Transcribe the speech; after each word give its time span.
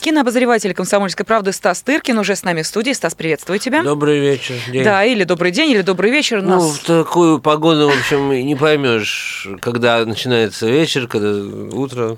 Кинообозреватель 0.00 0.74
«Комсомольской 0.74 1.26
правды» 1.26 1.52
Стас 1.52 1.82
Тыркин 1.82 2.18
уже 2.18 2.36
с 2.36 2.44
нами 2.44 2.62
в 2.62 2.66
студии. 2.66 2.92
Стас, 2.92 3.14
приветствую 3.14 3.58
тебя. 3.58 3.82
Добрый 3.82 4.20
вечер. 4.20 4.54
День. 4.70 4.84
Да, 4.84 5.04
или 5.04 5.24
добрый 5.24 5.50
день, 5.50 5.70
или 5.70 5.82
добрый 5.82 6.10
вечер. 6.10 6.40
Ну, 6.40 6.56
Нас... 6.56 6.78
в 6.78 6.84
такую 6.84 7.40
погоду, 7.40 7.90
в 7.90 7.98
общем, 7.98 8.30
не 8.30 8.54
поймешь, 8.54 9.48
когда 9.60 10.04
начинается 10.04 10.68
вечер, 10.68 11.08
когда 11.08 11.30
утро. 11.76 12.16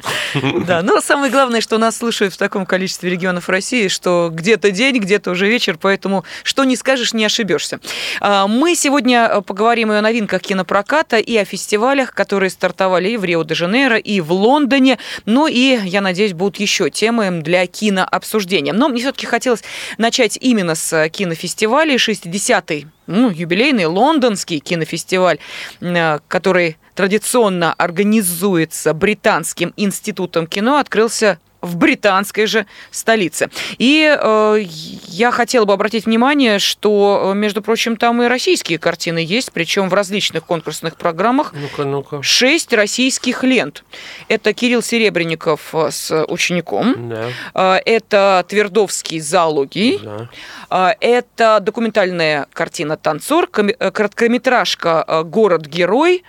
Да, 0.67 0.83
но 0.83 1.01
самое 1.01 1.33
главное, 1.33 1.61
что 1.61 1.79
нас 1.79 1.97
слушают 1.97 2.35
в 2.35 2.37
таком 2.37 2.67
количестве 2.67 3.11
регионов 3.11 3.49
России, 3.49 3.89
что 3.89 4.29
где-то 4.31 4.71
день, 4.71 4.99
где-то 4.99 5.31
уже 5.31 5.49
вечер, 5.49 5.79
поэтому 5.81 6.25
что 6.43 6.65
не 6.65 6.77
скажешь, 6.77 7.15
не 7.15 7.25
ошибешься. 7.25 7.81
А, 8.21 8.47
Мы 8.47 8.75
сегодня 8.75 9.41
поговорим 9.41 9.91
и 9.93 9.97
о 9.97 10.03
новинках 10.03 10.43
кинопроката, 10.43 11.19
и 11.19 11.37
о 11.37 11.45
фестивалях, 11.45 12.13
которые 12.13 12.51
стартовали 12.51 13.11
и 13.11 13.17
в 13.17 13.25
Рио-де-Жанейро, 13.25 13.97
и 13.97 14.21
в 14.21 14.33
Лондоне. 14.33 14.99
Ну 15.25 15.47
и, 15.47 15.79
я 15.83 16.01
надеюсь, 16.03 16.35
будут 16.35 16.59
еще 16.59 16.91
темы 16.91 17.41
для 17.43 17.67
кинообсуждения. 17.71 18.73
Но 18.73 18.89
мне 18.89 19.01
все-таки 19.01 19.27
хотелось 19.27 19.63
начать 19.99 20.37
именно 20.41 20.75
с 20.75 21.09
кинофестивалей 21.09 21.97
60-й 21.97 22.87
ну, 23.07 23.31
юбилейный 23.31 23.87
лондонский 23.87 24.61
кинофестиваль, 24.61 25.39
э, 25.81 26.19
который 26.29 26.77
традиционно 26.95 27.73
организуется 27.75 28.95
Британским 28.95 29.73
институтом 29.77 30.47
кино, 30.47 30.79
открылся 30.79 31.39
в 31.61 31.77
британской 31.77 32.47
же 32.47 32.67
столице. 32.91 33.51
И 33.79 34.17
э, 34.19 34.65
я 35.09 35.31
хотела 35.31 35.65
бы 35.65 35.73
обратить 35.73 36.07
внимание, 36.07 36.59
что, 36.59 37.33
между 37.35 37.63
прочим, 37.63 37.97
там 37.97 38.23
и 38.23 38.27
российские 38.27 38.79
картины 38.79 39.19
есть, 39.19 39.53
причем 39.53 39.89
в 39.89 39.95
различных 39.95 40.45
конкурсных 40.45 40.97
программах. 40.97 41.53
Ну-ка, 41.53 41.85
ну-ка. 41.85 42.23
Шесть 42.23 42.73
российских 42.73 43.45
лент. 43.45 43.85
Это 44.29 44.53
Кирилл 44.53 44.83
Серебренников 44.83 45.75
с 45.91 46.25
учеником. 46.27 47.09
Да. 47.09 47.29
Э, 47.55 47.81
Это 47.85 48.45
Твердовский 48.49 49.21
с 49.21 49.27
зоологией. 49.27 50.01
Да. 50.03 50.29
А, 50.69 50.95
Это 51.01 51.59
документальная 51.61 52.47
картина 52.53 52.97
«Танцор», 52.97 53.49
э, 53.57 53.91
короткометражка 53.91 55.05
э, 55.07 55.23
«Город-герой» 55.25 56.25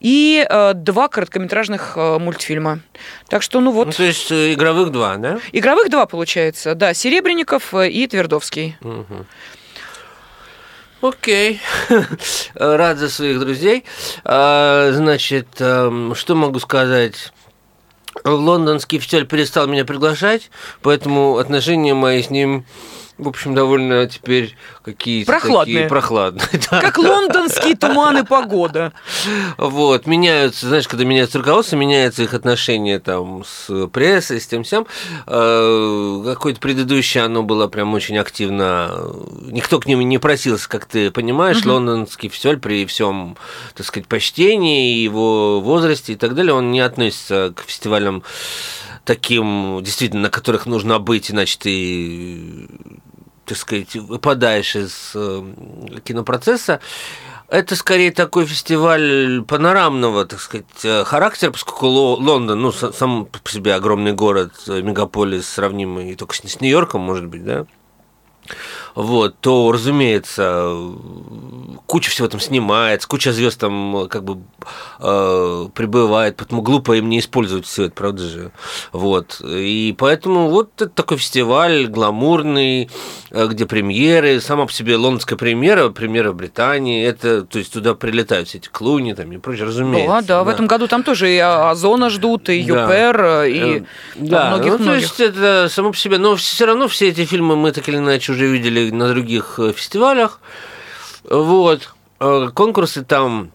и 0.00 0.46
э, 0.48 0.72
два 0.74 1.08
короткометражных 1.08 1.92
э, 1.96 2.18
мультфильма. 2.18 2.80
Так 3.28 3.42
что, 3.42 3.60
ну 3.60 3.66
Ну, 3.70 3.72
вот, 3.72 3.96
то 3.96 4.02
есть 4.02 4.30
э, 4.30 4.54
игровых 4.54 4.90
два, 4.92 5.16
да? 5.16 5.38
игровых 5.52 5.90
два 5.90 6.06
получается, 6.06 6.74
да, 6.74 6.94
Серебренников 6.94 7.74
э, 7.74 7.90
и 7.90 8.06
Твердовский. 8.06 8.76
Окей. 11.00 11.60
Рад 12.54 12.98
за 12.98 13.08
своих 13.08 13.38
друзей. 13.38 13.84
А, 14.24 14.90
Значит, 14.92 15.46
эм, 15.60 16.14
что 16.16 16.34
могу 16.34 16.58
сказать? 16.58 17.32
Лондонский 18.24 18.98
фестиваль 18.98 19.26
перестал 19.26 19.68
меня 19.68 19.84
приглашать, 19.84 20.50
поэтому 20.82 21.38
отношения 21.38 21.94
мои 21.94 22.20
с 22.20 22.30
ним, 22.30 22.64
в 23.18 23.28
общем, 23.28 23.54
довольно 23.54 24.06
теперь 24.06 24.56
какие-то 24.84 25.32
Прохладные. 25.32 25.74
такие 25.74 25.88
прохладные. 25.88 26.48
да. 26.70 26.80
Как 26.80 26.98
лондонские 26.98 27.76
туманы 27.76 28.24
погода. 28.24 28.92
Вот, 29.56 30.06
меняются, 30.06 30.68
знаешь, 30.68 30.86
когда 30.86 31.04
меняется 31.04 31.38
руководство, 31.38 31.76
меняются 31.76 32.22
их 32.22 32.32
отношения 32.32 33.00
там 33.00 33.44
с 33.44 33.88
прессой, 33.88 34.40
с 34.40 34.46
тем 34.46 34.62
всем. 34.62 34.86
Э, 35.26 36.22
Какое-то 36.24 36.60
предыдущее 36.60 37.24
оно 37.24 37.42
было 37.42 37.66
прям 37.66 37.92
очень 37.94 38.18
активно. 38.18 38.90
Никто 39.42 39.80
к 39.80 39.86
ним 39.86 40.00
не 40.00 40.18
просился, 40.18 40.68
как 40.68 40.86
ты 40.86 41.10
понимаешь. 41.10 41.64
Лондонский 41.64 42.28
фестиваль 42.28 42.58
при 42.58 42.86
всем, 42.86 43.36
так 43.74 43.84
сказать, 43.86 44.06
почтении, 44.08 44.98
его 45.02 45.60
возрасте 45.60 46.12
и 46.12 46.16
так 46.16 46.34
далее, 46.34 46.54
он 46.54 46.70
не 46.70 46.80
относится 46.80 47.52
к 47.54 47.62
фестивалям 47.62 48.22
таким, 49.08 49.82
действительно, 49.82 50.22
на 50.22 50.30
которых 50.30 50.66
нужно 50.66 50.98
быть, 50.98 51.30
иначе 51.30 51.56
ты 51.58 52.68
так 53.48 53.56
сказать, 53.56 53.94
выпадаешь 53.96 54.76
из 54.76 55.12
э, 55.14 55.42
кинопроцесса. 56.04 56.80
Это 57.48 57.76
скорее 57.76 58.12
такой 58.12 58.44
фестиваль 58.44 59.42
панорамного, 59.42 60.26
так 60.26 60.38
сказать, 60.40 60.66
э, 60.84 61.04
характера, 61.04 61.50
поскольку 61.50 61.86
Ло- 61.86 62.16
Лондон, 62.16 62.60
ну, 62.60 62.68
са- 62.68 62.92
сам 62.92 63.24
по 63.24 63.50
себе 63.50 63.74
огромный 63.74 64.12
город, 64.12 64.52
э, 64.68 64.82
мегаполис, 64.82 65.48
сравнимый 65.48 66.14
только 66.14 66.34
с 66.34 66.60
Нью-Йорком, 66.60 67.00
может 67.00 67.26
быть, 67.26 67.44
да? 67.44 67.64
Вот, 68.98 69.36
то, 69.38 69.70
разумеется, 69.70 70.76
куча 71.86 72.10
всего 72.10 72.26
там 72.26 72.40
снимается, 72.40 73.06
куча 73.06 73.32
звезд 73.32 73.60
там 73.60 74.08
как 74.10 74.24
бы 74.24 74.38
э, 74.98 75.68
прибывает, 75.72 76.34
поэтому 76.36 76.62
глупо 76.62 76.96
им 76.96 77.08
не 77.08 77.20
использовать 77.20 77.64
все 77.64 77.84
это, 77.84 77.94
правда 77.94 78.24
же. 78.24 78.50
Вот. 78.90 79.40
И 79.44 79.94
поэтому 79.96 80.50
вот 80.50 80.72
это 80.82 80.88
такой 80.88 81.18
фестиваль 81.18 81.86
гламурный, 81.86 82.90
э, 83.30 83.46
где 83.46 83.66
премьеры, 83.66 84.40
сама 84.40 84.66
по 84.66 84.72
себе 84.72 84.96
лондонская 84.96 85.38
премьера, 85.38 85.90
премьера 85.90 86.32
в 86.32 86.34
Британии, 86.34 87.06
это, 87.06 87.42
то 87.42 87.60
есть 87.60 87.72
туда 87.72 87.94
прилетают 87.94 88.48
все 88.48 88.58
эти 88.58 88.66
клуни 88.66 89.12
там 89.12 89.30
и 89.30 89.38
прочее, 89.38 89.66
разумеется. 89.66 90.12
Да, 90.12 90.22
да, 90.22 90.42
в 90.42 90.48
этом 90.48 90.66
году 90.66 90.88
там 90.88 91.04
тоже 91.04 91.32
и 91.32 91.38
Озона 91.38 92.10
ждут, 92.10 92.48
и 92.48 92.64
Да. 92.64 92.82
ЮПР, 92.82 93.20
э, 93.20 93.50
и 93.50 93.84
да, 94.16 94.48
многих 94.48 94.72
ну, 94.72 94.78
то 94.78 94.82
многих. 94.82 95.02
есть 95.02 95.20
это 95.20 95.68
само 95.70 95.92
по 95.92 95.96
себе, 95.96 96.18
но 96.18 96.34
все 96.34 96.66
равно 96.66 96.88
все 96.88 97.10
эти 97.10 97.24
фильмы 97.24 97.54
мы 97.54 97.70
так 97.70 97.88
или 97.88 97.98
иначе 97.98 98.32
уже 98.32 98.48
видели 98.48 98.87
на 98.90 99.08
других 99.08 99.58
э, 99.58 99.72
фестивалях. 99.72 100.40
Вот. 101.24 101.94
Э, 102.20 102.48
Конкурсы 102.54 103.04
там 103.04 103.52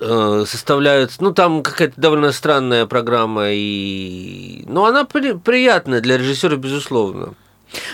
э, 0.00 0.44
составляются, 0.46 1.22
ну 1.22 1.32
там 1.32 1.62
какая-то 1.62 2.00
довольно 2.00 2.32
странная 2.32 2.86
программа 2.86 3.50
и, 3.50 4.64
ну 4.66 4.84
она 4.84 5.04
при- 5.04 5.32
приятная 5.38 6.00
для 6.00 6.16
режиссера 6.18 6.56
безусловно. 6.56 7.34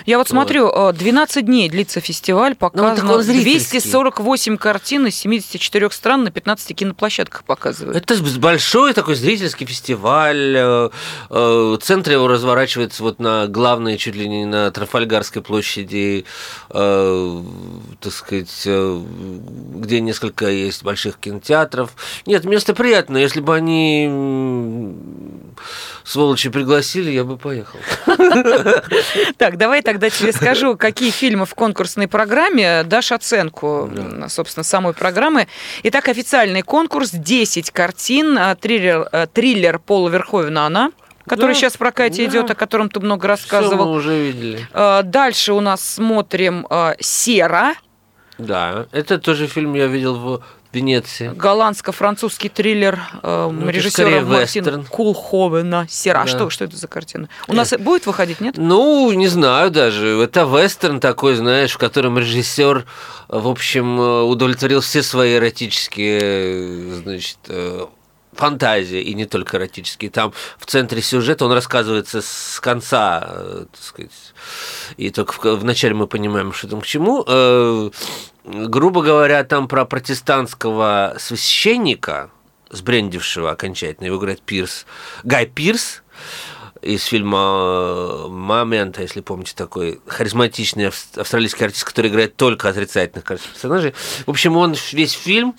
Я 0.06 0.18
вот 0.18 0.28
смотрю, 0.28 0.70
э, 0.70 0.92
12 0.92 1.44
дней 1.46 1.68
длится 1.68 2.00
фестиваль, 2.00 2.52
Ну, 2.52 2.56
показано 2.56 3.14
он 3.14 3.22
зрительский. 3.22 3.80
248 3.80 4.56
картин 4.56 5.06
из 5.06 5.16
74 5.16 5.90
стран 5.90 6.24
на 6.24 6.30
15 6.30 6.74
киноплощадках 6.74 7.44
показывают. 7.44 7.96
Это 7.96 8.22
большой 8.38 8.92
такой 8.94 9.14
зрительский 9.14 9.66
фестиваль. 9.66 10.54
э, 10.56 10.90
э, 11.30 11.78
Центр 11.82 12.12
его 12.12 12.28
разворачивается 12.28 13.02
вот 13.02 13.18
на 13.18 13.46
главной, 13.46 13.96
чуть 13.96 14.14
ли 14.16 14.28
не 14.28 14.44
на 14.44 14.70
Трафальгарской 14.70 15.42
площади, 15.42 16.24
э, 16.70 17.42
так 18.00 18.12
сказать, 18.12 18.62
э, 18.66 19.00
где 19.76 20.00
несколько 20.00 20.46
есть 20.48 20.82
больших 20.82 21.18
кинотеатров. 21.18 21.90
Нет, 22.26 22.44
место 22.44 22.74
приятное. 22.74 23.20
Если 23.20 23.40
бы 23.40 23.54
они 23.54 24.08
сволочи 26.04 26.48
пригласили, 26.50 27.10
я 27.10 27.24
бы 27.24 27.36
поехал. 27.36 27.78
Так, 29.36 29.56
давай 29.56 29.69
тогда 29.82 30.10
тебе 30.10 30.32
скажу, 30.32 30.76
какие 30.76 31.10
фильмы 31.10 31.46
в 31.46 31.54
конкурсной 31.54 32.08
программе 32.08 32.82
дашь 32.84 33.12
оценку, 33.12 33.88
м, 33.92 34.28
собственно, 34.28 34.64
самой 34.64 34.92
программы. 34.92 35.46
Итак, 35.84 36.08
официальный 36.08 36.62
конкурс 36.62 37.10
10 37.10 37.70
картин, 37.70 38.36
а, 38.38 38.54
триллер, 38.56 39.08
э, 39.12 39.26
триллер 39.32 39.78
Пола 39.78 40.08
Верховена 40.08 40.66
«Она», 40.66 40.90
который 41.26 41.52
Да, 41.52 41.54
сейчас 41.54 41.74
в 41.74 41.78
прокате 41.78 42.24
да. 42.24 42.30
идет, 42.30 42.50
о 42.50 42.54
котором 42.54 42.90
ты 42.90 43.00
много 43.00 43.20
Все 43.36 43.46
мы 43.56 43.60
рассказывал. 43.62 43.92
уже 43.92 44.18
видели. 44.20 44.66
Э, 44.72 45.02
Дальше 45.04 45.52
у 45.52 45.60
нас 45.60 45.80
смотрим 45.82 46.66
«Сера», 47.00 47.74
Да, 48.38 48.86
это 48.92 49.18
тоже 49.18 49.46
фильм 49.46 49.74
я 49.74 49.86
видел 49.86 50.14
в 50.16 50.42
Венеции. 50.72 51.32
голландско-французский 51.34 52.48
триллер 52.48 53.00
э, 53.22 53.50
Ну, 53.52 53.68
режиссера 53.68 54.20
вестерн. 54.20 54.84
Кулховена 54.84 55.86
«Сера». 55.88 56.20
А 56.20 56.24
Да. 56.24 56.28
что, 56.28 56.50
что 56.50 56.64
это 56.64 56.76
за 56.76 56.86
картина? 56.86 57.28
У 57.48 57.52
нас 57.52 57.72
будет 57.78 58.06
выходить, 58.06 58.40
нет? 58.40 58.54
Ну, 58.56 59.10
не 59.12 59.26
знаю 59.28 59.70
даже. 59.70 60.08
Это 60.22 60.42
вестерн 60.44 61.00
такой, 61.00 61.34
знаешь, 61.34 61.72
в 61.72 61.78
котором 61.78 62.18
режиссер, 62.18 62.84
в 63.28 63.48
общем, 63.48 64.00
э, 64.00 64.22
удовлетворил 64.22 64.80
все 64.80 65.02
свои 65.02 65.36
эротические, 65.36 66.20
э, 66.22 67.00
значит, 67.02 67.38
э, 67.48 67.86
фантазии, 68.32 69.00
и 69.00 69.12
не 69.14 69.26
только 69.26 69.56
эротические. 69.56 70.10
Там 70.10 70.32
в 70.56 70.66
центре 70.66 71.02
сюжета 71.02 71.44
он 71.44 71.52
рассказывается 71.52 72.22
с 72.22 72.60
конца, 72.60 73.26
э, 73.28 73.64
так 73.72 73.82
сказать, 73.82 74.12
и 74.96 75.10
только 75.10 75.32
в, 75.32 75.60
в 75.60 75.64
начале 75.64 75.94
мы 75.94 76.06
понимаем, 76.06 76.52
что 76.52 76.68
там 76.68 76.80
к 76.80 76.86
чему. 76.86 77.24
Э, 78.52 78.66
грубо 78.66 79.02
говоря, 79.02 79.44
там 79.44 79.68
про 79.68 79.84
протестантского 79.84 81.16
священника, 81.18 82.30
сбрендившего 82.70 83.50
окончательно, 83.50 84.06
его 84.06 84.18
играет 84.18 84.42
Пирс, 84.42 84.86
Гай 85.24 85.46
Пирс, 85.46 86.02
из 86.82 87.04
фильма 87.04 88.26
«Момент», 88.28 88.98
если 88.98 89.20
помните, 89.20 89.52
такой 89.54 90.00
харизматичный 90.06 90.88
ав- 90.88 91.08
австралийский 91.16 91.64
артист, 91.64 91.84
который 91.84 92.10
играет 92.10 92.36
только 92.36 92.70
отрицательных 92.70 93.26
персонажей. 93.26 93.92
В 94.24 94.30
общем, 94.30 94.56
он 94.56 94.74
весь 94.92 95.12
фильм 95.12 95.54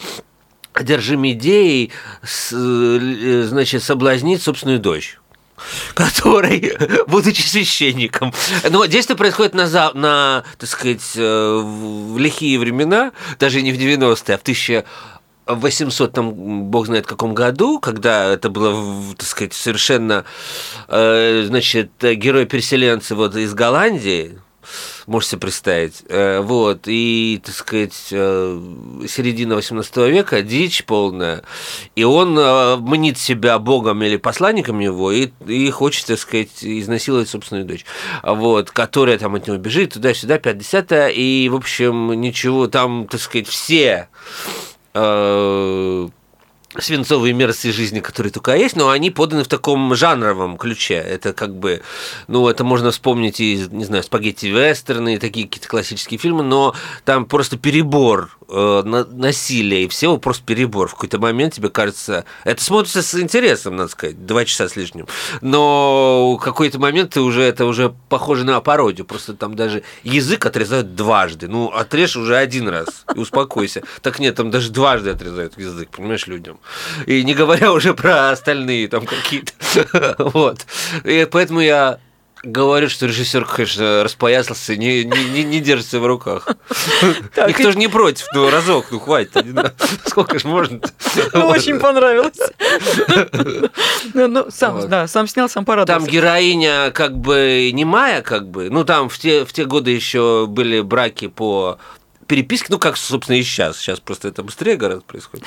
одержим 0.73 1.27
идеей, 1.29 1.91
с- 2.23 2.53
э, 2.53 3.43
значит, 3.43 3.83
соблазнить 3.83 4.41
собственную 4.41 4.79
дочь 4.79 5.19
который, 5.93 6.73
будучи 7.07 7.41
священником, 7.41 8.33
но 8.69 8.85
действие 8.85 9.17
происходит 9.17 9.53
на, 9.53 9.67
за- 9.67 9.91
на 9.93 10.43
так 10.57 10.69
сказать, 10.69 11.01
э, 11.15 11.61
в 11.63 12.11
в 12.11 12.17
лихие 12.17 12.59
времена, 12.59 13.11
даже 13.39 13.61
не 13.61 13.71
в 13.71 13.77
90-е, 13.77 14.35
а 14.35 14.37
в 14.37 14.41
1000 14.41 14.85
в 15.47 15.55
800 15.59 16.13
там, 16.13 16.31
бог 16.65 16.85
знает 16.85 17.05
каком 17.07 17.33
году, 17.33 17.79
когда 17.79 18.25
это 18.33 18.49
было, 18.49 19.15
так 19.17 19.27
сказать, 19.27 19.53
совершенно, 19.53 20.23
э, 20.87 21.43
значит, 21.47 21.91
герой-переселенцы 22.01 23.15
вот 23.15 23.35
из 23.35 23.53
Голландии, 23.53 24.39
можете 25.07 25.37
представить. 25.37 26.03
Э, 26.07 26.41
вот, 26.41 26.81
и, 26.85 27.41
так 27.43 27.55
сказать, 27.55 28.07
э, 28.11 28.61
середина 29.07 29.55
18 29.55 29.97
века, 30.09 30.41
дичь 30.41 30.85
полная, 30.85 31.43
и 31.95 32.03
он 32.03 32.37
э, 32.37 32.77
мнит 32.77 33.17
себя 33.17 33.59
богом 33.59 34.03
или 34.03 34.17
посланником 34.17 34.79
его, 34.79 35.11
и, 35.11 35.29
и 35.47 35.69
хочет, 35.69 36.07
так 36.07 36.19
сказать, 36.19 36.63
изнасиловать 36.63 37.29
собственную 37.29 37.65
дочь, 37.65 37.85
вот, 38.23 38.71
которая 38.71 39.17
там 39.17 39.35
от 39.35 39.47
него 39.47 39.57
бежит 39.57 39.93
туда-сюда, 39.93 40.37
50 40.39 41.11
и, 41.13 41.49
в 41.51 41.55
общем, 41.55 42.13
ничего, 42.19 42.67
там, 42.67 43.07
так 43.07 43.21
сказать, 43.21 43.47
все 43.47 44.07
свинцовые 46.79 47.33
мерзости 47.33 47.71
жизни, 47.71 47.99
которые 47.99 48.31
только 48.31 48.55
есть, 48.55 48.75
но 48.75 48.89
они 48.89 49.11
поданы 49.11 49.43
в 49.43 49.47
таком 49.47 49.93
жанровом 49.95 50.57
ключе. 50.57 50.95
Это 50.95 51.33
как 51.33 51.55
бы, 51.55 51.81
ну, 52.27 52.47
это 52.47 52.63
можно 52.63 52.91
вспомнить 52.91 53.39
из, 53.39 53.69
не 53.69 53.85
знаю, 53.85 54.03
спагетти-вестерны, 54.03 55.19
такие 55.19 55.47
какие-то 55.47 55.67
классические 55.67 56.17
фильмы, 56.17 56.43
но 56.43 56.73
там 57.03 57.25
просто 57.25 57.57
перебор 57.57 58.37
э, 58.47 59.03
насилия 59.11 59.83
и 59.83 59.87
всего, 59.87 60.17
просто 60.17 60.45
перебор. 60.45 60.87
В 60.87 60.93
какой-то 60.93 61.19
момент 61.19 61.55
тебе 61.55 61.69
кажется, 61.69 62.25
это 62.45 62.63
смотрится 62.63 63.01
с 63.01 63.19
интересом, 63.19 63.75
надо 63.75 63.91
сказать, 63.91 64.25
два 64.25 64.45
часа 64.45 64.69
с 64.69 64.75
лишним, 64.75 65.07
но 65.41 66.37
в 66.37 66.43
какой-то 66.43 66.79
момент 66.79 67.11
ты 67.11 67.21
уже, 67.21 67.41
это 67.41 67.65
уже 67.65 67.93
похоже 68.07 68.45
на 68.45 68.59
пародию, 68.61 69.05
просто 69.05 69.33
там 69.33 69.55
даже 69.55 69.83
язык 70.03 70.45
отрезают 70.45 70.95
дважды. 70.95 71.47
Ну, 71.47 71.67
отрежь 71.67 72.15
уже 72.15 72.37
один 72.37 72.69
раз 72.69 73.05
и 73.13 73.19
успокойся. 73.19 73.83
Так 74.01 74.19
нет, 74.19 74.35
там 74.35 74.51
даже 74.51 74.71
дважды 74.71 75.09
отрезают 75.09 75.57
язык, 75.57 75.89
понимаешь, 75.89 76.27
людям. 76.27 76.60
И 77.05 77.23
не 77.23 77.33
говоря 77.33 77.71
уже 77.73 77.93
про 77.93 78.31
остальные 78.31 78.87
там 78.87 79.05
какие-то. 79.05 79.53
Вот. 80.33 80.65
И 81.03 81.27
поэтому 81.29 81.61
я 81.61 81.99
говорю, 82.43 82.89
что 82.89 83.05
режиссер, 83.05 83.45
конечно, 83.45 84.03
распоясался, 84.03 84.75
не, 84.75 85.03
не, 85.03 85.25
не, 85.25 85.43
не 85.43 85.59
держится 85.59 85.99
в 85.99 86.05
руках. 86.05 86.47
Так, 87.35 87.49
Никто 87.49 87.69
и... 87.69 87.71
же 87.71 87.77
не 87.77 87.87
против, 87.87 88.25
ну 88.33 88.49
разок, 88.49 88.87
ну 88.91 88.99
хватит, 88.99 89.45
сколько 90.05 90.39
же 90.39 90.47
можно 90.47 90.81
Ну, 91.33 91.47
очень 91.47 91.79
понравилось. 91.79 92.37
Ну, 94.13 94.27
ну, 94.27 94.47
сам, 94.49 94.89
да, 94.89 95.07
сам 95.07 95.27
снял, 95.27 95.49
сам 95.49 95.65
порадовался. 95.65 96.05
Там 96.05 96.11
героиня 96.11 96.91
как 96.91 97.17
бы 97.17 97.69
немая, 97.73 98.21
как 98.21 98.49
бы, 98.49 98.69
ну, 98.69 98.83
там 98.85 99.09
в 99.09 99.17
те, 99.17 99.45
в 99.45 99.53
те 99.53 99.65
годы 99.65 99.91
еще 99.91 100.47
были 100.47 100.81
браки 100.81 101.27
по 101.27 101.77
переписки, 102.27 102.67
ну, 102.69 102.79
как, 102.79 102.97
собственно, 102.97 103.37
и 103.37 103.43
сейчас. 103.43 103.77
Сейчас 103.77 103.99
просто 103.99 104.27
это 104.27 104.43
быстрее 104.43 104.75
гораздо 104.77 105.03
происходит. 105.03 105.45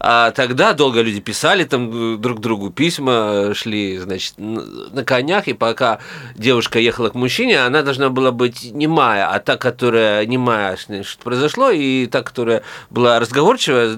А 0.00 0.30
тогда 0.32 0.72
долго 0.72 1.00
люди 1.02 1.20
писали 1.20 1.64
там 1.64 2.14
э, 2.14 2.16
друг 2.18 2.40
другу 2.40 2.70
письма, 2.70 3.52
шли, 3.54 3.98
значит, 3.98 4.34
на 4.38 5.04
конях, 5.04 5.48
и 5.48 5.52
пока 5.52 5.98
девушка 6.34 6.78
ехала 6.78 7.10
к 7.10 7.14
мужчине, 7.14 7.60
она 7.60 7.82
должна 7.82 8.08
была 8.10 8.32
быть 8.32 8.72
немая, 8.72 9.28
а 9.28 9.38
та, 9.38 9.56
которая 9.56 10.24
немая, 10.26 10.76
что 10.76 11.18
произошло, 11.22 11.70
и 11.70 12.06
та, 12.06 12.22
которая 12.22 12.62
была 12.90 13.18
разговорчивая, 13.18 13.96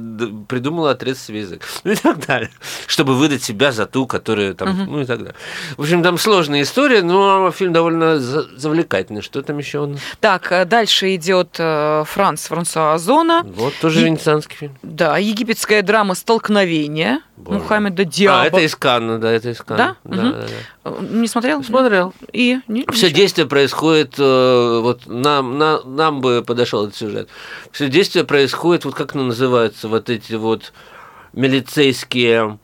придумала 0.49 0.93
отрезать 0.93 1.23
себе 1.23 1.41
язык. 1.41 1.63
Ну 1.83 1.93
и 1.93 1.97
так 1.97 2.27
далее. 2.27 2.51
Чтобы 2.87 3.15
выдать 3.15 3.43
себя 3.43 3.73
за 3.73 3.87
ту, 3.87 4.07
которая 4.07 4.55
там, 4.55 4.83
угу. 4.83 4.91
ну 4.93 5.01
и 5.01 5.07
так 5.07 5.19
далее. 5.19 5.35
В 5.77 5.83
общем, 5.83 6.03
там 6.03 6.19
сложная 6.19 6.63
история, 6.63 7.03
но 7.03 7.51
фильм 7.51 7.73
довольно 7.73 8.19
завлекательный. 8.19 9.23
Что 9.23 9.43
там 9.43 9.59
еще 9.59 9.81
у 9.81 9.87
нас? 9.87 10.01
Так, 10.21 10.53
э, 10.53 10.65
дальше 10.65 11.15
идет 11.15 11.57
э, 11.59 12.05
Франц 12.11 12.49
Франсуа 12.49 12.95
Озона. 12.95 13.43
Вот, 13.45 13.73
тоже 13.81 14.05
венецианский 14.05 14.57
фильм. 14.57 14.77
Да, 14.83 15.17
египетская 15.19 15.83
драма 15.83 16.17
«Столкновение» 16.17 17.21
Боже. 17.37 17.61
Мухаммеда 17.61 18.05
Диаба. 18.05 18.43
А, 18.43 18.47
это 18.47 18.61
из 18.61 18.75
Канна, 18.75 19.19
да, 19.19 19.31
это 19.31 19.51
из 19.51 19.59
Канна. 19.59 19.97
Да? 20.03 20.17
Да, 20.17 20.23
угу. 20.23 20.33
да, 20.33 20.47
да. 20.85 21.07
Не 21.09 21.29
смотрел? 21.29 21.63
Смотрел. 21.63 22.13
И? 22.33 22.59
Не, 22.67 22.85
Все 22.91 23.07
ничего. 23.07 23.17
действие 23.17 23.47
происходит, 23.47 24.15
э, 24.19 24.81
вот 24.83 25.07
нам, 25.07 25.57
на, 25.57 25.83
нам 25.85 26.21
бы 26.21 26.43
подошел 26.45 26.85
этот 26.85 26.97
сюжет. 26.97 27.29
Все 27.71 27.89
действие 27.89 28.25
происходит, 28.25 28.85
вот 28.85 28.97
как 28.97 29.15
называются 29.15 29.87
вот 29.87 30.11
эти 30.11 30.35
вот 30.35 30.73
милицейские 31.33 32.59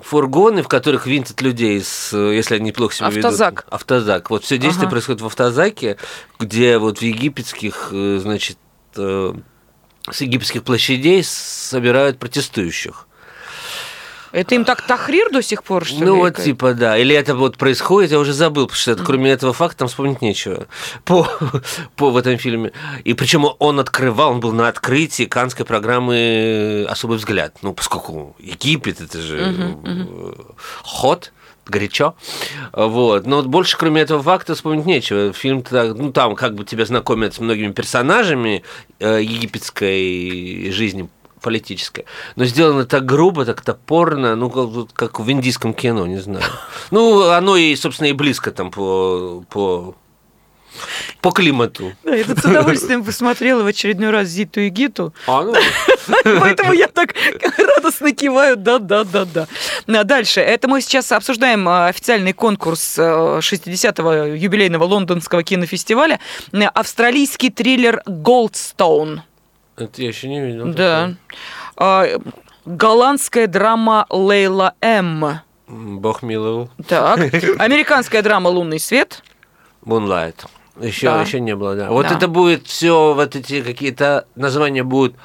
фургоны, 0.00 0.62
в 0.62 0.68
которых 0.68 1.06
винтят 1.06 1.42
людей, 1.42 1.82
с, 1.82 2.16
если 2.16 2.54
они 2.54 2.70
плохо 2.70 2.94
себя 2.94 3.08
Автозак. 3.08 3.52
ведут. 3.52 3.74
Автозак. 3.74 4.30
Вот 4.30 4.44
все 4.44 4.58
действие 4.58 4.84
ага. 4.84 4.92
происходит 4.92 5.22
в 5.22 5.26
автозаке, 5.26 5.96
где 6.38 6.78
вот 6.78 6.98
в 6.98 7.02
египетских, 7.02 7.88
э, 7.90 8.18
значит, 8.22 8.58
Э, 8.58 8.65
с 8.96 10.20
египетских 10.20 10.62
площадей 10.62 11.22
собирают 11.24 12.18
протестующих. 12.18 13.06
Это 14.32 14.54
им 14.54 14.64
так 14.64 14.82
Тахрир 14.82 15.30
до 15.30 15.40
сих 15.40 15.64
пор, 15.64 15.86
что 15.86 16.04
Ну, 16.04 16.16
ли, 16.16 16.20
вот 16.20 16.36
типа, 16.36 16.74
да. 16.74 16.98
Или 16.98 17.14
это 17.14 17.34
вот 17.34 17.56
происходит, 17.56 18.10
я 18.10 18.18
уже 18.18 18.34
забыл, 18.34 18.66
потому 18.66 18.78
что 18.78 18.90
это, 18.90 19.02
кроме 19.02 19.30
этого 19.30 19.54
факта 19.54 19.78
там 19.78 19.88
вспомнить 19.88 20.20
нечего 20.20 20.66
по, 21.04 21.26
по 21.96 22.10
в 22.10 22.16
этом 22.16 22.36
фильме. 22.36 22.72
И 23.04 23.14
причем 23.14 23.46
он 23.58 23.80
открывал, 23.80 24.32
он 24.32 24.40
был 24.40 24.52
на 24.52 24.68
открытии 24.68 25.24
канской 25.24 25.64
программы 25.64 26.86
«Особый 26.88 27.16
взгляд». 27.16 27.56
Ну, 27.62 27.72
поскольку 27.72 28.36
Египет, 28.38 29.00
это 29.00 29.22
же 29.22 29.38
uh-huh. 29.38 30.54
ход 30.82 31.32
горячо. 31.66 32.14
Вот. 32.72 33.26
Но 33.26 33.36
вот 33.36 33.46
больше, 33.46 33.76
кроме 33.76 34.02
этого 34.02 34.22
факта, 34.22 34.54
вспомнить 34.54 34.86
нечего. 34.86 35.32
Фильм 35.32 35.64
ну, 35.70 36.12
там 36.12 36.34
как 36.36 36.54
бы 36.54 36.64
тебя 36.64 36.84
знакомят 36.84 37.34
с 37.34 37.38
многими 37.38 37.72
персонажами 37.72 38.62
э, 39.00 39.22
египетской 39.22 40.70
жизни 40.70 41.08
политической. 41.40 42.06
Но 42.34 42.44
сделано 42.44 42.86
так 42.86 43.04
грубо, 43.04 43.44
так 43.44 43.60
топорно, 43.60 44.34
ну, 44.36 44.50
как, 44.50 44.92
как 44.92 45.20
в 45.20 45.30
индийском 45.30 45.74
кино, 45.74 46.06
не 46.06 46.18
знаю. 46.18 46.44
Ну, 46.90 47.30
оно 47.30 47.56
и, 47.56 47.74
собственно, 47.76 48.08
и 48.08 48.12
близко 48.12 48.50
там 48.50 48.70
по, 48.70 49.44
по 49.50 49.94
по 51.20 51.30
климату. 51.30 51.92
Да, 52.04 52.14
я 52.14 52.24
тут 52.24 52.38
с 52.38 52.44
удовольствием 52.44 53.04
посмотрела 53.04 53.62
в 53.62 53.66
очередной 53.66 54.10
раз 54.10 54.28
Зиту 54.28 54.60
и 54.60 54.68
Гиту. 54.68 55.12
А, 55.26 55.42
ну. 55.42 55.54
Поэтому 56.24 56.72
я 56.72 56.88
так 56.88 57.14
радостно 57.58 58.12
киваю, 58.12 58.56
да-да-да-да. 58.56 59.46
А 59.86 60.04
дальше. 60.04 60.40
Это 60.40 60.68
мы 60.68 60.80
сейчас 60.80 61.12
обсуждаем 61.12 61.68
а, 61.68 61.88
официальный 61.88 62.32
конкурс 62.32 62.98
60-го 62.98 64.12
э, 64.12 64.38
юбилейного 64.38 64.84
лондонского 64.84 65.42
кинофестиваля. 65.42 66.20
Австралийский 66.74 67.50
триллер 67.50 68.02
«Голдстоун». 68.06 69.22
Это 69.76 70.02
я 70.02 70.08
еще 70.08 70.28
не 70.28 70.40
видел. 70.40 70.72
Да. 70.72 71.14
А, 71.76 72.06
голландская 72.64 73.46
драма 73.46 74.06
«Лейла 74.10 74.74
М». 74.80 75.40
Бог 75.68 76.22
миловал. 76.22 76.70
Так. 76.88 77.18
Американская 77.58 78.22
драма 78.22 78.48
«Лунный 78.48 78.78
свет». 78.78 79.22
Moonlight. 79.84 80.46
Еще, 80.80 81.06
да. 81.06 81.22
еще 81.22 81.40
не 81.40 81.56
было, 81.56 81.74
да. 81.74 81.90
Вот 81.90 82.08
да. 82.08 82.14
это 82.14 82.28
будет 82.28 82.66
все, 82.66 83.14
вот 83.14 83.36
эти 83.36 83.62
какие-то 83.62 84.26
названия 84.34 84.82
будут 84.82 85.16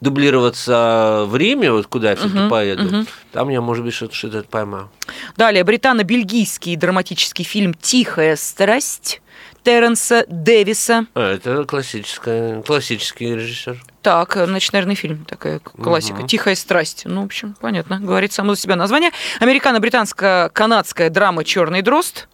дублироваться 0.00 1.24
в 1.26 1.36
Риме, 1.36 1.72
вот 1.72 1.86
куда 1.86 2.10
я 2.10 2.16
все-таки 2.16 2.40
угу, 2.40 2.50
поеду, 2.50 2.86
угу. 2.86 3.06
там 3.32 3.48
я, 3.48 3.60
может 3.60 3.84
быть, 3.84 3.94
что-то 3.94 4.14
что 4.14 4.42
поймаю. 4.42 4.90
Далее, 5.36 5.64
британо-бельгийский 5.64 6.76
драматический 6.76 7.44
фильм 7.44 7.72
«Тихая 7.74 8.36
страсть» 8.36 9.22
Терренса 9.62 10.24
Дэвиса. 10.28 11.06
А, 11.14 11.34
это 11.34 11.64
классическая, 11.64 12.62
классический 12.62 13.34
режиссер. 13.34 13.82
Так, 14.00 14.38
значит, 14.46 14.72
наверное, 14.72 14.94
фильм 14.94 15.24
такая 15.24 15.58
классика. 15.58 16.20
Угу. 16.20 16.28
Тихая 16.28 16.54
страсть. 16.54 17.02
Ну, 17.04 17.22
в 17.22 17.24
общем, 17.24 17.56
понятно. 17.60 17.98
Говорит 17.98 18.32
само 18.32 18.54
за 18.54 18.60
себя 18.60 18.76
название. 18.76 19.10
Американо-британско-канадская 19.40 21.10
драма 21.10 21.42
Черный 21.42 21.82
дрозд. 21.82 22.28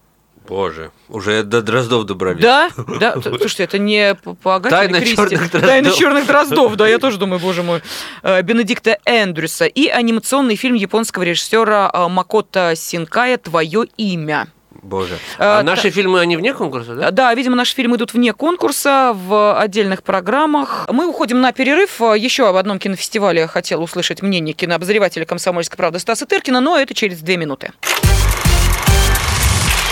Боже, 0.49 0.91
уже 1.09 1.43
до 1.43 1.63
Дроздов 1.63 2.05
добрались. 2.05 2.43
Да, 2.43 2.71
да. 3.01 3.17
Слушайте, 3.21 3.65
это 3.65 3.79
не 3.79 4.15
по 4.43 4.57
Агате 4.57 4.77
Тайна 4.77 4.99
Кристи. 5.01 5.17
черных 5.17 5.51
дроздов. 5.51 5.61
Тайна 5.61 5.91
черных 5.93 6.27
дроздов, 6.27 6.77
да, 6.77 6.89
я 6.89 6.99
тоже 6.99 7.19
думаю, 7.19 7.41
боже 7.41 7.63
мой. 7.63 7.83
Э, 8.23 8.43
Бенедикта 8.43 8.99
Эндрюса 9.05 9.67
и 9.67 9.89
анимационный 9.89 10.57
фильм 10.57 10.75
японского 10.75 11.23
режиссера 11.23 11.91
э, 11.93 12.09
Макота 12.09 12.75
Синкая 12.77 13.39
«Твое 13.39 13.85
имя». 13.97 14.49
Боже. 14.83 15.19
А, 15.39 15.61
а 15.61 15.63
наши 15.63 15.85
та... 15.85 15.91
фильмы, 15.91 16.21
они 16.21 16.37
вне 16.37 16.53
конкурса, 16.55 16.95
да? 16.97 17.11
Да, 17.13 17.33
видимо, 17.35 17.55
наши 17.55 17.75
фильмы 17.75 17.97
идут 17.97 18.15
вне 18.15 18.33
конкурса, 18.33 19.13
в 19.15 19.59
отдельных 19.59 20.03
программах. 20.03 20.89
Мы 20.91 21.07
уходим 21.07 21.41
на 21.41 21.53
перерыв. 21.53 22.01
Еще 22.01 22.49
об 22.49 22.57
одном 22.57 22.81
кинофестивале 22.81 23.47
хотел 23.47 23.83
услышать 23.83 24.23
мнение 24.23 24.55
кинообозревателя 24.55 25.25
«Комсомольской 25.25 25.77
правды» 25.77 26.01
Стаса 26.01 26.27
Тыркина, 26.27 26.61
но 26.61 26.79
это 26.79 26.95
через 26.95 27.21
две 27.21 27.37
минуты. 27.37 27.73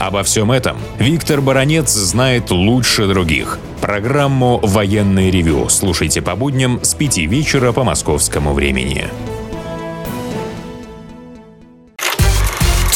Обо 0.00 0.22
всем 0.22 0.50
этом 0.50 0.78
Виктор 0.98 1.42
Баранец 1.42 1.90
знает 1.90 2.50
лучше 2.50 3.06
других. 3.06 3.58
Программу 3.82 4.58
«Военный 4.62 5.30
ревю» 5.30 5.68
слушайте 5.68 6.22
по 6.22 6.34
будням 6.36 6.82
с 6.82 6.94
5 6.94 7.18
вечера 7.18 7.72
по 7.72 7.84
московскому 7.84 8.54
времени. 8.54 9.08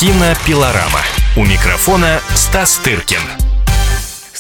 Кинопилорама. 0.01 1.03
У 1.37 1.45
микрофона 1.45 2.21
Стас 2.35 2.79
Тыркин 2.79 3.21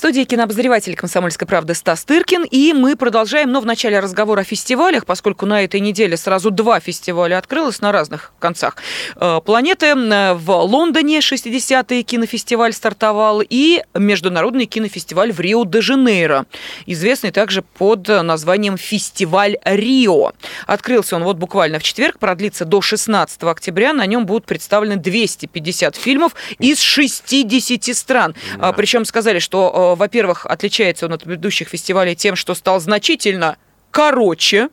студии 0.04 0.24
кинообозреватель 0.24 0.96
«Комсомольской 0.96 1.48
правды» 1.48 1.72
Стас 1.72 2.04
Тыркин. 2.04 2.44
И 2.44 2.74
мы 2.74 2.94
продолжаем, 2.94 3.50
но 3.50 3.62
в 3.62 3.64
начале 3.64 4.00
разговора 4.00 4.42
о 4.42 4.44
фестивалях, 4.44 5.06
поскольку 5.06 5.46
на 5.46 5.64
этой 5.64 5.80
неделе 5.80 6.18
сразу 6.18 6.50
два 6.50 6.78
фестиваля 6.78 7.38
открылось 7.38 7.80
на 7.80 7.90
разных 7.90 8.34
концах 8.38 8.76
э, 9.16 9.40
планеты. 9.42 9.94
В 9.94 10.50
Лондоне 10.50 11.20
60-й 11.20 12.02
кинофестиваль 12.02 12.74
стартовал 12.74 13.40
и 13.48 13.82
Международный 13.94 14.66
кинофестиваль 14.66 15.32
в 15.32 15.40
Рио-де-Жанейро, 15.40 16.44
известный 16.84 17.30
также 17.30 17.62
под 17.62 18.06
названием 18.08 18.76
«Фестиваль 18.76 19.56
Рио». 19.64 20.32
Открылся 20.66 21.16
он 21.16 21.24
вот 21.24 21.38
буквально 21.38 21.78
в 21.78 21.82
четверг, 21.82 22.18
продлится 22.18 22.66
до 22.66 22.82
16 22.82 23.42
октября. 23.44 23.94
На 23.94 24.04
нем 24.04 24.26
будут 24.26 24.44
представлены 24.44 24.96
250 24.96 25.96
фильмов 25.96 26.34
из 26.58 26.80
60 26.80 27.96
стран. 27.96 28.34
Да. 28.58 28.74
Причем 28.74 29.06
сказали, 29.06 29.38
что 29.38 29.93
э, 29.93 29.93
во-первых, 29.94 30.46
отличается 30.46 31.06
он 31.06 31.12
от 31.12 31.24
предыдущих 31.24 31.68
фестивалей 31.68 32.14
тем, 32.14 32.36
что 32.36 32.54
стал 32.54 32.80
значительно 32.80 33.56
короче, 33.90 34.68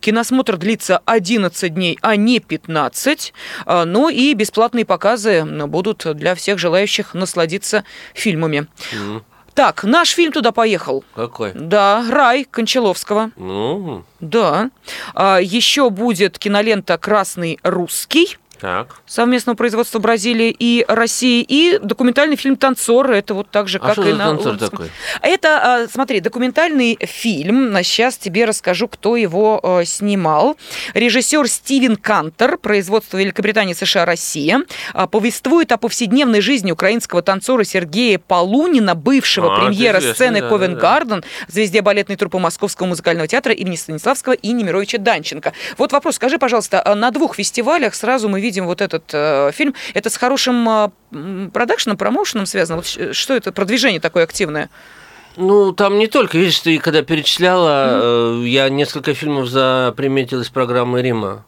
Киносмотр 0.00 0.56
длится 0.56 1.02
11 1.04 1.74
дней, 1.74 1.98
а 2.00 2.16
не 2.16 2.40
15. 2.40 3.32
А, 3.66 3.84
ну 3.84 4.08
и 4.08 4.32
бесплатные 4.34 4.84
показы 4.84 5.44
будут 5.44 6.06
для 6.16 6.34
всех 6.34 6.58
желающих 6.58 7.14
насладиться 7.14 7.84
фильмами. 8.14 8.66
Mm. 8.92 9.22
Так, 9.54 9.84
наш 9.84 10.10
фильм 10.10 10.32
туда 10.32 10.52
поехал. 10.52 11.04
Какой? 11.14 11.52
Да, 11.54 12.04
«Рай» 12.08 12.44
Кончаловского. 12.50 13.30
Ну? 13.36 14.04
Да. 14.20 14.70
А, 15.14 15.38
еще 15.38 15.90
будет 15.90 16.38
кинолента 16.38 16.96
«Красный 16.96 17.58
русский». 17.62 18.38
Так. 18.60 18.96
Совместного 19.06 19.56
производства 19.56 19.98
Бразилии 19.98 20.54
и 20.56 20.84
России. 20.86 21.44
И 21.46 21.78
документальный 21.82 22.36
фильм 22.36 22.56
«Танцор». 22.56 23.10
Это 23.10 23.32
вот 23.32 23.50
так 23.50 23.68
же, 23.68 23.78
а 23.78 23.80
как 23.80 23.92
что 23.94 24.08
и 24.08 24.12
на... 24.12 24.26
«Танцор» 24.26 24.58
такой? 24.58 24.90
Это, 25.22 25.84
а, 25.84 25.88
смотри, 25.88 26.20
документальный 26.20 26.98
фильм. 27.00 27.74
Сейчас 27.82 28.18
тебе 28.18 28.44
расскажу, 28.44 28.86
кто 28.88 29.16
его 29.16 29.60
а, 29.62 29.84
снимал. 29.84 30.58
Режиссер 30.92 31.48
Стивен 31.48 31.96
Кантер, 31.96 32.58
производство 32.58 33.16
Великобритании, 33.16 33.72
США, 33.72 34.04
Россия. 34.04 34.62
Повествует 35.10 35.72
о 35.72 35.78
повседневной 35.78 36.42
жизни 36.42 36.70
украинского 36.70 37.22
танцора 37.22 37.64
Сергея 37.64 38.18
Полунина, 38.18 38.94
бывшего 38.94 39.56
а, 39.56 39.60
премьера 39.60 40.00
сцены 40.00 40.42
да, 40.42 40.48
Ковен 40.48 40.76
Гарден, 40.76 41.20
да. 41.20 41.26
звезде 41.48 41.80
балетной 41.80 42.16
труппы 42.16 42.38
Московского 42.38 42.86
музыкального 42.86 43.26
театра 43.26 43.54
имени 43.54 43.76
Станиславского 43.76 44.34
и 44.34 44.52
Немировича 44.52 44.98
Данченко. 44.98 45.54
Вот 45.78 45.92
вопрос, 45.92 46.16
скажи, 46.16 46.38
пожалуйста, 46.38 46.94
на 46.94 47.10
двух 47.10 47.36
фестивалях 47.36 47.94
сразу 47.94 48.28
мы 48.28 48.40
видим 48.40 48.49
видим 48.50 48.66
вот 48.66 48.80
этот 48.80 49.04
э, 49.12 49.52
фильм, 49.52 49.74
это 49.94 50.10
с 50.10 50.16
хорошим 50.16 50.68
э, 50.68 51.50
продакшеном, 51.52 51.96
промоушеном 51.96 52.46
связано? 52.46 52.82
Вот 52.82 53.16
что 53.16 53.34
это, 53.34 53.52
продвижение 53.52 54.00
такое 54.00 54.24
активное? 54.24 54.68
Ну, 55.36 55.72
там 55.72 55.98
не 55.98 56.08
только, 56.08 56.36
видишь, 56.36 56.58
ты 56.58 56.78
когда 56.78 57.02
перечисляла, 57.02 57.70
mm-hmm. 57.70 58.48
я 58.48 58.68
несколько 58.68 59.14
фильмов 59.14 59.48
заприметил 59.48 60.40
из 60.40 60.48
программы 60.48 61.00
Рима. 61.02 61.44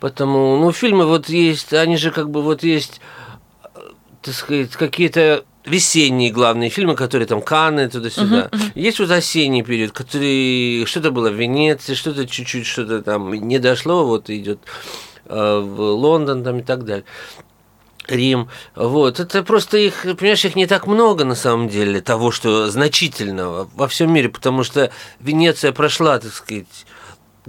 Потому, 0.00 0.56
ну, 0.56 0.72
фильмы 0.72 1.04
вот 1.04 1.28
есть, 1.28 1.74
они 1.74 1.98
же 1.98 2.10
как 2.10 2.30
бы 2.30 2.40
вот 2.40 2.62
есть, 2.62 3.02
так 4.22 4.34
сказать, 4.34 4.72
какие-то 4.72 5.44
весенние 5.66 6.32
главные 6.32 6.70
фильмы, 6.70 6.96
которые 6.96 7.26
там 7.28 7.42
Канны, 7.42 7.90
туда-сюда. 7.90 8.48
Uh-huh, 8.50 8.50
uh-huh. 8.50 8.72
Есть 8.74 8.98
вот 8.98 9.10
осенний 9.10 9.62
период, 9.62 9.92
который 9.92 10.86
что-то 10.86 11.10
было 11.10 11.28
в 11.28 11.34
Венеции, 11.34 11.92
что-то 11.92 12.26
чуть-чуть, 12.26 12.66
что-то 12.66 13.02
там 13.02 13.30
не 13.30 13.58
дошло, 13.58 14.06
вот 14.06 14.30
идет 14.30 14.60
Э, 14.60 15.09
в 15.30 15.80
Лондон 15.80 16.42
там 16.44 16.58
и 16.58 16.62
так 16.62 16.84
далее. 16.84 17.04
Рим. 18.08 18.48
Вот. 18.74 19.20
Это 19.20 19.42
просто 19.42 19.78
их, 19.78 20.02
понимаешь, 20.02 20.44
их 20.44 20.56
не 20.56 20.66
так 20.66 20.86
много 20.86 21.24
на 21.24 21.34
самом 21.34 21.68
деле, 21.68 22.00
того, 22.00 22.30
что 22.30 22.70
значительного 22.70 23.68
во 23.74 23.88
всем 23.88 24.12
мире, 24.12 24.28
потому 24.28 24.64
что 24.64 24.90
Венеция 25.20 25.72
прошла, 25.72 26.18
так 26.18 26.32
сказать, 26.32 26.86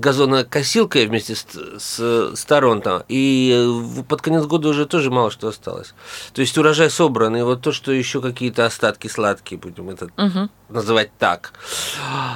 газонокосилкой 0.01 1.05
вместе 1.05 1.35
с, 1.35 1.45
с, 1.79 2.35
с 2.35 2.45
Торонто, 2.45 3.05
и 3.07 3.53
э, 3.99 4.03
под 4.03 4.21
конец 4.21 4.45
года 4.45 4.69
уже 4.69 4.85
тоже 4.85 5.11
мало 5.11 5.31
что 5.31 5.47
осталось. 5.47 5.93
То 6.33 6.41
есть 6.41 6.57
урожай 6.57 6.89
собран, 6.89 7.37
и 7.37 7.41
вот 7.43 7.61
то, 7.61 7.71
что 7.71 7.91
еще 7.91 8.21
какие-то 8.21 8.65
остатки 8.65 9.07
сладкие, 9.07 9.59
будем 9.59 9.89
это 9.89 10.05
угу. 10.17 10.49
называть 10.69 11.11
так, 11.17 11.53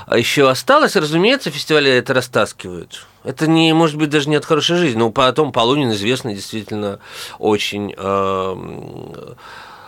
а 0.05 0.17
еще 0.17 0.50
осталось, 0.50 0.95
разумеется, 0.95 1.51
фестивали 1.51 1.91
это 1.91 2.13
растаскивают. 2.13 3.05
Это 3.24 3.48
не, 3.48 3.74
может 3.74 3.98
быть, 3.98 4.12
даже 4.12 4.29
не 4.29 4.36
от 4.36 4.45
хорошей 4.45 4.77
жизни, 4.77 5.00
но 5.00 5.10
потом 5.10 5.51
Полунин 5.51 5.91
известный 5.91 6.36
действительно 6.36 7.00
очень 7.39 7.93
э, 7.98 9.34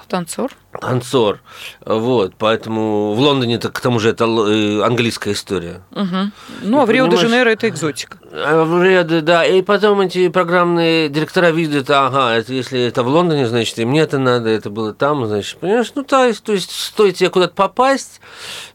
Танцор. 0.08 0.52
Танцор. 0.80 1.40
Вот, 1.86 2.34
поэтому 2.38 3.14
в 3.14 3.20
Лондоне 3.20 3.58
то 3.58 3.70
к 3.70 3.80
тому 3.80 4.00
же 4.00 4.10
это 4.10 4.26
э, 4.26 4.82
английская 4.82 5.34
история. 5.34 5.82
Угу. 5.92 6.32
Ну, 6.64 6.82
а 6.82 6.86
в 6.86 6.92
Рио-де-Жанейро 6.92 7.50
это 7.50 7.68
экзотика. 7.68 8.18
А 8.32 8.64
в 8.64 8.84
Рио, 8.84 9.04
да. 9.22 9.46
И 9.46 9.62
потом 9.62 10.02
эти 10.02 10.30
программные 10.30 11.10
директора 11.10 11.52
видят, 11.52 11.90
ага, 11.90 12.36
это, 12.36 12.54
если 12.54 12.82
это 12.82 13.04
в 13.04 13.08
Лондоне, 13.08 13.48
значит, 13.48 13.78
и 13.80 13.86
мне 13.86 14.02
это 14.02 14.18
надо, 14.18 14.50
это 14.50 14.70
было 14.70 14.94
там, 14.94 15.26
значит, 15.28 15.58
понимаешь, 15.60 15.92
ну, 15.96 16.04
то 16.04 16.26
есть, 16.26 16.44
то 16.44 16.54
есть 16.54 16.72
стоит 16.72 17.16
тебе 17.16 17.30
куда-то 17.30 17.54
попасть, 17.54 18.22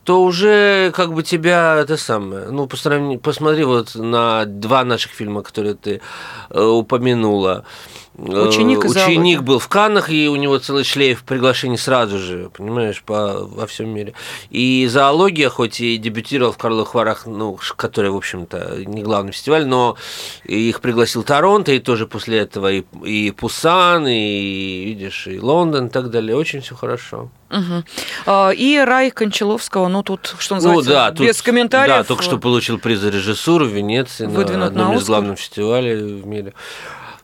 то 0.05 0.23
уже 0.23 0.93
как 0.95 1.13
бы 1.15 1.23
тебя 1.23 1.77
это 1.77 1.97
самое, 1.97 2.49
ну, 2.51 2.67
по 2.67 2.77
сравнению, 2.77 3.21
посмотри 3.21 3.65
вот 3.65 3.95
на 3.95 4.45
два 4.45 4.85
наших 4.85 5.13
фильма, 5.13 5.43
которые 5.43 5.75
ты 5.75 6.01
э, 6.51 6.63
упомянула. 6.63 7.65
Ученик, 8.19 8.85
э, 8.85 8.89
Ученик 8.89 9.43
был 9.43 9.59
в 9.59 9.69
Каннах, 9.69 10.11
и 10.11 10.29
у 10.29 10.37
него 10.37 10.59
целый 10.59 10.85
шлейф 10.85 11.23
приглашений 11.23 11.79
сразу 11.79 12.19
же, 12.19 12.51
понимаешь, 12.55 13.03
по, 13.03 13.45
во 13.47 13.67
всем 13.67 13.89
мире. 13.89 14.13
И 14.51 14.87
зоология, 14.91 15.49
хоть 15.49 15.81
и 15.81 15.97
дебютировал 15.97 16.53
в 16.53 16.59
Карловых 16.59 16.95
Варах, 16.95 17.27
ну, 17.27 17.59
который, 17.77 18.11
в 18.11 18.17
общем-то, 18.17 18.85
не 18.85 19.03
главный 19.03 19.33
фестиваль, 19.33 19.67
но 19.67 19.97
их 20.45 20.81
пригласил 20.81 21.23
Торонто, 21.23 21.73
и 21.73 21.79
тоже 21.79 22.07
после 22.07 22.39
этого 22.41 22.71
и, 22.71 22.85
и 23.03 23.31
Пусан, 23.31 24.07
и, 24.07 24.85
видишь, 24.85 25.27
и 25.27 25.41
Лондон, 25.41 25.87
и 25.87 25.91
так 25.91 26.11
далее. 26.11 26.37
Очень 26.37 26.61
все 26.61 26.75
хорошо. 26.75 27.31
Угу. 27.51 28.53
И 28.57 28.83
Рай 28.85 29.11
Кончаловского, 29.11 29.89
ну 29.89 30.03
тут, 30.03 30.35
что 30.39 30.55
ну 30.55 30.57
называется, 30.57 30.91
ну, 30.91 30.97
да, 30.97 31.11
без 31.13 31.37
тут, 31.37 31.47
комментариев. 31.47 31.97
Да, 31.97 32.05
только 32.05 32.23
что 32.23 32.39
получил 32.39 32.79
приз 32.79 33.01
за 33.01 33.11
режиссуру 33.11 33.67
в 33.67 33.69
Венеции 33.69 34.27
Выдвинут 34.27 34.61
на 34.61 34.67
одном 34.67 34.95
на 34.95 34.99
из 34.99 35.07
главных 35.07 35.39
фестивалей 35.39 35.97
в 35.97 36.27
мире 36.27 36.55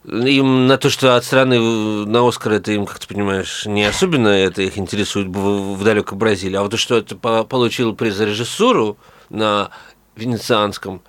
им 0.08 0.66
на 0.66 0.78
то, 0.78 0.90
что 0.90 1.16
от 1.16 1.24
страны 1.24 1.58
на 2.06 2.26
Оскар 2.26 2.54
это 2.54 2.72
им, 2.72 2.86
как 2.86 2.98
ты 2.98 3.06
понимаешь, 3.06 3.66
не 3.66 3.84
особенно 3.84 4.28
это 4.28 4.62
их 4.62 4.78
интересует 4.78 5.28
в, 5.28 5.74
в 5.74 5.84
далекой 5.84 6.16
Бразилии, 6.16 6.56
а 6.56 6.62
вот 6.62 6.70
то, 6.70 6.76
что 6.76 6.96
это 6.96 7.16
получил 7.16 7.94
приз 7.94 8.14
за 8.14 8.24
режиссуру 8.24 8.96
на 9.28 9.70
венецианском 10.16 11.02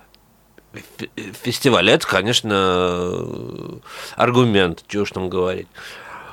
фестивале, 1.42 1.92
это, 1.92 2.06
конечно, 2.06 3.80
аргумент, 4.16 4.84
чего 4.86 5.02
уж 5.02 5.10
там 5.10 5.28
говорить. 5.28 5.68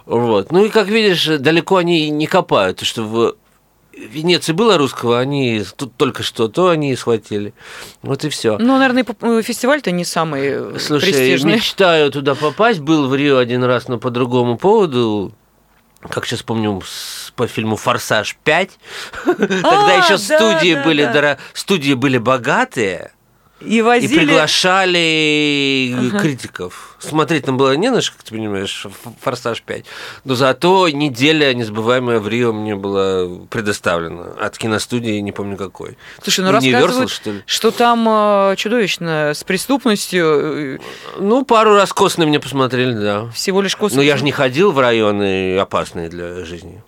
Вот. 0.05 0.51
Ну 0.51 0.65
и, 0.65 0.69
как 0.69 0.87
видишь, 0.87 1.25
далеко 1.25 1.77
они 1.77 2.09
не 2.09 2.27
копают, 2.27 2.81
что 2.81 3.03
в 3.03 3.35
Венеции 3.97 4.53
было 4.53 4.77
русского, 4.77 5.19
они 5.19 5.63
тут 5.75 5.95
только 5.95 6.23
что, 6.23 6.47
то 6.47 6.69
они 6.69 6.95
схватили. 6.95 7.53
Вот 8.01 8.23
и 8.23 8.29
все. 8.29 8.57
Ну, 8.57 8.77
наверное, 8.77 9.05
э, 9.21 9.41
фестиваль-то 9.41 9.91
не 9.91 10.05
самый 10.05 10.41
э, 10.43 10.79
Слушай, 10.79 11.13
престижный. 11.13 11.55
мечтаю 11.55 12.11
туда 12.11 12.35
попасть. 12.35 12.79
Был 12.79 13.07
в 13.07 13.15
Рио 13.15 13.37
один 13.37 13.63
раз, 13.63 13.87
но 13.87 13.97
по 13.97 14.09
другому 14.11 14.57
поводу. 14.57 15.33
Как 16.09 16.25
сейчас 16.25 16.43
помню, 16.43 16.81
по 17.35 17.47
фильму 17.47 17.75
«Форсаж 17.75 18.37
5». 18.45 18.69
Тогда 19.25 19.61
а, 19.63 20.05
еще 20.05 20.17
студии 20.17 20.81
были 20.83 21.37
студии 21.53 21.93
были 21.93 22.19
богатые. 22.19 23.11
И 23.59 23.81
возили... 23.81 24.13
И 24.13 24.17
приглашали 24.17 25.95
ага. 26.09 26.19
критиков. 26.19 26.95
Смотреть 26.99 27.45
там 27.45 27.57
было 27.57 27.75
не 27.75 27.89
на 27.89 28.01
что, 28.01 28.15
как 28.15 28.23
ты 28.23 28.31
понимаешь, 28.35 28.85
«Форсаж 29.21 29.63
5». 29.65 29.85
Но 30.25 30.35
зато 30.35 30.89
неделя 30.89 31.53
незабываемая 31.53 32.19
в 32.19 32.27
Рио 32.27 32.53
мне 32.53 32.75
была 32.75 33.27
предоставлена 33.49 34.33
от 34.39 34.57
киностудии, 34.57 35.19
не 35.19 35.31
помню 35.31 35.57
какой. 35.57 35.97
Слушай, 36.21 36.45
ну 36.45 36.51
рассказывают, 36.51 37.09
что, 37.09 37.31
ли? 37.31 37.43
что 37.45 37.71
там 37.71 38.07
э, 38.07 38.55
чудовищно 38.57 39.31
с 39.33 39.43
преступностью. 39.43 40.79
Ну, 41.17 41.43
пару 41.43 41.73
раз 41.73 41.93
костно 41.93 42.25
мне 42.25 42.39
посмотрели, 42.39 42.93
да. 42.93 43.29
Всего 43.31 43.61
лишь 43.61 43.75
костно. 43.75 43.97
Но 43.97 44.03
я 44.03 44.17
же 44.17 44.23
не 44.23 44.31
ходил 44.31 44.71
в 44.71 44.79
районы 44.79 45.57
опасные 45.57 46.09
для 46.09 46.45
жизни. 46.45 46.81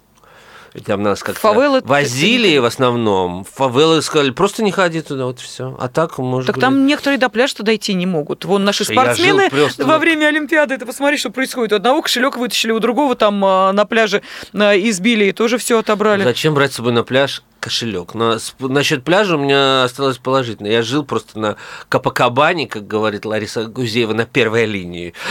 Там 0.86 1.04
нас 1.04 1.24
как-то 1.24 1.40
Фавелы- 1.48 1.82
возили 1.84 2.58
в 2.58 2.66
основном. 2.66 3.46
Фавелы 3.56 4.02
сказали, 4.02 4.32
просто 4.32 4.64
не 4.64 4.72
ходи 4.72 5.02
туда, 5.02 5.26
вот 5.26 5.40
все. 5.40 5.76
А 5.80 5.88
так, 5.88 6.18
может 6.18 6.48
Так 6.48 6.56
быть... 6.56 6.62
там 6.62 6.86
некоторые 6.86 7.18
до 7.18 7.30
пляжа 7.30 7.56
дойти 7.60 7.94
не 7.94 8.06
могут. 8.06 8.46
Вон 8.46 8.64
наши 8.64 8.86
спортсмены 8.86 9.50
просто 9.50 9.86
во 9.86 9.98
время 9.98 10.28
Олимпиады, 10.28 10.78
ты 10.78 10.86
посмотри, 10.86 11.18
что 11.18 11.30
происходит. 11.30 11.74
У 11.74 11.76
одного 11.76 12.02
кошелек 12.02 12.38
вытащили, 12.38 12.72
у 12.72 12.80
другого 12.80 13.16
там 13.16 13.44
а, 13.44 13.72
на 13.74 13.86
пляже 13.86 14.22
а, 14.54 14.76
избили 14.76 15.26
и 15.26 15.32
тоже 15.32 15.58
все 15.58 15.80
отобрали. 15.80 16.24
Зачем 16.24 16.54
брать 16.54 16.74
с 16.74 16.76
собой 16.76 16.94
на 16.94 17.04
пляж 17.04 17.44
кошелек? 17.60 18.13
Но 18.13 18.38
насчет 18.60 19.04
пляжа 19.04 19.36
у 19.36 19.39
меня 19.39 19.84
осталось 19.84 20.18
положительно. 20.18 20.68
Я 20.68 20.82
жил 20.82 21.04
просто 21.04 21.39
на 21.39 21.56
Капакабане, 21.89 22.68
как 22.68 22.88
говорит 22.88 23.25
Лариса 23.25 23.66
Гузеева, 23.66 24.13
на 24.13 24.25
первой 24.25 24.66
линии. 24.66 25.13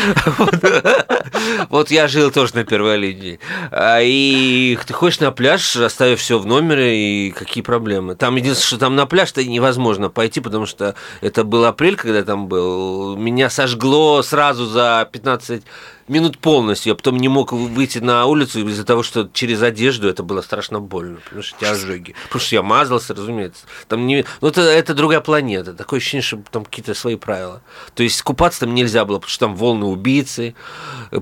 Вот. 1.70 1.90
Я 1.90 2.08
жил 2.08 2.30
тоже 2.30 2.54
на 2.54 2.64
первой 2.64 2.96
линии. 2.96 3.38
А, 3.70 4.00
И 4.00 4.78
ты 4.86 4.92
ходишь 4.92 5.20
на 5.20 5.30
пляж, 5.30 5.76
оставив 5.76 6.20
все 6.20 6.38
в 6.38 6.46
номере, 6.46 7.28
и 7.28 7.30
какие 7.30 7.62
проблемы? 7.62 8.14
Там 8.14 8.36
единственное, 8.36 8.66
что 8.66 8.78
там 8.78 8.96
на 8.96 9.06
пляж-то 9.06 9.44
невозможно 9.44 10.08
пойти, 10.10 10.40
потому 10.40 10.66
что 10.66 10.94
это 11.20 11.44
был 11.44 11.64
апрель, 11.64 11.96
когда 11.96 12.22
там 12.22 12.48
был. 12.48 13.16
Меня 13.16 13.50
сожгло 13.50 14.22
сразу 14.22 14.66
за 14.66 15.08
15 15.12 15.62
минут 16.08 16.38
полностью. 16.38 16.90
Я 16.90 16.94
потом 16.94 17.16
не 17.18 17.28
мог 17.28 17.52
выйти 17.52 17.98
на 17.98 18.26
улицу 18.26 18.66
из-за 18.68 18.84
того, 18.84 19.02
что 19.02 19.28
через 19.32 19.62
одежду 19.62 20.08
это 20.08 20.22
было 20.22 20.42
страшно 20.42 20.80
больно. 20.80 21.18
Потому 21.24 21.42
что 21.42 21.56
у 21.56 21.60
тебя 21.60 21.70
ожоги. 21.72 22.14
Потому 22.24 22.40
что 22.40 22.54
я 22.54 22.62
мазался, 22.62 23.14
разумеется. 23.14 23.66
Там 23.88 24.06
не... 24.06 24.24
Ну, 24.40 24.48
это, 24.48 24.62
это 24.62 24.94
другая 24.94 25.20
планета. 25.20 25.74
Такое 25.74 25.98
ощущение, 25.98 26.22
что 26.22 26.42
там 26.50 26.64
какие-то 26.64 26.94
свои 26.94 27.16
правила. 27.16 27.62
То 27.94 28.02
есть 28.02 28.20
купаться 28.22 28.60
там 28.60 28.74
нельзя 28.74 29.04
было, 29.04 29.16
потому 29.16 29.30
что 29.30 29.46
там 29.46 29.56
волны 29.56 29.86
убийцы. 29.86 30.54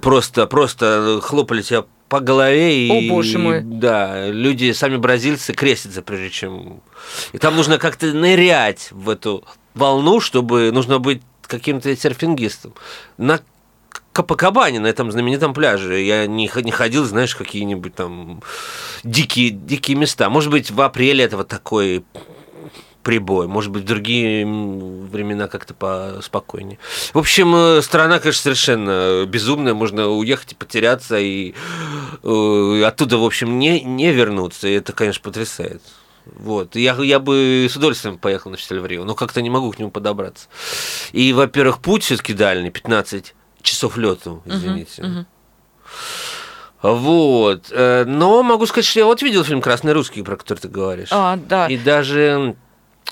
Просто, 0.03 0.47
просто 0.47 1.21
хлопали 1.23 1.63
тебя 1.63 1.85
по 2.09 2.21
голове. 2.21 2.87
И, 2.87 3.09
О, 3.09 3.15
боже 3.15 3.39
мой. 3.39 3.61
Да, 3.63 4.29
люди, 4.29 4.73
сами 4.73 4.97
бразильцы, 4.97 5.53
крестятся, 5.53 6.03
прежде 6.03 6.31
чем... 6.31 6.81
И 7.33 7.39
там 7.39 7.57
нужно 7.57 7.79
как-то 7.79 8.07
нырять 8.07 8.89
в 8.93 9.11
эту 9.11 9.45
волну, 9.75 10.21
чтобы... 10.21 10.71
Нужно 10.73 10.99
быть 10.99 11.23
каким-то 11.47 11.95
серфингистом. 11.97 12.75
На 13.19 13.41
Капакабане, 14.17 14.81
на 14.81 14.87
этом 14.87 15.13
знаменитом 15.13 15.53
пляже. 15.53 16.01
Я 16.01 16.27
не, 16.27 16.51
не 16.63 16.71
ходил, 16.71 17.05
знаешь, 17.05 17.37
какие-нибудь 17.37 17.95
там 17.95 18.43
дикие, 19.05 19.51
дикие 19.51 19.95
места. 19.95 20.31
Может 20.31 20.51
быть, 20.51 20.71
в 20.71 20.81
апреле 20.81 21.23
этого 21.23 21.45
такой 21.45 22.03
прибой. 23.03 23.47
Может 23.47 23.73
быть, 23.73 23.83
в 23.83 23.87
другие 23.87 24.47
времена 24.47 25.49
как-то 25.49 25.75
поспокойнее. 25.75 26.79
В 27.13 27.19
общем, 27.19 27.55
э, 27.55 27.83
страна, 27.83 28.19
конечно, 28.19 28.45
совершенно 28.45 29.27
безумная. 29.27 29.75
Можно 29.75 30.09
уехать 30.09 30.53
и 30.53 30.55
потеряться, 30.55 31.19
и 31.19 31.53
э, 32.23 32.83
оттуда, 32.87 33.19
в 33.19 33.25
общем, 33.25 33.59
не, 33.59 33.83
не 33.83 34.13
вернуться. 34.15 34.67
И 34.67 34.73
это, 34.73 34.95
конечно, 34.95 35.23
потрясает. 35.23 35.83
Вот. 36.25 36.75
Я, 36.75 36.97
я 37.03 37.21
бы 37.21 37.69
с 37.71 37.77
удовольствием 37.77 38.17
поехал 38.17 38.51
на 38.51 38.57
фестиваль 38.57 38.83
в 38.83 38.87
Рио, 38.87 39.05
но 39.05 39.15
как-то 39.15 39.43
не 39.43 39.51
могу 39.51 39.71
к 39.73 39.79
нему 39.79 39.91
подобраться. 39.91 40.49
И, 41.13 41.35
во-первых, 41.35 41.83
путь 41.83 42.03
все-таки 42.03 42.33
дальний, 42.33 42.71
15 42.71 43.36
часов 43.67 43.97
лету, 43.97 44.43
извините. 44.47 45.27
Вот. 46.83 47.67
Э, 47.73 48.05
Но 48.07 48.43
могу 48.43 48.67
сказать, 48.67 48.85
что 48.85 49.01
я 49.01 49.07
вот 49.07 49.23
видел 49.23 49.45
фильм 49.45 49.61
Красный 49.61 49.93
русский, 49.93 50.23
про 50.23 50.37
который 50.37 50.59
ты 50.61 50.69
говоришь. 50.69 51.09
А, 51.11 51.37
да. 51.37 51.67
И 51.67 51.77
даже 51.77 52.55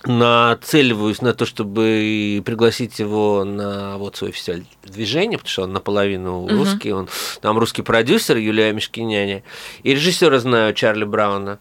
нацеливаюсь 0.02 1.22
на 1.22 1.32
то, 1.32 1.46
чтобы 1.46 2.42
пригласить 2.44 2.98
его 2.98 3.44
на 3.44 3.96
вот 3.96 4.16
свой 4.16 4.32
фестиваль 4.32 4.64
движения, 4.82 5.38
потому 5.38 5.50
что 5.50 5.62
он 5.62 5.72
наполовину 5.72 6.46
русский, 6.48 6.92
он 6.92 7.08
там 7.40 7.58
русский 7.58 7.82
продюсер 7.82 8.36
Юлия 8.36 8.72
Мишкиняня, 8.72 9.42
и 9.82 9.94
режиссера 9.94 10.38
знаю 10.38 10.74
Чарли 10.74 11.04
Брауна, 11.04 11.58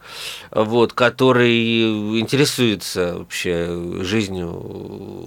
вот, 0.52 0.94
который 0.94 2.20
интересуется 2.20 3.16
вообще 3.20 4.02
жизнью 4.02 4.50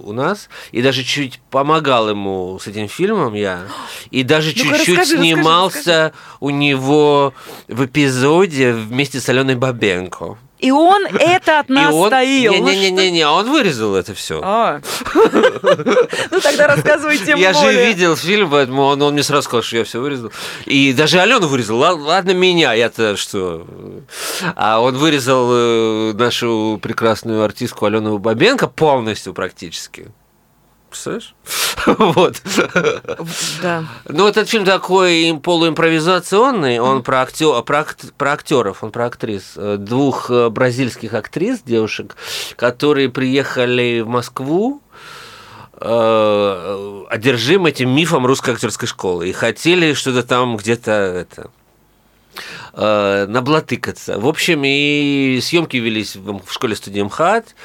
у 0.03 0.13
нас, 0.13 0.49
и 0.71 0.81
даже 0.81 1.03
чуть 1.03 1.39
помогал 1.49 2.09
ему 2.09 2.59
с 2.61 2.67
этим 2.67 2.87
фильмом 2.87 3.33
я, 3.33 3.63
и 4.11 4.23
даже 4.23 4.53
чуть-чуть 4.53 4.71
расскажи, 4.73 4.95
расскажи, 4.95 5.17
снимался 5.17 6.13
у 6.39 6.51
него 6.51 7.33
в 7.67 7.85
эпизоде 7.85 8.73
вместе 8.73 9.19
с 9.19 9.27
Аленой 9.29 9.55
Бабенко. 9.55 10.37
И 10.59 10.71
он 10.71 11.05
это 11.19 11.59
от 11.59 11.69
нас 11.69 11.93
он... 11.93 12.09
Ну 12.09 12.69
Не-не-не, 12.69 13.27
он 13.27 13.51
вырезал 13.51 13.95
это 13.95 14.13
все. 14.13 14.41
А. 14.43 14.81
Ну 16.31 16.39
тогда 16.41 16.67
рассказывай 16.67 17.17
тем 17.17 17.37
я 17.39 17.53
же 17.53 17.71
видел 17.73 18.15
фильм, 18.15 18.49
поэтому 18.49 18.83
он, 18.83 19.01
он 19.01 19.13
мне 19.13 19.23
сразу 19.23 19.43
сказал, 19.43 19.63
что 19.63 19.77
я 19.77 19.83
все 19.83 19.99
вырезал. 19.99 20.31
И 20.65 20.93
даже 20.93 21.19
Алену 21.19 21.47
вырезал. 21.47 21.77
Ла- 21.77 21.93
Ладно, 21.93 22.31
меня, 22.31 22.73
я-то 22.73 23.15
что. 23.17 23.65
А 24.55 24.79
он 24.79 24.97
вырезал 24.97 25.47
э, 25.51 26.13
нашу 26.13 26.79
прекрасную 26.81 27.43
артистку 27.43 27.85
Алену 27.85 28.17
Бабенко 28.17 28.67
полностью 28.67 29.33
практически. 29.33 30.07
Представляешь? 30.89 31.33
Вот. 31.97 32.41
Да. 33.61 33.85
Ну, 34.09 34.27
этот 34.27 34.49
фильм 34.49 34.65
такой 34.65 35.13
им- 35.29 35.39
полуимпровизационный, 35.39 36.79
он 36.79 37.01
про, 37.03 37.21
актё- 37.21 37.61
про, 37.63 37.85
про 38.17 38.33
актеров, 38.33 38.83
он 38.83 38.91
про 38.91 39.05
актрис. 39.05 39.53
Э, 39.55 39.77
Двух 39.79 40.29
э, 40.29 40.49
бразильских 40.49 41.13
актрис, 41.13 41.61
девушек, 41.65 42.15
которые 42.57 43.09
приехали 43.09 44.01
в 44.01 44.07
Москву, 44.07 44.81
э, 45.79 47.03
одержим 47.09 47.65
этим 47.65 47.89
мифом 47.89 48.25
русской 48.25 48.53
актерской 48.55 48.87
школы 48.87 49.29
и 49.29 49.31
хотели 49.31 49.93
что-то 49.93 50.23
там 50.23 50.57
где-то 50.57 50.91
это 50.91 51.49
э, 52.73 53.25
наблатыкаться. 53.27 54.19
В 54.19 54.27
общем, 54.27 54.61
и 54.65 55.39
съемки 55.41 55.77
велись 55.77 56.15
в 56.15 56.41
в 56.43 56.51
школе 56.51 56.75
студии 56.75 57.01
МХАТ, 57.01 57.55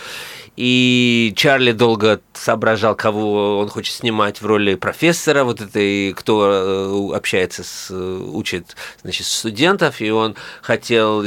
и 0.56 1.32
Чарли 1.34 1.72
долго 1.72 2.20
соображал, 2.34 2.94
кого 2.94 3.58
он 3.58 3.68
хочет 3.68 3.94
снимать 3.94 4.42
в 4.42 4.46
роли 4.46 4.74
профессора, 4.74 5.44
вот 5.44 5.62
этой, 5.62 6.12
кто 6.12 7.10
э, 7.12 7.16
общается 7.16 7.64
с, 7.64 7.88
э, 7.90 7.94
учит, 7.94 8.76
значит, 9.02 9.26
студентов, 9.26 10.02
и 10.02 10.10
он 10.10 10.36
хотел, 10.60 11.24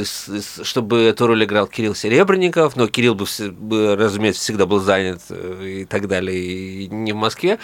чтобы 0.62 1.02
эту 1.02 1.26
роль 1.26 1.42
играл 1.42 1.66
Кирилл 1.66 1.96
Серебренников, 1.96 2.76
но 2.76 2.86
Кирилл, 2.86 3.16
бы, 3.16 3.96
разумеется, 3.96 4.42
всегда 4.42 4.66
был 4.66 4.78
занят 4.78 5.22
э, 5.30 5.80
и 5.80 5.84
так 5.86 6.06
далее, 6.06 6.38
и 6.38 6.86
не 6.88 7.12
в 7.12 7.16
Москве. 7.16 7.58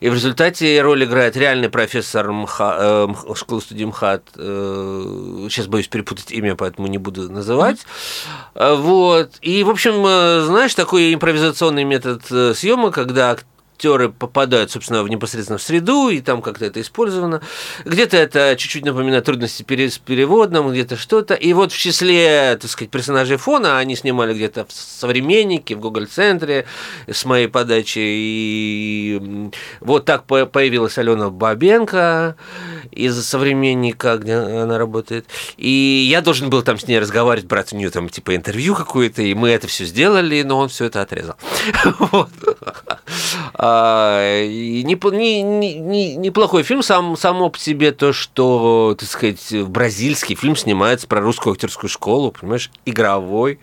И 0.00 0.08
в 0.10 0.14
результате 0.14 0.82
роль 0.82 1.04
играет 1.04 1.34
реальный 1.34 1.70
профессор 1.70 2.30
МХА, 2.30 3.08
э, 3.26 3.34
школы 3.34 3.62
студии 3.62 3.84
МХАТ. 3.84 4.22
э, 4.36 5.46
сейчас 5.48 5.66
боюсь 5.66 5.88
перепутать 5.88 6.30
имя, 6.30 6.56
поэтому 6.56 6.88
не 6.88 6.98
буду 6.98 7.32
называть. 7.32 7.78
Вот. 8.54 9.32
И, 9.40 9.64
в 9.64 9.70
общем, 9.70 10.02
знаешь, 10.44 10.74
такой 10.90 11.14
импровизационный 11.14 11.84
метод 11.84 12.20
э, 12.32 12.52
съемок, 12.52 12.94
когда 12.94 13.38
актеры 13.80 14.10
попадают, 14.10 14.70
собственно, 14.70 15.02
в 15.02 15.08
непосредственно 15.08 15.58
в 15.58 15.62
среду, 15.62 16.10
и 16.10 16.20
там 16.20 16.42
как-то 16.42 16.66
это 16.66 16.82
использовано. 16.82 17.40
Где-то 17.86 18.18
это 18.18 18.54
чуть-чуть 18.58 18.84
напоминает 18.84 19.24
трудности 19.24 19.62
с 19.62 19.98
переводом, 19.98 20.70
где-то 20.70 20.96
что-то. 20.96 21.32
И 21.32 21.54
вот 21.54 21.72
в 21.72 21.78
числе, 21.78 22.58
так 22.60 22.70
сказать, 22.70 22.90
персонажей 22.90 23.38
фона 23.38 23.78
они 23.78 23.96
снимали 23.96 24.34
где-то 24.34 24.66
в 24.66 24.72
«Современнике», 24.72 25.76
в 25.76 25.80
Google-центре 25.80 26.66
с 27.10 27.24
моей 27.24 27.46
подачи. 27.46 28.00
И 28.00 29.50
вот 29.80 30.04
так 30.04 30.24
по- 30.24 30.44
появилась 30.44 30.98
Алена 30.98 31.30
Бабенко 31.30 32.36
из 32.90 33.18
«Современника», 33.24 34.18
где 34.18 34.34
она 34.34 34.76
работает. 34.76 35.26
И 35.56 36.06
я 36.10 36.20
должен 36.20 36.50
был 36.50 36.62
там 36.62 36.78
с 36.78 36.86
ней 36.86 36.98
разговаривать, 36.98 37.48
брать 37.48 37.72
у 37.72 37.76
нее 37.76 37.88
там 37.88 38.10
типа 38.10 38.36
интервью 38.36 38.74
какое-то, 38.74 39.22
и 39.22 39.32
мы 39.32 39.48
это 39.48 39.68
все 39.68 39.86
сделали, 39.86 40.42
но 40.42 40.58
он 40.58 40.68
все 40.68 40.84
это 40.84 41.00
отрезал. 41.00 41.36
Вот. 42.10 42.30
А, 43.72 44.42
непо- 44.82 45.14
не- 45.14 45.42
не- 45.42 45.74
не- 45.74 46.16
Неплохой 46.16 46.64
фильм, 46.64 46.82
сам, 46.82 47.16
само 47.16 47.50
по 47.50 47.58
себе 47.58 47.92
то, 47.92 48.12
что, 48.12 48.96
так 48.98 49.08
сказать, 49.08 49.52
бразильский 49.68 50.34
фильм 50.34 50.56
снимается 50.56 51.06
про 51.06 51.20
русскую 51.20 51.52
актерскую 51.52 51.88
школу, 51.88 52.32
понимаешь, 52.32 52.70
игровой. 52.84 53.60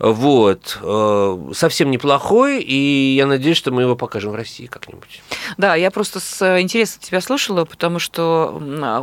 Вот. 0.00 0.78
э, 0.82 1.38
Совсем 1.52 1.90
неплохой, 1.90 2.62
и 2.62 3.14
я 3.16 3.26
надеюсь, 3.26 3.56
что 3.58 3.70
мы 3.70 3.82
его 3.82 3.96
покажем 3.96 4.32
в 4.32 4.34
России 4.34 4.64
как-нибудь. 4.66 5.20
Да, 5.58 5.74
я 5.74 5.90
просто 5.90 6.20
с 6.20 6.60
интересом 6.60 7.00
тебя 7.02 7.20
слушала, 7.20 7.64
потому 7.66 7.98
что 7.98 8.58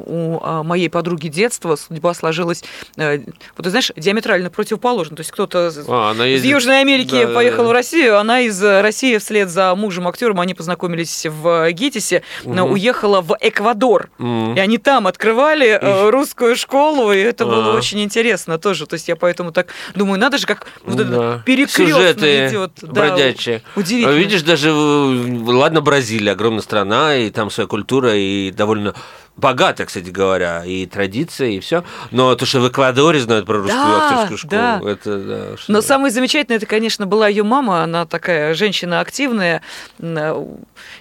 у 0.06 0.40
а, 0.42 0.64
моей 0.64 0.90
подруги 0.90 1.28
детства 1.28 1.76
судьба 1.76 2.14
сложилась, 2.16 2.64
э, 2.98 3.20
вот 3.56 3.64
ты 3.64 3.70
знаешь, 3.70 3.92
диаметрально 3.96 4.50
противоположно. 4.50 5.16
То 5.16 5.22
есть 5.22 5.32
кто-то 5.32 5.72
А, 5.88 6.14
из 6.14 6.42
ездит- 6.42 6.52
Южной 6.52 6.82
Америки 6.82 7.12
Да, 7.22 7.28
да, 7.28 7.34
поехал 7.36 7.64
да. 7.64 7.70
в 7.70 7.72
Россию, 7.74 8.18
она 8.18 8.40
из 8.42 8.62
э, 8.64 8.82
России 8.82 9.18
вслед 9.20 9.50
за 9.50 9.76
мужем 9.76 10.08
актером, 10.08 10.40
они 10.40 10.56
познакомились 10.56 11.28
в 11.30 11.72
ГИТИСе, 11.72 12.24
но 12.44 12.64
Мгм. 12.66 12.74
уехала 12.74 13.22
в 13.22 13.38
Эквадор. 13.40 14.10
М. 14.18 14.56
И 14.56 14.60
они 14.60 14.80
там 14.80 15.06
открывали 15.06 15.80
русскую 16.10 16.56
школу, 16.56 17.12
и 17.12 17.18
это 17.20 17.46
было 17.46 17.74
А. 17.74 17.78
очень 17.78 18.02
интересно 18.04 18.58
тоже. 18.58 18.88
То 18.88 18.96
есть 18.96 19.08
я 19.08 19.16
поэтому 19.16 19.52
так 19.52 19.68
думаю, 19.94 20.20
надо 20.20 20.38
же, 20.40 20.48
как 20.48 20.66
вот 20.88 21.10
Да. 21.10 21.42
перекрестный 21.46 21.88
Сюжеты 21.88 22.48
идет. 22.48 22.72
Да, 22.82 22.88
бродячие. 23.08 23.62
удивительно. 23.76 24.14
А 24.14 24.18
Видишь, 24.18 24.42
даже, 24.42 24.72
ладно, 24.74 25.82
Бразилия, 25.82 26.32
огромная 26.32 26.62
страна, 26.62 27.16
и 27.16 27.30
там 27.30 27.50
своя 27.52 27.68
культура, 27.68 28.16
и 28.16 28.52
довольно 28.52 28.94
богатая, 29.36 29.86
кстати 29.86 30.10
говоря, 30.10 30.64
и 30.66 30.88
традиции, 30.88 31.58
и 31.58 31.60
все. 31.60 31.84
Но 32.10 32.34
то, 32.36 32.48
что 32.48 32.60
в 32.60 32.68
Эквадоре 32.70 33.20
знают 33.20 33.46
про 33.46 33.58
русскую 33.60 33.84
Да, 33.84 34.08
актерскую 34.10 34.38
школу, 34.40 34.52
да. 34.52 34.82
это 34.84 35.18
да. 35.20 35.58
что- 35.58 35.72
Но 35.72 35.82
самое 35.82 36.12
замечательное, 36.12 36.58
это, 36.58 36.66
конечно, 36.66 37.06
была 37.06 37.28
ее 37.28 37.44
мама. 37.44 37.84
Она 37.84 38.08
такая 38.08 38.56
женщина 38.56 39.00
активная. 39.00 39.62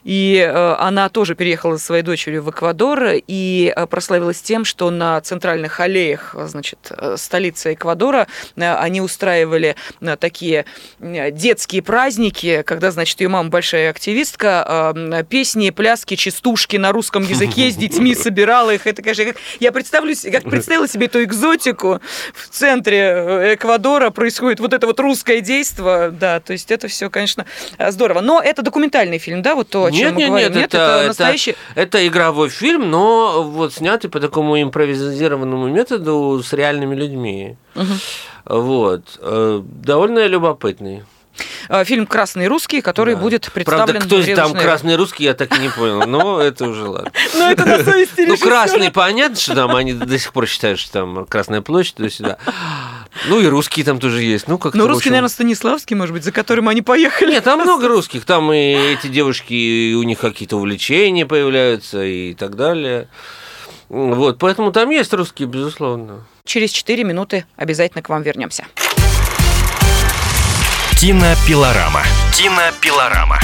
И 0.05 0.37
э, 0.46 0.75
она 0.79 1.09
тоже 1.09 1.35
переехала 1.35 1.77
со 1.77 1.85
своей 1.87 2.03
дочерью 2.03 2.42
в 2.42 2.51
Эквадор 2.51 3.05
и 3.27 3.72
э, 3.75 3.87
прославилась 3.87 4.40
тем, 4.42 4.64
что 4.64 4.90
на 4.90 5.20
центральных 5.20 5.81
аллеях, 5.81 6.35
значит, 6.46 6.79
э, 6.90 7.16
столицы 7.16 7.75
Эквадора, 7.75 8.27
они 8.57 9.01
устраивали 9.01 9.76
такие 10.19 10.65
э, 11.01 11.31
детские 11.31 11.83
праздники, 11.83 12.62
когда, 12.62 12.91
значит, 12.91 13.21
ее 13.21 13.29
мама 13.29 13.49
большая 13.49 13.91
активистка, 13.91 14.93
э, 14.97 15.25
песни, 15.29 15.71
пляски, 15.71 16.17
частушки 16.17 16.77
на 16.77 16.93
русском 16.93 17.23
языке 17.23 17.71
с 17.71 17.77
детьми 17.77 18.15
собирала 18.17 18.73
их. 18.75 18.87
Это, 18.87 19.03
конечно, 19.03 19.25
как- 19.25 19.37
я 19.61 19.73
представлю, 19.73 20.15
как 20.33 20.45
представила 20.45 20.89
себе 20.89 21.07
эту 21.07 21.23
экзотику 21.23 22.01
в 22.35 22.49
центре 22.49 22.99
э, 22.99 23.55
Эквадора 23.55 24.11
происходит 24.11 24.61
вот 24.61 24.73
это 24.73 24.87
вот 24.87 24.99
русское 25.01 25.41
действо, 25.41 26.11
да, 26.11 26.41
то 26.41 26.53
есть 26.53 26.71
это 26.71 26.89
все, 26.89 27.11
конечно, 27.11 27.47
э, 27.79 27.91
здорово. 27.91 28.21
Но 28.21 28.41
это 28.43 28.62
документальный 28.62 29.19
фильм, 29.19 29.43
да, 29.43 29.55
вот 29.55 29.69
то, 29.71 29.85
о 29.85 29.91
чем 29.93 29.99
Нет, 30.01 30.15
мы 30.15 30.21
нет, 30.21 30.29
говорим. 30.31 30.53
нет, 30.53 30.65
это, 30.75 30.99
это, 30.99 31.07
настоящий. 31.09 31.57
это 31.75 32.07
игровой 32.07 32.49
фильм, 32.49 32.91
но 32.91 33.43
вот 33.43 33.75
снятый 33.75 34.11
по 34.11 34.21
такому 34.21 34.61
импровизированному 34.61 35.69
методу 35.69 36.43
с 36.45 36.53
реальными 36.53 36.95
людьми. 36.95 37.57
Мгм. 37.77 38.01
Вот. 38.47 39.19
Э, 39.21 39.62
Довольно 39.65 40.27
любопытный. 40.27 41.05
Э, 41.69 41.85
Фильм 41.85 42.07
«Красный 42.07 42.47
русский», 42.47 42.81
который 42.81 43.15
Да. 43.15 43.21
будет 43.21 43.51
представлен 43.53 43.87
Правда, 43.87 44.01
кто 44.07 44.17
там 44.17 44.27
«Редакционной 44.27 44.62
красный 44.62 44.97
русский, 44.97 45.25
я 45.25 45.35
так 45.35 45.57
и 45.57 45.61
не 45.61 45.69
понял. 45.69 46.07
Но 46.07 46.41
это 46.41 46.67
уже 46.67 46.85
ладно. 46.85 47.12
Ну, 47.35 47.51
это 47.51 47.67
на 47.67 47.85
совести 47.85 48.23
Ну, 48.27 48.37
красный, 48.37 48.91
понятно, 48.91 49.37
что 49.37 49.55
там 49.55 49.75
они 49.75 49.93
до 49.93 50.19
сих 50.19 50.33
пор 50.33 50.47
считают, 50.47 50.79
что 50.79 50.93
там 50.93 51.27
Красная 51.27 51.61
площадь, 51.61 51.97
туда-сюда. 51.97 52.39
Ну, 53.29 53.41
и 53.41 53.47
русские 53.47 53.85
там 53.85 53.99
тоже 53.99 54.23
есть. 54.23 54.47
Ну, 54.49 54.59
как 54.59 54.75
Ну, 54.75 54.87
русский, 54.87 55.11
наверное, 55.11 55.29
Станиславский, 55.29 55.97
может 55.97 56.12
быть, 56.15 56.25
за 56.25 56.33
которым 56.33 56.69
они 56.69 56.83
поехали. 56.83 57.33
Нет, 57.33 57.45
там 57.45 57.61
много 57.61 57.89
русских. 57.89 58.25
Там 58.25 58.53
и 58.53 58.57
эти 58.57 59.09
девушки, 59.09 59.95
у 59.95 60.03
них 60.03 60.19
какие-то 60.21 60.57
увлечения 60.57 61.27
появляются 61.27 62.03
и 62.05 62.35
так 62.35 62.57
далее. 62.57 63.09
Вот, 63.89 64.39
поэтому 64.39 64.73
там 64.73 64.91
есть 64.91 65.12
русские, 65.12 65.49
безусловно. 65.49 66.25
Через 66.46 66.70
4 66.70 67.04
минуты 67.04 67.44
обязательно 67.56 68.02
к 68.02 68.09
вам 68.09 68.22
вернемся. 68.22 68.64
Кинопилорама. 70.98 72.02
Кинопилорама. 72.35 73.38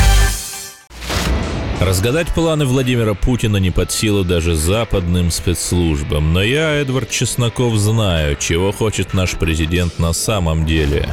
Разгадать 1.80 2.28
планы 2.28 2.64
Владимира 2.64 3.14
Путина 3.14 3.56
не 3.56 3.72
под 3.72 3.90
силу 3.90 4.22
даже 4.22 4.54
западным 4.54 5.32
спецслужбам. 5.32 6.32
Но 6.32 6.42
я, 6.42 6.70
Эдвард 6.74 7.10
Чесноков, 7.10 7.74
знаю, 7.74 8.36
чего 8.36 8.70
хочет 8.70 9.14
наш 9.14 9.32
президент 9.32 9.98
на 9.98 10.12
самом 10.12 10.64
деле. 10.64 11.12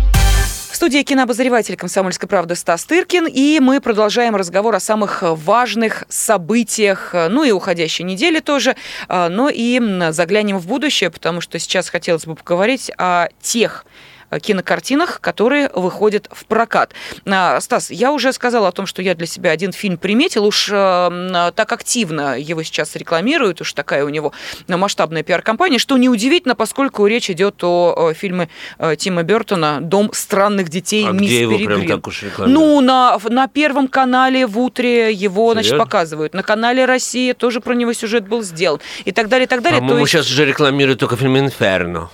Студии 0.81 1.03
кинообозреватель 1.03 1.77
«Комсомольской 1.77 2.27
правды» 2.27 2.55
Стас 2.55 2.85
Тыркин, 2.85 3.27
и 3.27 3.59
мы 3.59 3.79
продолжаем 3.81 4.35
разговор 4.35 4.73
о 4.73 4.79
самых 4.79 5.19
важных 5.21 6.05
событиях, 6.09 7.13
ну 7.13 7.43
и 7.43 7.51
уходящей 7.51 8.03
недели 8.03 8.39
тоже, 8.39 8.75
а, 9.07 9.29
но 9.29 9.51
и 9.53 9.79
заглянем 10.09 10.57
в 10.57 10.65
будущее, 10.65 11.11
потому 11.11 11.39
что 11.39 11.59
сейчас 11.59 11.87
хотелось 11.87 12.25
бы 12.25 12.33
поговорить 12.33 12.89
о 12.97 13.27
тех 13.43 13.85
кинокартинах, 14.39 15.19
которые 15.21 15.69
выходят 15.73 16.27
в 16.31 16.45
прокат. 16.45 16.93
А, 17.25 17.59
Стас, 17.59 17.91
я 17.91 18.11
уже 18.11 18.33
сказала 18.33 18.67
о 18.69 18.71
том, 18.71 18.85
что 18.85 19.01
я 19.01 19.15
для 19.15 19.27
себя 19.27 19.51
один 19.51 19.71
фильм 19.73 19.97
приметил, 19.97 20.45
уж 20.45 20.69
э, 20.71 20.75
м, 20.75 21.53
так 21.53 21.71
активно 21.71 22.37
его 22.39 22.63
сейчас 22.63 22.95
рекламируют, 22.95 23.61
уж 23.61 23.73
такая 23.73 24.05
у 24.05 24.09
него 24.09 24.31
масштабная 24.67 25.23
пиар-компания, 25.23 25.77
что 25.79 25.97
неудивительно, 25.97 26.55
поскольку 26.55 27.05
речь 27.07 27.29
идет 27.29 27.63
о, 27.63 28.11
э, 28.11 28.13
фильме 28.13 28.49
э, 28.79 28.95
Тима 28.95 29.23
Бертона 29.23 29.79
«Дом 29.81 30.11
странных 30.13 30.69
детей. 30.69 31.05
А 31.07 31.11
Мисс 31.11 31.27
где 31.29 31.41
его 31.41 31.57
прям 31.57 31.67
Перегрин». 31.81 31.87
так 31.97 32.07
уж 32.07 32.23
рекламируют? 32.23 32.59
Ну, 32.59 32.81
на, 32.81 33.17
на 33.29 33.47
Первом 33.47 33.87
канале 33.87 34.45
в 34.47 34.57
утре 34.59 35.11
его, 35.11 35.53
значит, 35.53 35.77
показывают. 35.77 36.33
На 36.33 36.43
канале 36.43 36.85
Россия 36.85 37.33
тоже 37.33 37.59
про 37.61 37.73
него 37.73 37.93
сюжет 37.93 38.27
был 38.27 38.43
сделан. 38.43 38.79
И 39.05 39.11
так 39.11 39.27
далее, 39.29 39.45
и 39.45 39.49
так 39.49 39.61
далее. 39.61 39.79
По-моему, 39.79 40.01
есть- 40.01 40.11
сейчас 40.11 40.29
уже 40.29 40.45
рекламируют 40.45 40.99
только 40.99 41.15
фильм 41.17 41.37
«Инферно». 41.37 42.09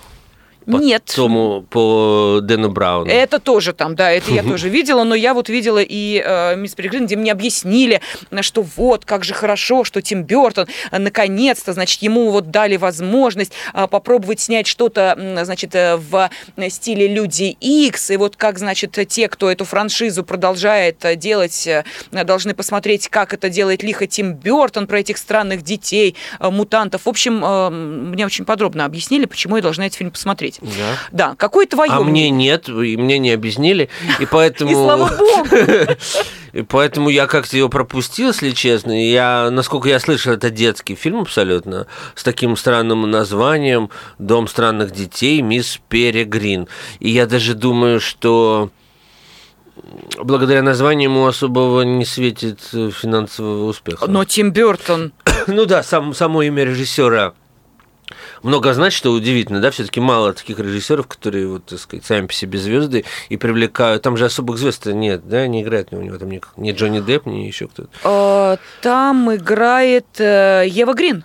По 0.70 0.76
Нет. 0.76 1.06
Тому, 1.16 1.62
по 1.62 2.40
Дэну 2.42 2.70
Брауну. 2.70 3.10
Это 3.10 3.40
тоже 3.40 3.72
там, 3.72 3.96
да, 3.96 4.12
это 4.12 4.32
я 4.32 4.44
тоже 4.44 4.68
видела, 4.68 5.06
но 5.06 5.16
я 5.16 5.34
вот 5.34 5.48
видела 5.48 5.82
и 5.82 6.22
э, 6.24 6.58
«Мисс 6.58 6.76
Перегрин», 6.76 7.06
где 7.06 7.16
мне 7.16 7.32
объяснили, 7.32 8.02
что 8.42 8.64
вот, 8.76 9.06
как 9.06 9.24
же 9.24 9.34
хорошо, 9.34 9.86
что 9.86 10.02
Тим 10.02 10.24
Бертон 10.24 10.68
э, 10.92 10.98
наконец-то, 10.98 11.72
значит, 11.72 12.02
ему 12.02 12.32
вот 12.32 12.52
дали 12.52 12.76
возможность 12.76 13.54
э, 13.74 13.88
попробовать 13.88 14.42
снять 14.42 14.68
что-то, 14.68 15.40
значит, 15.44 15.74
э, 15.74 15.96
в 15.96 16.30
стиле 16.70 17.08
«Люди 17.08 17.56
Икс», 17.62 18.12
и 18.12 18.18
вот 18.18 18.36
как, 18.36 18.60
значит, 18.60 18.98
те, 19.08 19.30
кто 19.30 19.50
эту 19.50 19.64
франшизу 19.64 20.26
продолжает 20.26 21.06
делать, 21.16 21.70
должны 22.12 22.54
посмотреть, 22.54 23.08
как 23.08 23.34
это 23.34 23.50
делает 23.50 23.84
лихо 23.84 24.06
Тим 24.06 24.34
Бертон 24.34 24.86
про 24.86 25.00
этих 25.00 25.18
странных 25.18 25.62
детей, 25.62 26.16
мутантов. 26.42 27.06
В 27.06 27.10
общем, 27.10 28.10
мне 28.10 28.26
очень 28.26 28.44
подробно 28.44 28.84
объяснили, 28.84 29.26
почему 29.26 29.56
я 29.56 29.62
должна 29.62 29.86
этот 29.86 29.98
фильм 29.98 30.12
посмотреть. 30.12 30.57
Да. 30.62 30.98
Да, 31.12 31.36
какое 31.36 31.66
твое 31.68 31.92
А 31.92 32.02
мне 32.02 32.30
нет, 32.30 32.68
и 32.70 32.98
мне 32.98 33.20
не 33.20 33.32
объяснили, 33.32 33.90
и 34.20 34.26
поэтому... 34.26 34.72
И 34.72 34.74
слава 34.74 35.10
богу. 35.16 35.48
И 36.54 36.62
поэтому 36.64 37.10
я 37.10 37.28
как-то 37.28 37.56
его 37.56 37.70
пропустил, 37.70 38.30
если 38.30 38.52
честно. 38.52 38.92
Я, 38.92 39.50
насколько 39.52 39.90
я 39.90 40.00
слышал, 40.00 40.34
это 40.34 40.50
детский 40.50 40.96
фильм 40.96 41.22
абсолютно, 41.22 41.86
с 42.16 42.24
таким 42.24 42.58
странным 42.58 43.10
названием 43.12 43.92
«Дом 44.18 44.48
странных 44.48 44.92
детей. 44.92 45.42
Мисс 45.42 45.80
Перегрин». 45.90 46.68
И 47.00 47.10
я 47.10 47.28
даже 47.28 47.54
думаю, 47.54 48.00
что 48.00 48.72
благодаря 50.18 50.64
названию 50.64 51.10
ему 51.10 51.28
особого 51.28 51.82
не 51.82 52.06
светит 52.06 52.62
финансового 52.62 53.66
успеха. 53.66 54.08
Но 54.08 54.26
Тим 54.26 54.52
Бертон, 54.52 55.14
Ну 55.48 55.66
да, 55.66 55.84
сам, 55.84 56.14
само 56.14 56.42
имя 56.42 56.64
режиссера 56.64 57.34
много 58.44 58.74
значит, 58.74 58.98
что 58.98 59.12
удивительно, 59.12 59.60
да, 59.62 59.72
все-таки 59.72 60.00
мало 60.00 60.34
таких 60.34 60.60
режиссеров, 60.60 61.08
которые, 61.08 61.48
вот, 61.48 61.66
так 61.66 61.80
сказать, 61.80 62.06
сами 62.06 62.28
по 62.28 62.34
себе 62.34 62.60
звезды 62.60 63.06
и 63.30 63.38
привлекают. 63.38 64.04
Там 64.04 64.18
же 64.18 64.26
особых 64.26 64.58
звезд 64.58 64.86
нет, 64.86 65.28
да, 65.28 65.48
не 65.48 65.64
играет 65.64 65.90
у 65.92 66.02
него 66.02 66.18
там 66.18 66.30
ни, 66.32 66.42
ни 66.58 66.72
Джонни 66.72 67.00
Депп, 67.00 67.26
ни 67.26 67.46
еще 67.46 67.68
кто-то. 67.68 67.90
э, 68.04 68.58
там 68.82 69.34
играет 69.34 70.06
э, 70.20 70.66
Ева 70.68 70.94
Грин. 70.94 71.24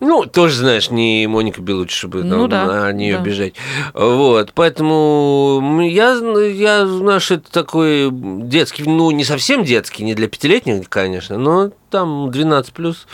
Ну, 0.00 0.24
тоже, 0.24 0.56
знаешь, 0.56 0.90
не 0.90 1.26
Моника 1.26 1.60
Белучи, 1.60 1.94
чтобы 1.94 2.24
Ну 2.24 2.48
там 2.48 2.66
да, 2.66 2.66
на 2.66 2.92
нее 2.92 3.18
да. 3.18 3.22
бежать. 3.22 3.54
Вот, 3.94 4.52
поэтому 4.54 5.80
я, 5.82 6.12
я 6.14 7.20
что 7.20 7.34
это 7.34 7.52
такой 7.52 8.08
детский, 8.10 8.84
ну, 8.84 9.10
не 9.10 9.24
совсем 9.24 9.62
детский, 9.62 10.02
не 10.04 10.14
для 10.14 10.26
пятилетних, 10.26 10.88
конечно, 10.88 11.36
но 11.38 11.70
там 11.90 12.30
12 12.30 12.72
плюс. 12.72 13.06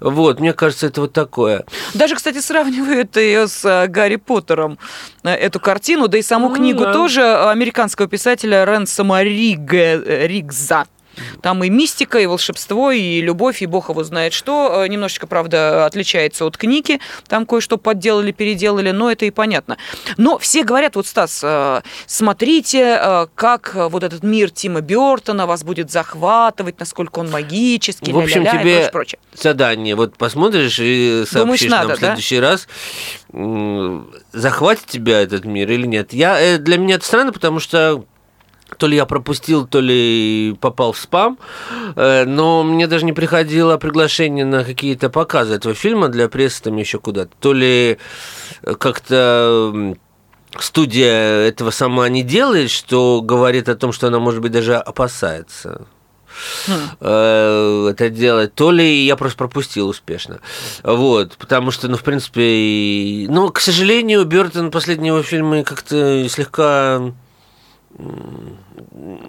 Вот, 0.00 0.40
мне 0.40 0.52
кажется, 0.52 0.86
это 0.86 1.02
вот 1.02 1.12
такое. 1.12 1.64
Даже, 1.94 2.14
кстати, 2.14 2.38
сравнивают 2.40 3.16
ее 3.16 3.48
с 3.48 3.64
э, 3.64 3.86
Гарри 3.88 4.16
Поттером, 4.16 4.78
э, 5.22 5.30
эту 5.30 5.60
картину, 5.60 6.08
да 6.08 6.18
и 6.18 6.22
саму 6.22 6.48
Ну 6.48 6.54
книгу 6.56 6.84
да. 6.84 6.92
тоже 6.92 7.22
американского 7.48 8.06
писателя 8.08 8.64
Ренсома 8.64 9.22
Рига, 9.22 9.76
э, 9.76 10.26
Ригза. 10.26 10.84
Там 11.42 11.62
и 11.64 11.70
мистика, 11.70 12.18
и 12.18 12.26
волшебство, 12.26 12.90
и 12.90 13.20
любовь, 13.20 13.62
и 13.62 13.66
бог 13.66 13.88
его 13.90 14.04
знает 14.04 14.32
что. 14.32 14.84
Э, 14.84 14.88
Немножечко, 14.88 15.26
правда, 15.26 15.86
отличается 15.86 16.44
от 16.46 16.56
книги. 16.56 17.00
Там 17.28 17.46
кое-что 17.46 17.76
подделали, 17.78 18.32
переделали, 18.32 18.90
но 18.90 19.10
это 19.10 19.24
и 19.26 19.30
понятно. 19.30 19.76
Но 20.16 20.38
все 20.38 20.62
говорят, 20.64 20.96
вот, 20.96 21.06
Стас, 21.06 21.40
э, 21.42 21.80
смотрите, 22.06 22.98
э, 23.00 23.26
как 23.34 23.74
вот 23.74 24.02
этот 24.04 24.22
мир 24.22 24.50
Тима 24.50 24.80
Бертона 24.80 25.46
вас 25.46 25.64
будет 25.64 25.90
захватывать, 25.90 26.78
насколько 26.80 27.18
он 27.18 27.30
магический, 27.30 28.12
В 28.12 28.18
общем, 28.18 28.42
ля-ля-ля 28.44 28.60
и 28.60 28.62
тебе 28.62 28.90
прочее, 28.90 29.18
прочее. 29.30 29.42
задание. 29.42 29.94
Вот 29.94 30.16
посмотришь 30.16 30.78
и 30.80 31.24
сообщишь 31.26 31.32
Думаешь, 31.32 31.62
надо, 31.64 31.88
нам 31.88 31.96
в 31.96 32.00
да? 32.00 32.06
следующий 32.08 32.40
раз, 32.40 32.68
м, 33.32 34.10
захватит 34.32 34.86
тебя 34.86 35.20
этот 35.20 35.44
мир 35.44 35.70
или 35.70 35.86
нет. 35.86 36.12
Я, 36.12 36.58
для 36.58 36.78
меня 36.78 36.96
это 36.96 37.04
странно, 37.04 37.32
потому 37.32 37.60
что 37.60 38.04
то 38.76 38.86
ли 38.86 38.96
я 38.96 39.06
пропустил, 39.06 39.66
то 39.66 39.80
ли 39.80 40.56
попал 40.60 40.92
в 40.92 40.98
спам, 40.98 41.38
э, 41.96 42.24
но 42.24 42.62
мне 42.62 42.86
даже 42.86 43.04
не 43.04 43.12
приходило 43.12 43.76
приглашение 43.76 44.44
на 44.44 44.64
какие-то 44.64 45.10
показы 45.10 45.54
этого 45.54 45.74
фильма 45.74 46.08
для 46.08 46.28
прессы 46.28 46.62
там 46.62 46.76
еще 46.76 46.98
куда-то. 46.98 47.30
То 47.40 47.52
ли 47.52 47.98
как-то 48.78 49.70
м, 49.74 49.96
студия 50.58 51.46
этого 51.46 51.70
сама 51.70 52.08
не 52.08 52.22
делает, 52.22 52.70
что 52.70 53.20
говорит 53.22 53.68
о 53.68 53.76
том, 53.76 53.92
что 53.92 54.08
она, 54.08 54.18
может 54.18 54.40
быть, 54.40 54.52
даже 54.52 54.76
опасается 54.76 55.86
э, 57.00 57.88
это 57.90 58.10
делать, 58.10 58.54
то 58.54 58.70
ли 58.70 59.04
я 59.04 59.16
просто 59.16 59.38
пропустил 59.38 59.88
успешно. 59.88 60.40
Вот, 60.82 61.36
потому 61.36 61.70
что, 61.70 61.88
ну, 61.88 61.96
в 61.96 62.02
принципе, 62.02 63.26
ну, 63.28 63.50
к 63.50 63.60
сожалению, 63.60 64.24
Бертон 64.24 64.70
последние 64.70 65.08
его 65.12 65.22
фильмы 65.22 65.64
как-то 65.64 66.28
слегка 66.28 67.12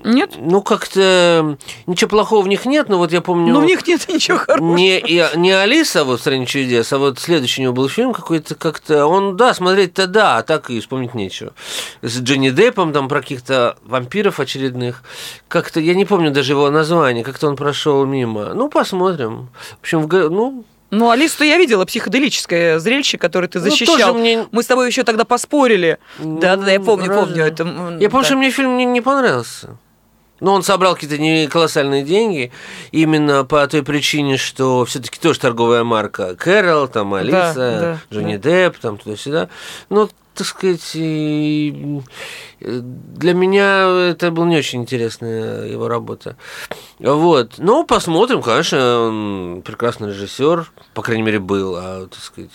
Нет? 0.04 0.32
ну, 0.38 0.62
как-то 0.62 1.58
ничего 1.86 2.10
плохого 2.10 2.44
в 2.44 2.48
них 2.48 2.66
нет, 2.66 2.90
но 2.90 2.98
вот 2.98 3.12
я 3.12 3.22
помню... 3.22 3.54
Ну, 3.54 3.62
в 3.62 3.66
них 3.66 3.86
нет 3.88 4.08
ничего 4.08 4.38
хорошего. 4.38 4.76
не, 4.76 5.04
не 5.36 5.52
Алиса 5.52 6.04
вот 6.04 6.20
в 6.20 6.22
«Стране 6.22 6.46
чудес», 6.46 6.92
а 6.94 6.98
вот 6.98 7.20
следующий 7.20 7.62
у 7.62 7.64
него 7.64 7.74
был 7.74 7.90
фильм 7.90 8.14
какой-то 8.14 8.56
как-то... 8.56 9.06
Он, 9.06 9.38
да, 9.38 9.54
смотреть-то 9.54 10.08
да, 10.08 10.38
а 10.38 10.44
так 10.44 10.70
и 10.70 10.80
вспомнить 10.80 11.14
нечего. 11.14 11.54
С 12.02 12.20
Джонни 12.20 12.50
Деппом 12.50 12.94
там 12.94 13.08
про 13.08 13.22
каких-то 13.22 13.78
вампиров 13.84 14.40
очередных. 14.40 15.04
Как-то, 15.48 15.80
я 15.80 15.94
не 15.94 16.06
помню 16.06 16.32
даже 16.32 16.54
его 16.54 16.70
название, 16.70 17.24
как-то 17.24 17.48
он 17.48 17.56
прошел 17.56 18.06
мимо. 18.06 18.54
Ну, 18.54 18.70
посмотрим. 18.70 19.50
В 19.78 19.82
общем, 19.82 20.08
в 20.08 20.30
ну, 20.30 20.66
Ну, 20.92 21.10
Алису 21.10 21.44
я 21.44 21.58
видела, 21.58 21.84
психоделическое 21.86 22.80
зрелище, 22.80 23.18
которое 23.18 23.48
ты 23.48 23.60
Ну, 23.60 23.66
защищал. 23.66 24.14
мне- 24.14 24.46
Мы 24.52 24.64
с 24.64 24.68
тобой 24.68 24.88
еще 24.88 25.04
тогда 25.04 25.26
поспорили. 25.26 25.98
Да, 26.20 26.56
да, 26.56 26.72
я 26.72 26.80
помню, 26.80 27.08
разве? 27.08 27.22
помню. 27.26 27.44
Это, 27.46 27.64
Я 27.64 28.10
помню, 28.10 28.24
да. 28.24 28.24
что 28.24 28.36
мне 28.38 28.52
фильм 28.52 28.78
не, 28.78 28.86
не 28.86 29.02
понравился. 29.02 29.78
Но 30.42 30.54
он 30.54 30.64
собрал 30.64 30.96
какие-то 30.96 31.18
не 31.18 31.48
колоссальные 31.48 32.04
деньги 32.04 32.52
именно 32.92 33.46
по 33.46 33.66
той 33.68 33.84
причине, 33.84 34.38
что 34.38 34.84
все-таки 34.86 35.18
тоже 35.20 35.40
торговая 35.40 35.84
марка. 35.86 36.36
Кэрол, 36.36 36.88
там 36.90 37.14
Алиса, 37.14 37.54
да, 37.56 38.16
Джонни 38.16 38.36
Депп, 38.38 38.78
там 38.80 38.98
туда-сюда. 38.98 39.48
Но, 39.90 40.10
так 40.36 40.48
сказать, 40.48 40.92
э, 40.96 42.02
для 42.60 43.34
меня 43.34 44.10
это 44.10 44.32
была 44.32 44.46
не 44.48 44.58
очень 44.58 44.82
интересная 44.82 45.66
его 45.66 45.88
работа. 45.88 46.36
Вот. 47.00 47.54
Ну, 47.58 47.86
посмотрим, 47.86 48.42
конечно, 48.42 49.00
он 49.08 49.62
прекрасный 49.64 50.10
режиссер, 50.10 50.72
по 50.94 51.02
крайней 51.02 51.24
мере, 51.24 51.40
был, 51.40 51.76
а, 51.78 52.08
так 52.08 52.20
сказать... 52.22 52.52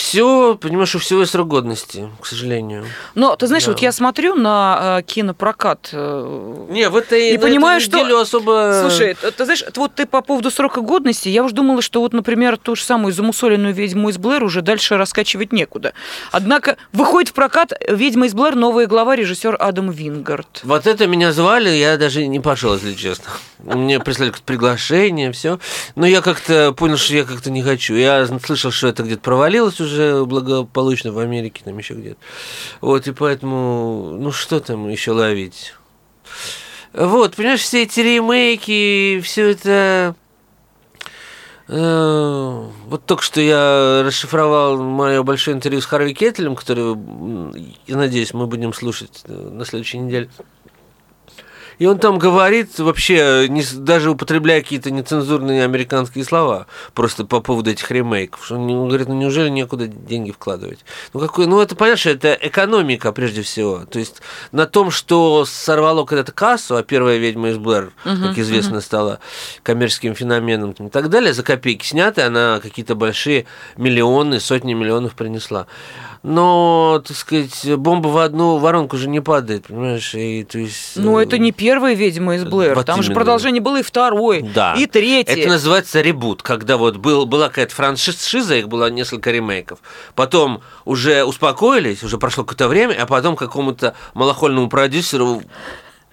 Все, 0.00 0.56
понимаешь, 0.56 0.94
у 0.94 0.98
всего 0.98 1.20
есть 1.20 1.32
срок 1.32 1.48
годности, 1.48 2.08
к 2.22 2.26
сожалению. 2.26 2.86
Но, 3.14 3.36
ты 3.36 3.46
знаешь, 3.46 3.64
Да. 3.66 3.72
вот 3.72 3.80
я 3.82 3.92
смотрю 3.92 4.34
на 4.34 4.98
э, 5.00 5.02
кинопрокат 5.02 5.90
э, 5.92 6.66
Не, 6.70 6.88
в 6.88 6.96
этой 6.96 7.34
И 7.34 7.38
понимаю, 7.38 7.82
эту 7.82 7.90
что- 7.98 8.20
особо... 8.20 8.80
Слушай, 8.88 9.14
ты, 9.20 9.30
ты 9.30 9.44
знаешь, 9.44 9.62
вот 9.76 9.94
ты 9.94 10.06
по 10.06 10.22
поводу 10.22 10.50
срока 10.50 10.80
годности, 10.80 11.28
я 11.28 11.44
уж 11.44 11.52
думала, 11.52 11.82
что 11.82 12.00
вот, 12.00 12.14
например, 12.14 12.56
ту 12.56 12.76
же 12.76 12.82
самую 12.82 13.12
замусоленную 13.12 13.74
«Ведьму 13.74 14.08
из 14.08 14.16
Блэр» 14.16 14.42
уже 14.42 14.62
дальше 14.62 14.96
раскачивать 14.96 15.52
некуда. 15.52 15.92
Однако 16.32 16.78
выходит 16.94 17.28
в 17.28 17.34
прокат 17.34 17.72
«Ведьма 17.86 18.24
из 18.26 18.32
Блэр», 18.32 18.54
новая 18.56 18.86
глава, 18.86 19.16
режиссер 19.16 19.54
Адам 19.60 19.90
Вингард. 19.90 20.62
Вот 20.64 20.86
это 20.86 21.06
меня 21.06 21.32
звали, 21.32 21.68
я 21.68 21.98
даже 21.98 22.26
не 22.26 22.40
пошел, 22.40 22.72
если 22.74 22.94
честно. 22.94 23.26
Мне 23.58 24.00
прислали 24.00 24.32
приглашение, 24.46 25.30
все. 25.32 25.58
Но 25.94 26.06
я 26.06 26.22
как-то 26.22 26.72
понял, 26.72 26.96
что 26.96 27.12
я 27.14 27.24
как-то 27.24 27.50
не 27.50 27.62
хочу. 27.62 27.94
Я 27.94 28.26
слышал, 28.42 28.70
что 28.70 28.88
это 28.88 29.02
где-то 29.02 29.20
провалилось 29.20 29.78
уже 29.80 29.89
благополучно 30.26 31.12
в 31.12 31.18
Америке, 31.18 31.62
там 31.64 31.78
еще 31.78 31.94
где-то. 31.94 32.18
Вот, 32.80 33.06
и 33.06 33.12
поэтому, 33.12 34.16
ну 34.18 34.32
что 34.32 34.60
там 34.60 34.88
еще 34.88 35.12
ловить? 35.12 35.74
Вот, 36.92 37.36
понимаешь, 37.36 37.60
все 37.60 37.84
эти 37.84 38.00
ремейки, 38.00 39.20
все 39.20 39.50
это... 39.50 40.16
э, 41.68 42.64
Вот 42.88 43.04
только 43.06 43.22
что 43.22 43.40
я 43.40 44.02
расшифровал 44.04 44.76
мое 44.82 45.22
большое 45.22 45.56
интервью 45.56 45.80
с 45.80 45.86
Харви 45.86 46.14
Кеттелем, 46.14 46.56
которое, 46.56 46.94
м, 46.94 47.52
я 47.86 47.96
надеюсь, 47.96 48.34
мы 48.34 48.46
будем 48.48 48.72
слушать 48.72 49.22
э, 49.26 49.32
на 49.32 49.64
следующей 49.64 49.98
неделе. 49.98 50.28
И 51.80 51.86
он 51.86 51.98
там 51.98 52.18
говорит 52.18 52.78
вообще, 52.78 53.46
не, 53.48 53.64
даже 53.74 54.10
употребляя 54.10 54.60
какие-то 54.60 54.90
нецензурные 54.90 55.64
американские 55.64 56.24
слова, 56.24 56.66
просто 56.92 57.24
по 57.24 57.40
поводу 57.40 57.70
этих 57.70 57.90
ремейков. 57.90 58.52
Он, 58.52 58.86
говорит, 58.86 59.08
ну 59.08 59.14
неужели 59.14 59.48
некуда 59.48 59.86
деньги 59.86 60.30
вкладывать? 60.30 60.80
Ну, 61.14 61.20
какой, 61.20 61.46
ну 61.46 61.58
это, 61.58 61.74
понимаешь, 61.74 62.04
это 62.04 62.34
экономика 62.34 63.12
прежде 63.12 63.40
всего. 63.40 63.86
То 63.86 63.98
есть 63.98 64.20
на 64.52 64.66
том, 64.66 64.90
что 64.90 65.46
сорвало 65.46 66.04
когда-то 66.04 66.32
кассу, 66.32 66.76
а 66.76 66.82
первая 66.82 67.16
«Ведьма 67.16 67.48
из 67.48 67.56
Блэр», 67.56 67.92
как 68.04 68.36
известно, 68.36 68.82
стала 68.82 69.18
коммерческим 69.62 70.14
феноменом 70.14 70.72
и 70.72 70.90
так 70.90 71.08
далее, 71.08 71.32
за 71.32 71.42
копейки 71.42 71.86
сняты, 71.86 72.20
она 72.20 72.60
какие-то 72.60 72.94
большие 72.94 73.46
миллионы, 73.78 74.38
сотни 74.38 74.74
миллионов 74.74 75.14
принесла. 75.14 75.66
Но, 76.22 77.02
так 77.06 77.16
сказать, 77.16 77.76
бомба 77.78 78.08
в 78.08 78.18
одну 78.18 78.58
воронку 78.58 78.98
же 78.98 79.08
не 79.08 79.20
падает, 79.20 79.66
понимаешь? 79.68 80.14
И, 80.14 80.44
то 80.44 80.58
есть, 80.58 80.92
Ну, 80.96 81.18
это 81.18 81.38
не 81.38 81.50
первая 81.50 81.94
«Ведьма 81.94 82.36
из 82.36 82.44
Блэр». 82.44 82.74
Вот 82.74 82.84
Там 82.84 83.02
же 83.02 83.14
продолжение 83.14 83.62
было 83.62 83.80
и 83.80 83.82
второй, 83.82 84.42
Да. 84.42 84.74
и 84.76 84.84
третий. 84.86 85.32
Это 85.32 85.48
называется 85.48 86.02
ребут, 86.02 86.42
когда 86.42 86.76
вот 86.76 86.96
был, 86.98 87.24
была 87.24 87.48
какая-то 87.48 87.74
франшиза, 87.74 88.56
их 88.56 88.68
было 88.68 88.90
несколько 88.90 89.30
ремейков. 89.30 89.78
Потом 90.14 90.60
уже 90.84 91.24
успокоились, 91.24 92.02
уже 92.02 92.18
прошло 92.18 92.44
какое-то 92.44 92.68
время, 92.68 92.96
а 93.00 93.06
потом 93.06 93.34
какому-то 93.34 93.94
малохольному 94.12 94.68
продюсеру 94.68 95.42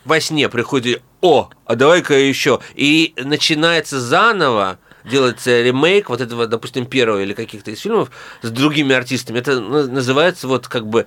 во 0.05 0.21
сне 0.21 0.47
приходит, 0.47 1.01
о, 1.19 1.49
а 1.65 1.75
давай-ка 1.75 2.13
еще. 2.13 2.61
И 2.75 3.13
начинается 3.17 3.99
заново 3.99 4.79
делается 5.09 5.61
ремейк 5.61 6.09
вот 6.09 6.21
этого, 6.21 6.47
допустим, 6.47 6.85
первого 6.85 7.21
или 7.21 7.33
каких-то 7.33 7.71
из 7.71 7.79
фильмов 7.79 8.11
с 8.41 8.49
другими 8.49 8.95
артистами. 8.95 9.39
Это 9.39 9.59
ну, 9.59 9.87
называется 9.87 10.47
вот 10.47 10.67
как 10.67 10.87
бы 10.87 11.05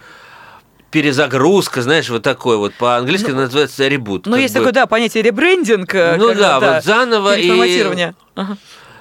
перезагрузка, 0.90 1.82
знаешь, 1.82 2.08
вот 2.08 2.22
такой 2.22 2.56
вот. 2.56 2.74
По-английски 2.74 3.26
это 3.26 3.36
называется 3.36 3.86
ребут. 3.88 4.26
Ну, 4.26 4.36
есть 4.36 4.54
бы. 4.54 4.60
такое, 4.60 4.72
да, 4.72 4.86
понятие 4.86 5.22
ребрендинг. 5.22 5.94
э, 5.94 6.16
Ну 6.16 6.28
когда, 6.28 6.60
да, 6.60 6.74
вот 6.74 6.84
заново 6.84 7.36
и-. 7.36 8.12
Ага. 8.34 8.56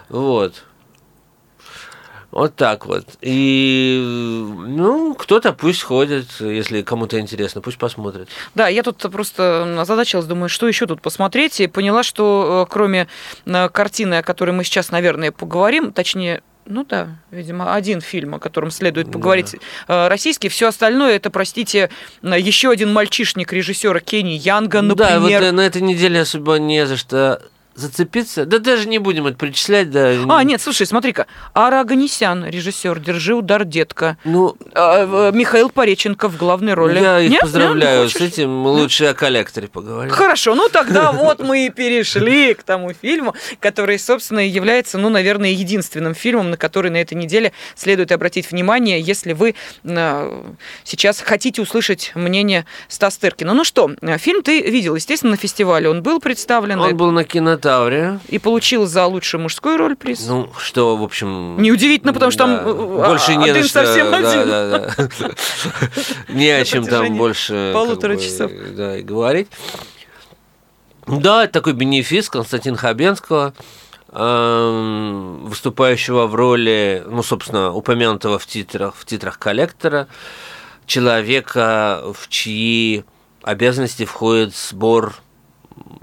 Вот. 0.10 0.64
Вот 2.32 2.56
так 2.56 2.86
вот. 2.86 3.06
И, 3.22 4.00
ну, 4.68 5.16
кто-то 5.16 5.52
пусть 5.52 5.82
ходит, 5.82 6.28
если 6.40 6.84
кому-то 6.84 7.20
интересно, 7.20 7.62
пусть 7.62 7.78
посмотрит. 7.80 8.30
Да, 8.54 8.68
я 8.68 8.84
тут 8.84 8.98
просто 9.12 9.78
озадачилась, 9.80 10.26
думаю, 10.26 10.50
что 10.50 10.68
еще 10.68 10.86
тут 10.86 11.02
посмотреть, 11.02 11.60
и 11.60 11.68
поняла, 11.68 12.04
что 12.04 12.66
э, 12.68 12.72
кроме 12.72 13.08
э, 13.46 13.70
картины, 13.70 14.16
о 14.16 14.24
которой 14.24 14.52
мы 14.52 14.64
сейчас, 14.64 14.92
наверное, 14.92 15.32
поговорим, 15.32 15.92
точнее, 15.92 16.44
ну 16.66 16.86
да, 16.86 17.18
видимо, 17.32 17.74
один 17.74 18.00
фильм, 18.00 18.36
о 18.36 18.40
котором 18.40 18.70
следует 18.70 19.12
поговорить, 19.12 19.56
э, 19.88 20.08
российский, 20.08 20.50
все 20.50 20.68
остальное 20.68 21.16
это, 21.16 21.32
простите, 21.32 21.90
еще 22.22 22.70
один 22.70 22.94
мальчишник 22.94 23.52
режиссера 23.52 24.00
Кенни 24.00 24.34
Янга, 24.34 24.82
Ну 24.84 24.94
Да, 24.94 25.20
вот 25.20 25.32
например. 25.32 25.52
на 25.52 25.62
этой 25.62 25.82
неделе 25.82 26.22
особо 26.22 26.56
не 26.60 26.86
за 26.86 26.96
что 26.96 27.42
зацепиться. 27.80 28.46
Да 28.46 28.60
даже 28.60 28.88
не 28.88 29.00
будем 29.00 29.28
это 29.28 29.38
перечислять, 29.38 29.90
да. 29.92 30.14
А, 30.30 30.44
нет, 30.44 30.62
слушай, 30.62 30.86
смотри-ка. 30.86 31.28
Ара 31.54 31.82
Аганесян, 31.82 32.46
режиссер 32.46 33.00
«Держи 33.00 33.34
удар, 33.34 33.66
детка». 33.66 34.18
Ну, 34.24 34.56
А, 34.76 35.30
э, 35.30 35.36
Михаил 35.36 35.70
Пореченко 35.70 36.30
в 36.30 36.38
главной 36.38 36.74
роли. 36.74 37.00
я 37.00 37.20
их 37.20 37.32
Нет? 37.32 37.42
поздравляю 37.42 38.04
Нет, 38.04 38.12
с 38.12 38.16
этим. 38.16 38.66
Лучше 38.66 39.06
о 39.06 39.14
коллекторе 39.14 39.68
поговорим. 39.68 40.12
Хорошо, 40.12 40.56
ну 40.56 40.70
тогда 40.70 41.12
вот 41.14 41.40
мы 41.40 41.66
и 41.66 41.70
перешли 41.70 42.54
к 42.54 42.64
тому 42.64 42.94
фильму, 42.94 43.34
который, 43.60 43.98
собственно, 44.00 44.46
является, 44.48 44.98
ну, 44.98 45.10
наверное, 45.10 45.52
единственным 45.52 46.14
фильмом, 46.14 46.52
на 46.52 46.58
который 46.58 46.92
на 46.92 46.98
этой 46.98 47.14
неделе 47.16 47.52
следует 47.76 48.12
обратить 48.12 48.52
внимание, 48.52 49.00
если 49.02 49.34
вы 49.34 49.56
э, 49.84 50.44
сейчас 50.84 51.22
хотите 51.22 51.62
услышать 51.62 52.12
мнение 52.16 52.66
Стаса 52.88 53.20
Тыркина. 53.22 53.54
Ну 53.54 53.64
что, 53.64 53.92
э, 54.02 54.18
фильм 54.18 54.42
ты 54.44 54.62
видел, 54.62 54.96
естественно, 54.96 55.32
на 55.32 55.38
фестивале. 55.38 55.90
Он 55.90 56.04
был 56.04 56.20
представлен 56.20 56.80
Он 56.80 56.96
был 56.98 57.12
на 57.12 57.26
кинотавре. 57.70 58.20
и 58.28 58.40
получил 58.40 58.86
за 58.86 59.06
лучшую 59.06 59.42
мужскую 59.42 59.78
роль 59.78 59.96
приз. 59.96 60.26
Ну, 60.28 60.52
что, 60.58 60.98
в 60.98 61.04
общем... 61.04 61.62
Неудивительно, 61.62 62.14
потому 62.14 62.32
что 62.32 62.46
там, 62.46 62.56
да, 62.56 62.70
э, 62.70 63.08
больше 63.08 63.36
не 63.36 63.50
один 63.50 63.64
что, 63.64 63.86
совсем 63.86 64.12
да, 64.12 64.18
один. 64.18 64.50
да, 64.50 64.70
да. 64.70 65.30
Не 66.34 66.50
о 66.50 66.66
чем 66.66 66.86
там 66.86 67.18
больше 67.18 67.72
полутора 67.74 68.18
часов. 68.18 68.52
Да, 68.76 68.98
и 68.98 69.02
говорить. 69.02 69.48
Да, 71.08 71.44
это 71.44 71.54
такой 71.54 71.74
бенефис 71.74 72.30
Константина 72.30 72.78
Хабенского, 72.78 73.54
эм, 74.12 75.46
выступающего 75.46 76.28
в 76.28 76.36
роли, 76.36 77.04
ну, 77.08 77.24
собственно, 77.24 77.74
упомянутого 77.74 78.38
в 78.38 78.46
титрах, 78.46 78.96
в 78.96 79.06
титрах 79.06 79.40
коллектора, 79.40 80.08
человека, 80.86 82.04
в 82.14 82.30
чьи 82.30 83.04
обязанности 83.42 84.06
входит 84.06 84.56
сбор 84.56 85.16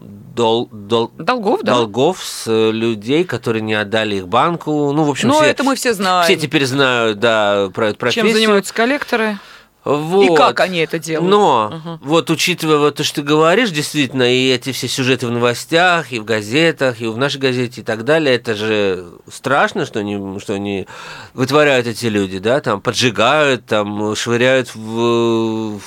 дол, 0.01 0.69
дол, 0.71 1.11
Долгов, 1.19 1.61
да? 1.63 1.75
долгов 1.75 2.23
с 2.25 2.45
э, 2.47 2.71
людей, 2.71 3.25
которые 3.25 3.63
не 3.63 3.75
отдали 3.75 4.17
их 4.17 4.29
банку. 4.29 4.93
Ну, 4.93 5.05
в 5.05 5.11
общем, 5.11 5.29
Ну, 5.29 5.35
все, 5.37 5.45
это 5.45 5.65
мы 5.65 5.75
все 5.77 5.95
знаем. 5.95 6.25
все 6.25 6.37
теперь 6.37 6.67
знают, 6.67 7.19
да, 7.21 7.71
про 7.75 7.89
эту 7.89 7.99
профессию. 7.99 8.27
Чем 8.27 8.35
занимаются 8.35 8.75
коллекторы? 8.75 9.39
Вот. 9.85 10.25
И 10.25 10.35
как 10.35 10.59
они 10.59 10.79
это 10.81 10.99
делают? 10.99 11.31
Но, 11.31 11.71
Ага. 11.73 12.01
вот 12.03 12.29
учитывая 12.29 12.79
вот 12.79 12.97
то, 12.97 13.05
что 13.05 13.17
ты 13.17 13.23
говоришь, 13.23 13.71
действительно, 13.71 14.25
и 14.25 14.49
эти 14.51 14.73
все 14.73 14.89
сюжеты 14.89 15.29
в 15.29 15.31
новостях, 15.31 16.11
и 16.13 16.19
в 16.19 16.25
газетах, 16.25 17.01
и 17.01 17.07
в 17.07 17.17
нашей 17.17 17.41
газете, 17.41 17.83
и 17.83 17.85
так 17.85 18.05
далее, 18.05 18.35
это 18.35 18.57
же 18.57 19.05
страшно, 19.33 19.87
что 19.87 20.01
они, 20.01 20.41
что 20.41 20.55
они 20.55 20.89
вытворяют 21.35 21.87
эти 21.87 22.07
люди, 22.07 22.39
да, 22.41 22.61
там 22.61 22.81
поджигают, 22.81 23.65
там 23.67 24.17
швыряют 24.17 24.75
в, 24.75 25.79
в 25.79 25.81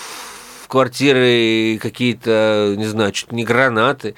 квартиры 0.69 1.77
какие-то, 1.82 2.75
не 2.77 2.86
знаю, 2.86 3.12
чуть 3.12 3.32
не 3.32 3.43
гранаты. 3.43 4.15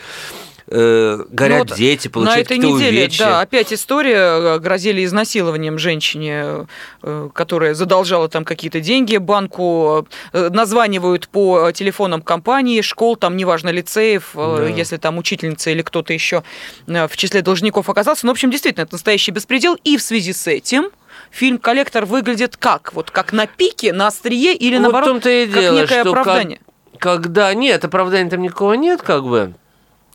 э, 0.74 1.26
горят 1.30 1.70
Ну 1.72 1.76
дети, 1.76 2.08
На 2.08 2.12
получают 2.14 2.46
этой 2.48 2.56
какие-то 2.58 2.78
неделе, 2.78 3.02
увечья. 3.02 3.26
да, 3.26 3.42
опять 3.42 3.74
история, 3.74 4.16
э, 4.56 4.60
грозили 4.60 5.04
изнасилованием 5.04 5.78
женщине, 5.78 6.68
э, 7.04 7.30
которая 7.34 7.74
задолжала 7.74 8.30
там 8.30 8.46
какие-то 8.46 8.80
деньги 8.80 9.18
банку, 9.18 10.08
названивают 10.32 11.28
по 11.28 11.72
телефонам 11.74 12.22
компании, 12.22 12.80
школ, 12.82 13.18
там, 13.18 13.36
неважно, 13.36 13.68
лицеев, 13.70 14.30
Да. 14.34 14.66
если 14.68 14.96
там 14.96 15.18
учительница 15.18 15.72
или 15.72 15.82
кто-то 15.82 16.14
еще 16.14 16.42
в 16.88 17.18
числе 17.18 17.42
должников 17.42 17.90
оказался. 17.90 18.26
Ну, 18.26 18.32
в 18.32 18.36
общем, 18.36 18.50
действительно, 18.50 18.84
это 18.84 18.94
настоящий 18.94 19.32
беспредел. 19.32 19.76
И 19.84 19.98
в 19.98 20.02
связи 20.02 20.32
с 20.32 20.48
этим 20.48 20.90
фильм 21.32 21.58
«Коллектор» 21.58 22.06
выглядит 22.06 22.58
как? 22.58 22.94
Вот 22.94 23.10
как 23.12 23.34
на 23.34 23.48
пике, 23.48 23.94
на 23.94 24.08
острие 24.08 24.54
или, 24.56 24.76
Вот 24.76 24.82
наоборот, 24.84 25.10
том-то 25.10 25.30
и 25.30 25.48
как 25.48 25.60
дело, 25.62 25.76
некое 25.82 26.02
что 26.02 26.14
как- 26.14 26.22
оправдание? 26.22 26.60
когда 27.00 27.54
нет, 27.54 27.84
оправдания 27.84 28.30
там 28.30 28.42
никакого 28.42 28.74
нет, 28.74 29.02
как 29.02 29.24
бы. 29.24 29.54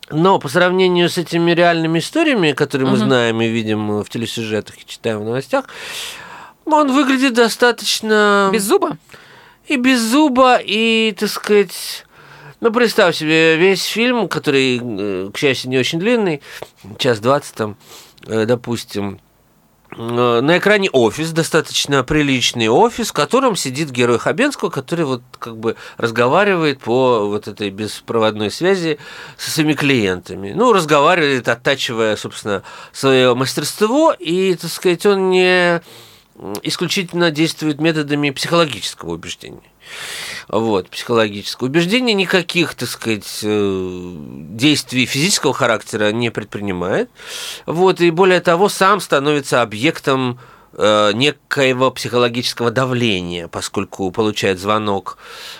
Но 0.09 0.39
по 0.39 0.47
сравнению 0.47 1.09
с 1.09 1.17
этими 1.17 1.51
реальными 1.51 1.99
историями, 1.99 2.53
которые 2.53 2.87
мы 2.87 2.95
Мгм. 2.95 3.05
знаем 3.07 3.41
и 3.41 3.47
видим 3.49 4.01
в 4.03 4.09
телесюжетах 4.09 4.77
и 4.77 4.85
читаем 4.85 5.19
в 5.19 5.25
новостях, 5.25 5.65
он 6.65 6.91
выглядит 6.93 7.33
достаточно 7.33 8.49
Без 8.53 8.63
зуба? 8.63 8.97
и 9.67 9.75
без 9.75 9.99
зуба, 9.99 10.59
и, 10.63 11.13
так 11.19 11.29
сказать... 11.29 12.05
Ну, 12.59 12.71
представь 12.71 13.15
себе, 13.15 13.55
весь 13.57 13.83
фильм, 13.83 14.27
который, 14.27 14.79
э, 14.81 15.29
к 15.31 15.37
счастью, 15.37 15.69
не 15.69 15.77
очень 15.77 15.99
длинный, 15.99 16.41
час 16.97 17.19
двадцать 17.19 17.53
там, 17.53 17.75
э, 18.25 18.45
допустим, 18.45 19.15
э, 19.15 19.26
на 19.97 20.57
экране 20.57 20.89
офис, 20.91 21.31
достаточно 21.31 22.03
приличный 22.03 22.67
офис, 22.67 23.09
в 23.09 23.13
котором 23.13 23.55
сидит 23.55 23.89
герой 23.89 24.19
Хабенского, 24.19 24.69
который 24.69 25.05
вот 25.05 25.23
как 25.39 25.57
бы 25.57 25.75
разговаривает 25.97 26.79
по 26.79 27.27
вот 27.27 27.47
этой 27.47 27.71
беспроводной 27.71 28.51
связи 28.51 28.99
со 29.37 29.49
своими 29.49 29.73
клиентами. 29.73 30.53
Ну, 30.55 30.71
разговаривает, 30.71 31.47
оттачивая, 31.47 32.15
собственно, 32.15 32.63
свое 32.91 33.33
мастерство, 33.33 34.13
и, 34.17 34.55
так 34.55 34.69
сказать, 34.69 35.05
он 35.05 35.31
не 35.31 35.81
исключительно 36.63 37.31
действует 37.31 37.79
методами 37.79 38.29
психологического 38.29 39.13
убеждения. 39.13 39.71
Вот, 40.47 40.89
психологического 40.89 41.67
убеждения 41.67 42.13
никаких, 42.13 42.75
так 42.75 42.89
сказать, 42.89 43.39
э, 43.43 44.11
действий 44.49 45.05
физического 45.05 45.53
характера 45.53 46.11
не 46.11 46.29
предпринимает. 46.29 47.09
Вот, 47.65 48.01
и 48.01 48.11
более 48.11 48.41
того, 48.41 48.69
сам 48.69 48.99
становится 48.99 49.61
объектом 49.61 50.39
э, 50.73 51.11
некоего 51.13 51.91
психологического 51.91 52.71
давления, 52.71 53.47
поскольку 53.47 54.11
получает 54.11 54.59
звонок 54.59 55.17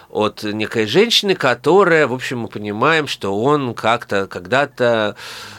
от 0.10 0.44
некой 0.44 0.88
женщины, 0.88 1.36
которая, 1.36 2.08
в 2.08 2.14
общем, 2.14 2.40
мы 2.40 2.48
понимаем, 2.48 3.08
что 3.08 3.38
он 3.38 3.74
как-то 3.74 4.28
когда-то 4.28 5.16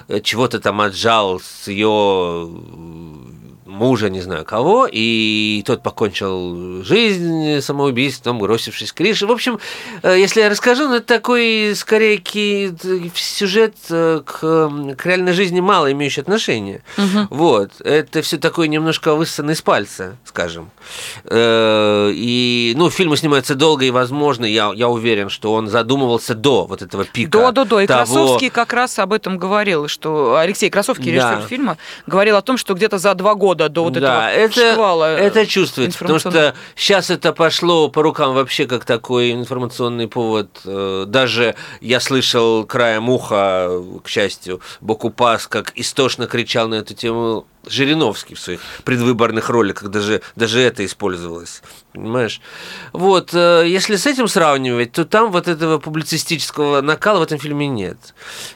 э, 0.08 0.20
чего-то 0.20 0.60
там 0.60 0.80
отжал 0.80 1.40
с 1.40 1.68
ее 1.68 2.48
мужа, 3.68 4.08
не 4.08 4.20
знаю 4.22 4.44
кого, 4.44 4.88
и 4.90 5.62
тот 5.66 5.82
покончил 5.82 6.82
жизнь 6.82 7.60
самоубийством, 7.60 8.38
бросившись 8.38 8.88
с 8.88 8.92
крыши. 8.92 9.26
В 9.26 9.30
общем, 9.30 9.58
э, 10.02 10.16
если 10.18 10.40
я 10.40 10.48
расскажу, 10.48 10.88
ну, 10.88 10.94
это 10.96 11.06
такой, 11.06 11.74
скорее, 11.76 12.18
сюжет 13.14 13.74
э, 13.90 14.22
к, 14.24 14.40
к 14.96 15.06
реальной 15.06 15.32
жизни 15.32 15.60
мало 15.60 15.92
имеющий 15.92 16.20
отношение. 16.22 16.82
Вот. 17.30 17.72
Это 17.84 18.22
все 18.22 18.38
такое 18.38 18.68
немножко 18.68 19.14
высосано 19.14 19.50
из 19.52 19.62
пальца, 19.62 20.16
скажем. 20.24 20.70
Э, 21.24 22.10
И, 22.14 22.72
ну, 22.76 22.90
фильмы 22.90 23.16
снимаются 23.16 23.54
долго, 23.54 23.84
и, 23.84 23.90
возможно, 23.90 24.44
я, 24.46 24.72
я 24.74 24.88
уверен, 24.88 25.28
что 25.28 25.52
он 25.52 25.68
задумывался 25.68 26.34
до 26.34 26.64
вот 26.64 26.82
этого 26.82 27.04
пика. 27.04 27.30
Да, 27.38 27.52
да, 27.52 27.64
да. 27.64 27.82
И 27.82 27.86
того- 27.86 27.98
Красовский 28.04 28.50
как 28.50 28.72
раз 28.72 28.98
об 28.98 29.12
этом 29.12 29.36
говорил, 29.38 29.88
что 29.88 30.36
Алексей 30.36 30.70
Красовский, 30.70 31.12
режиссер 31.12 31.40
Да. 31.42 31.46
фильма, 31.46 31.76
говорил 32.06 32.36
о 32.36 32.42
том, 32.42 32.56
что 32.56 32.74
где-то 32.74 32.98
за 32.98 33.14
два 33.14 33.34
года 33.34 33.57
до 33.68 33.82
вот 33.82 33.94
да, 33.94 34.30
этого 34.30 34.44
это, 34.44 34.72
шквала 34.72 35.10
это 35.10 35.46
чувствуется, 35.46 35.98
потому 35.98 36.20
что 36.20 36.54
сейчас 36.76 37.10
это 37.10 37.32
пошло 37.32 37.88
по 37.88 38.02
рукам 38.02 38.34
вообще 38.34 38.66
как 38.66 38.84
такой 38.84 39.32
информационный 39.32 40.06
повод. 40.06 40.60
Э, 40.64 41.04
Даже 41.08 41.56
я 41.80 41.98
слышал 41.98 42.64
краем 42.64 43.08
уха, 43.08 43.82
к 44.04 44.08
счастью, 44.08 44.60
Бокупас, 44.80 45.48
как 45.48 45.72
истошно 45.74 46.28
кричал 46.28 46.68
на 46.68 46.76
эту 46.76 46.94
тему 46.94 47.46
Жириновский 47.66 48.34
в 48.34 48.40
своих 48.40 48.60
предвыборных 48.84 49.50
роликах, 49.50 49.88
даже, 49.88 50.22
даже 50.36 50.60
это 50.60 50.84
использовалось, 50.84 51.62
понимаешь? 51.92 52.40
Вот, 52.92 53.34
э, 53.34 53.64
если 53.66 53.96
с 53.96 54.06
этим 54.06 54.28
сравнивать, 54.28 54.92
то 54.92 55.04
там 55.04 55.32
вот 55.32 55.48
этого 55.48 55.78
публицистического 55.78 56.80
накала 56.80 57.18
в 57.18 57.22
этом 57.22 57.38
фильме 57.38 57.66
нет. 57.66 57.98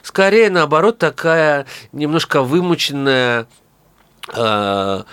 Скорее, 0.01 0.49
наоборот, 0.49 0.97
такая 0.97 1.65
немножко 1.91 2.41
вымученная 2.41 3.47
э, 4.27 5.03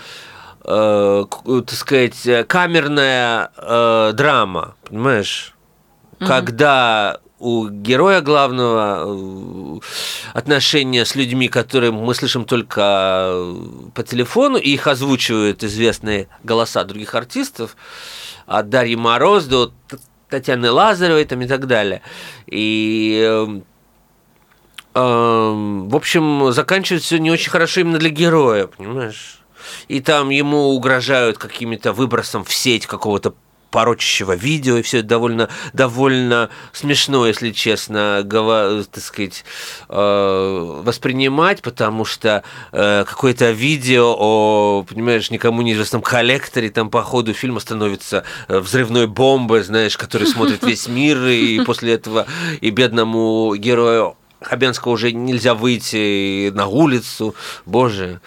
э, 0.65 1.25
так 1.45 1.75
сказать, 1.75 2.47
камерная 2.47 3.51
э, 3.57 4.11
драма, 4.13 4.75
понимаешь? 4.83 5.55
Когда 6.19 7.19
у 7.41 7.69
героя 7.69 8.21
главного 8.21 9.05
э, 9.07 9.79
отношения 10.33 11.05
с 11.05 11.15
людьми, 11.15 11.47
которые 11.47 11.91
мы 11.91 12.13
слышим 12.13 12.45
только 12.45 12.81
э, 13.33 13.55
по 13.95 14.03
телефону, 14.03 14.57
и 14.57 14.69
их 14.69 14.85
озвучивают 14.85 15.63
известные 15.63 16.27
голоса 16.43 16.83
других 16.83 17.15
артистов, 17.15 17.75
от 18.45 18.69
Дарьи 18.69 18.95
Мороз 18.95 19.45
до 19.45 19.71
Татьяны 20.29 20.71
Лазаревой 20.71 21.25
там, 21.25 21.41
и 21.41 21.47
так 21.47 21.65
далее. 21.65 22.03
И 22.45 23.21
эм, 23.27 23.63
в 24.93 25.95
общем, 25.95 26.51
заканчивается 26.51 27.19
не 27.19 27.31
очень 27.31 27.49
хорошо 27.49 27.81
именно 27.81 27.97
для 27.97 28.09
героя, 28.09 28.67
понимаешь? 28.67 29.39
И 29.87 30.01
там 30.01 30.29
ему 30.29 30.69
угрожают 30.69 31.37
какими-то 31.37 31.93
выбросом 31.93 32.43
в 32.43 32.53
сеть 32.53 32.87
какого-то 32.87 33.33
порочащего 33.71 34.35
видео, 34.35 34.77
и 34.77 34.81
все 34.81 34.99
это 34.99 35.07
довольно, 35.07 35.49
довольно 35.73 36.49
смешно, 36.73 37.25
если 37.25 37.51
честно, 37.51 38.21
гова- 38.23 38.83
так 38.83 39.01
сказать, 39.03 39.45
э, 39.87 40.81
воспринимать, 40.83 41.61
потому 41.61 42.03
что 42.05 42.43
э, 42.73 43.05
какое-то 43.07 43.51
видео 43.51 44.13
о, 44.19 44.85
понимаешь, 44.87 45.31
никому 45.31 45.61
неизвестном 45.61 46.01
коллекторе 46.01 46.69
там 46.69 46.89
по 46.89 47.01
ходу 47.01 47.33
фильма 47.33 47.61
становится 47.61 48.25
э, 48.49 48.59
взрывной 48.59 49.07
бомбой, 49.07 49.63
знаешь, 49.63 49.97
который 49.97 50.27
смотрит 50.27 50.63
весь 50.63 50.87
мир, 50.89 51.25
и 51.27 51.63
после 51.63 51.93
этого 51.93 52.27
и 52.59 52.69
бедному 52.71 53.55
герою 53.55 54.17
Хабенского 54.41 54.93
уже 54.93 55.11
нельзя 55.11 55.53
выйти 55.53 56.49
на 56.49 56.65
улицу. 56.65 57.35
Боже, 57.65 58.21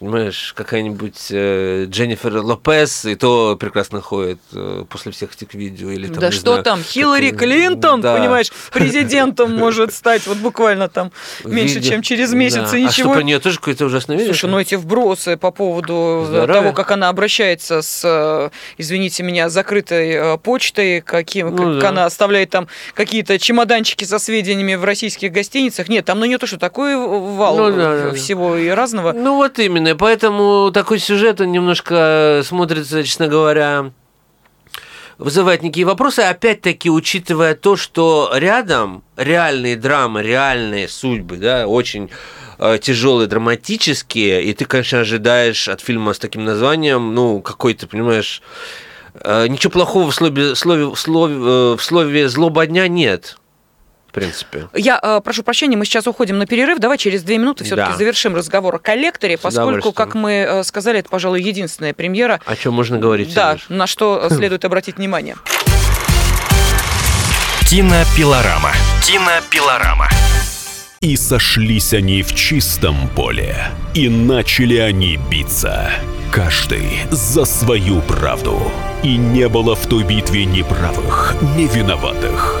понимаешь, 0.00 0.54
какая-нибудь 0.56 1.26
э, 1.30 1.84
Дженнифер 1.88 2.38
Лопес, 2.38 3.04
и 3.04 3.14
то 3.14 3.56
прекрасно 3.60 4.00
ходит 4.00 4.38
э, 4.54 4.84
после 4.88 5.12
всех 5.12 5.34
этих 5.34 5.52
видео. 5.54 5.90
Или, 5.90 6.06
там, 6.06 6.16
да 6.18 6.30
что 6.32 6.52
знаю, 6.52 6.62
там, 6.64 6.82
Хиллари 6.82 7.30
как- 7.30 7.40
Клинтон, 7.40 8.00
да. 8.00 8.16
понимаешь, 8.16 8.50
президентом 8.72 9.56
может 9.58 9.92
стать 9.94 10.26
вот 10.26 10.38
буквально 10.38 10.88
там 10.88 11.12
меньше, 11.44 11.76
Видео. 11.76 11.90
чем 11.92 12.02
через 12.02 12.32
месяц, 12.32 12.70
Да. 12.70 12.78
и 12.78 12.84
А 12.86 12.90
что, 12.90 13.02
ничего. 13.02 13.12
про 13.14 13.22
нее 13.22 13.38
тоже 13.40 13.58
какое-то 13.58 13.84
ужасное 13.84 14.16
видео? 14.16 14.32
Слушай, 14.32 14.50
ну 14.50 14.58
эти 14.58 14.74
вбросы 14.74 15.36
по 15.36 15.50
поводу 15.50 16.24
Здоровья. 16.26 16.60
того, 16.62 16.72
как 16.72 16.90
она 16.90 17.08
обращается 17.10 17.82
с, 17.82 18.00
э, 18.04 18.50
извините 18.78 19.22
меня, 19.22 19.48
закрытой 19.50 20.10
э, 20.12 20.38
почтой, 20.38 21.02
каким, 21.02 21.54
Ну 21.54 21.72
как 21.74 21.80
да. 21.82 21.88
она 21.90 22.04
оставляет 22.06 22.50
там 22.50 22.68
какие-то 22.94 23.38
чемоданчики 23.38 24.04
со 24.04 24.18
сведениями 24.18 24.74
в 24.76 24.84
российских 24.84 25.30
гостиницах. 25.30 25.88
Нет, 25.88 26.06
там 26.06 26.20
на 26.20 26.24
нее 26.24 26.38
то, 26.38 26.46
что 26.46 26.58
такой 26.58 26.96
вал 26.96 27.56
Ну 27.58 27.70
да, 27.70 27.76
да, 27.76 28.04
да. 28.10 28.14
всего 28.14 28.56
и 28.56 28.68
разного. 28.68 29.12
Ну 29.12 29.36
вот 29.36 29.58
именно, 29.58 29.89
поэтому 29.94 30.70
такой 30.72 30.98
сюжет, 30.98 31.40
он 31.40 31.52
немножко 31.52 32.42
смотрится, 32.44 33.02
честно 33.04 33.28
говоря, 33.28 33.92
вызывает 35.20 35.62
некие 35.62 35.84
вопросы, 35.84 36.20
опять-таки 36.20 36.90
учитывая 36.90 37.54
то, 37.54 37.76
что 37.76 38.30
рядом 38.34 39.04
реальные 39.16 39.76
драмы, 39.76 40.22
реальные 40.22 40.88
судьбы, 40.88 41.36
да, 41.36 41.66
очень 41.66 42.10
э, 42.58 42.78
тяжелые, 42.80 43.28
драматические, 43.28 44.44
и 44.44 44.54
ты, 44.54 44.64
конечно, 44.64 45.00
ожидаешь 45.00 45.68
от 45.68 45.82
фильма 45.82 46.14
с 46.14 46.18
таким 46.18 46.44
названием, 46.44 47.14
ну, 47.14 47.40
какой-то, 47.42 47.86
понимаешь, 47.86 48.42
э, 49.14 49.46
ничего 49.48 49.70
плохого 49.70 50.10
в 50.10 50.14
слове, 50.14 50.54
слове, 50.54 50.96
слове, 50.96 51.34
э, 51.34 51.76
в 51.76 51.80
слове 51.82 52.28
«злоба 52.28 52.66
дня» 52.66 52.88
нет, 52.88 53.36
в 54.10 54.12
принципе. 54.12 54.66
Я 54.74 54.98
э, 55.00 55.20
прошу 55.22 55.44
прощения, 55.44 55.76
мы 55.76 55.84
сейчас 55.84 56.06
уходим 56.08 56.36
на 56.38 56.44
перерыв. 56.46 56.80
Давай 56.80 56.98
через 56.98 57.22
две 57.22 57.38
минуты 57.38 57.62
все-таки 57.64 57.92
Да. 57.92 57.96
завершим 57.96 58.34
разговор 58.34 58.74
о 58.74 58.78
коллекторе, 58.78 59.38
поскольку, 59.38 59.92
как 59.92 60.14
мы 60.14 60.32
э, 60.32 60.64
сказали, 60.64 60.98
это, 60.98 61.08
пожалуй, 61.08 61.40
единственная 61.42 61.94
премьера, 61.94 62.40
О 62.44 62.56
чем 62.56 62.74
можно 62.74 62.98
говорить? 62.98 63.32
да, 63.34 63.52
Сереж? 63.52 63.66
на 63.68 63.86
что 63.86 64.28
следует 64.30 64.64
обратить 64.64 64.96
внимание. 64.96 65.36
Кинопилорама. 67.68 68.72
Кинопилорама. 69.06 70.08
И 71.00 71.16
сошлись 71.16 71.94
они 71.94 72.22
в 72.22 72.34
чистом 72.34 73.08
поле, 73.14 73.56
и 73.94 74.08
начали 74.08 74.76
они 74.76 75.18
биться. 75.30 75.90
Каждый 76.32 77.00
за 77.10 77.44
свою 77.44 78.00
правду. 78.02 78.70
И 79.02 79.16
не 79.16 79.48
было 79.48 79.74
в 79.76 79.86
той 79.86 80.02
битве 80.02 80.44
ни 80.44 80.62
правых, 80.62 81.34
ни 81.56 81.66
виноватых. 81.66 82.60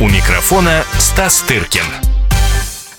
У 0.00 0.08
микрофона 0.08 0.84
Стас 0.98 1.40
Тыркин. 1.40 2.17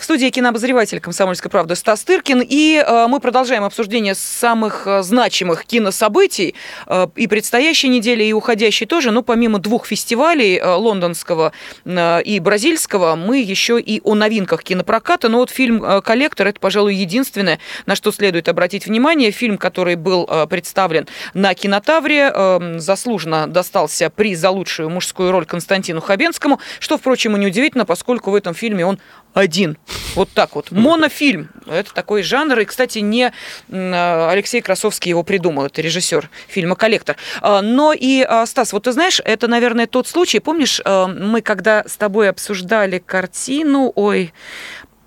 Студии 0.09 0.31
кинообозреватель 0.31 0.99
«Комсомольской 0.99 1.51
правды» 1.51 1.75
Стас 1.75 2.01
Тыркин. 2.01 2.41
И 2.41 2.83
э, 2.83 3.05
мы 3.07 3.19
продолжаем 3.19 3.63
обсуждение 3.63 4.15
самых 4.15 4.87
э, 4.87 5.03
значимых 5.03 5.65
кинособытий 5.65 6.55
э, 6.87 7.07
и 7.15 7.27
предстоящей 7.27 7.89
недели, 7.89 8.23
и 8.23 8.33
уходящей 8.33 8.87
тоже. 8.87 9.11
Но 9.11 9.21
помимо 9.21 9.59
двух 9.59 9.85
фестивалей, 9.85 10.59
лондонского 10.59 11.53
и 11.85 12.39
бразильского, 12.41 13.15
мы 13.15 13.37
еще 13.37 13.79
и 13.79 14.01
о 14.03 14.15
новинках 14.15 14.63
кинопроката. 14.63 15.29
Но 15.29 15.37
вот 15.37 15.51
фильм 15.51 16.01
«Коллектор»— 16.01 16.47
это, 16.47 16.59
пожалуй, 16.59 16.95
единственное, 16.95 17.59
на 17.85 17.93
что 17.93 18.11
следует 18.11 18.49
обратить 18.49 18.87
внимание. 18.87 19.29
Фильм, 19.29 19.59
который 19.59 19.93
был 19.93 20.25
представлен 20.49 21.07
на 21.35 21.53
кинотавре, 21.53 22.79
заслуженно 22.79 23.45
достался 23.45 24.09
приз 24.09 24.39
за 24.39 24.49
лучшую 24.49 24.89
мужскую 24.89 25.31
роль 25.31 25.45
Константину 25.45 26.01
Хабенскому, 26.01 26.59
что, 26.79 26.97
впрочем, 26.97 27.37
и 27.37 27.39
неудивительно, 27.39 27.85
поскольку 27.85 28.31
в 28.31 28.35
этом 28.35 28.55
фильме 28.55 28.87
он 28.87 28.97
один. 29.33 29.77
Вот 30.15 30.29
так 30.31 30.55
вот. 30.55 30.71
Монофильм. 30.71 31.49
Это 31.65 31.93
такой 31.93 32.23
жанр. 32.23 32.59
И, 32.59 32.65
кстати, 32.65 32.99
не 32.99 33.31
Алексей 33.69 34.61
Красовский 34.61 35.09
его 35.09 35.23
придумал. 35.23 35.65
Это 35.65 35.81
режиссер 35.81 36.29
фильма 36.47 36.75
«Коллектор». 36.75 37.15
А, 37.41 37.61
но 37.61 37.93
и, 37.93 38.25
а, 38.27 38.45
Стас, 38.45 38.73
вот 38.73 38.83
ты 38.83 38.91
знаешь, 38.91 39.21
это, 39.23 39.47
наверное, 39.47 39.87
тот 39.87 40.07
случай. 40.07 40.39
Помнишь, 40.39 40.81
а, 40.83 41.07
мы 41.07 41.41
когда 41.41 41.83
с 41.87 41.95
тобой 41.97 42.29
обсуждали 42.29 42.99
картину, 42.99 43.91
ой, 43.95 44.33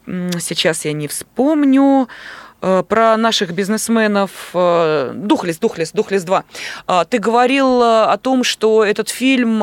сейчас 0.07 0.85
я 0.85 0.93
не 0.93 1.09
вспомню, 1.09 2.09
про 2.63 3.17
наших 3.17 3.53
бизнесменов 3.53 4.31
э, 4.55 5.13
Духлес, 5.15 5.59
Духлес, 5.59 5.91
Духлес 5.91 6.23
2. 6.23 6.45
А, 6.87 7.05
ты 7.05 7.19
говорил 7.19 7.83
э, 7.83 8.05
о 8.05 8.17
том, 8.19 8.45
что 8.45 8.85
этот 8.85 9.09
фильм, 9.09 9.59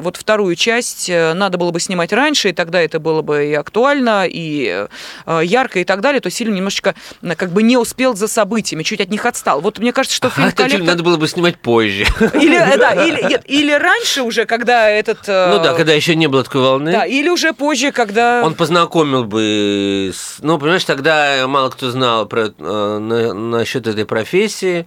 вот 0.00 0.16
вторую 0.16 0.54
часть, 0.54 1.10
надо 1.10 1.58
было 1.58 1.72
бы 1.72 1.80
снимать 1.80 2.12
раньше, 2.12 2.50
и 2.50 2.52
тогда 2.52 2.80
это 2.80 3.00
было 3.00 3.22
бы 3.22 3.46
и 3.46 3.54
актуально, 3.54 4.24
и 4.28 4.86
ярко, 5.26 5.80
и 5.80 5.84
так 5.84 6.00
далее. 6.00 6.20
То 6.20 6.28
есть 6.28 6.38
фильм 6.38 6.54
немножечко 6.54 6.94
как 7.36 7.50
бы 7.50 7.62
не 7.62 7.76
успел 7.76 8.14
за 8.14 8.28
событиями, 8.28 8.84
чуть 8.84 9.00
от 9.00 9.10
них 9.10 9.26
отстал. 9.26 9.60
Вот 9.60 9.78
мне 9.78 9.92
кажется, 9.92 10.16
что 10.16 10.30
фильм 10.30 10.46
а 10.46 10.50
этот 10.50 10.70
фильм 10.70 10.86
надо 10.86 11.02
было 11.02 11.16
бы 11.16 11.26
снимать 11.26 11.58
позже. 11.58 12.06
Или, 12.34 12.58
да, 12.78 12.92
или, 12.92 13.28
нет, 13.28 13.42
или 13.46 13.72
раньше 13.72 14.22
уже, 14.22 14.44
когда 14.44 14.88
этот... 14.88 15.26
Ну 15.26 15.62
да, 15.62 15.74
когда 15.74 15.92
еще 15.92 16.14
не 16.14 16.28
было 16.28 16.44
такой 16.44 16.60
волны. 16.60 16.92
Да, 16.92 17.04
или 17.04 17.28
уже 17.28 17.52
позже, 17.52 17.90
когда... 17.90 18.42
Он 18.44 18.54
познакомил 18.54 19.24
бы... 19.24 20.12
С... 20.14 20.36
Ну, 20.40 20.58
понимаешь, 20.58 20.84
тогда 20.84 21.46
мало 21.46 21.70
кто 21.70 21.90
знал 21.90 22.27
про, 22.28 22.52
э, 22.56 22.98
на, 22.98 23.34
насчет 23.34 23.86
этой 23.88 24.04
профессии. 24.04 24.86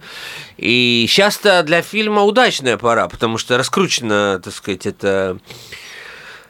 И 0.56 1.04
сейчас-то 1.08 1.62
для 1.62 1.82
фильма 1.82 2.22
удачная 2.22 2.78
пора, 2.78 3.08
потому 3.08 3.36
что 3.36 3.58
раскручено, 3.58 4.40
так 4.42 4.54
сказать, 4.54 4.86
это 4.86 5.38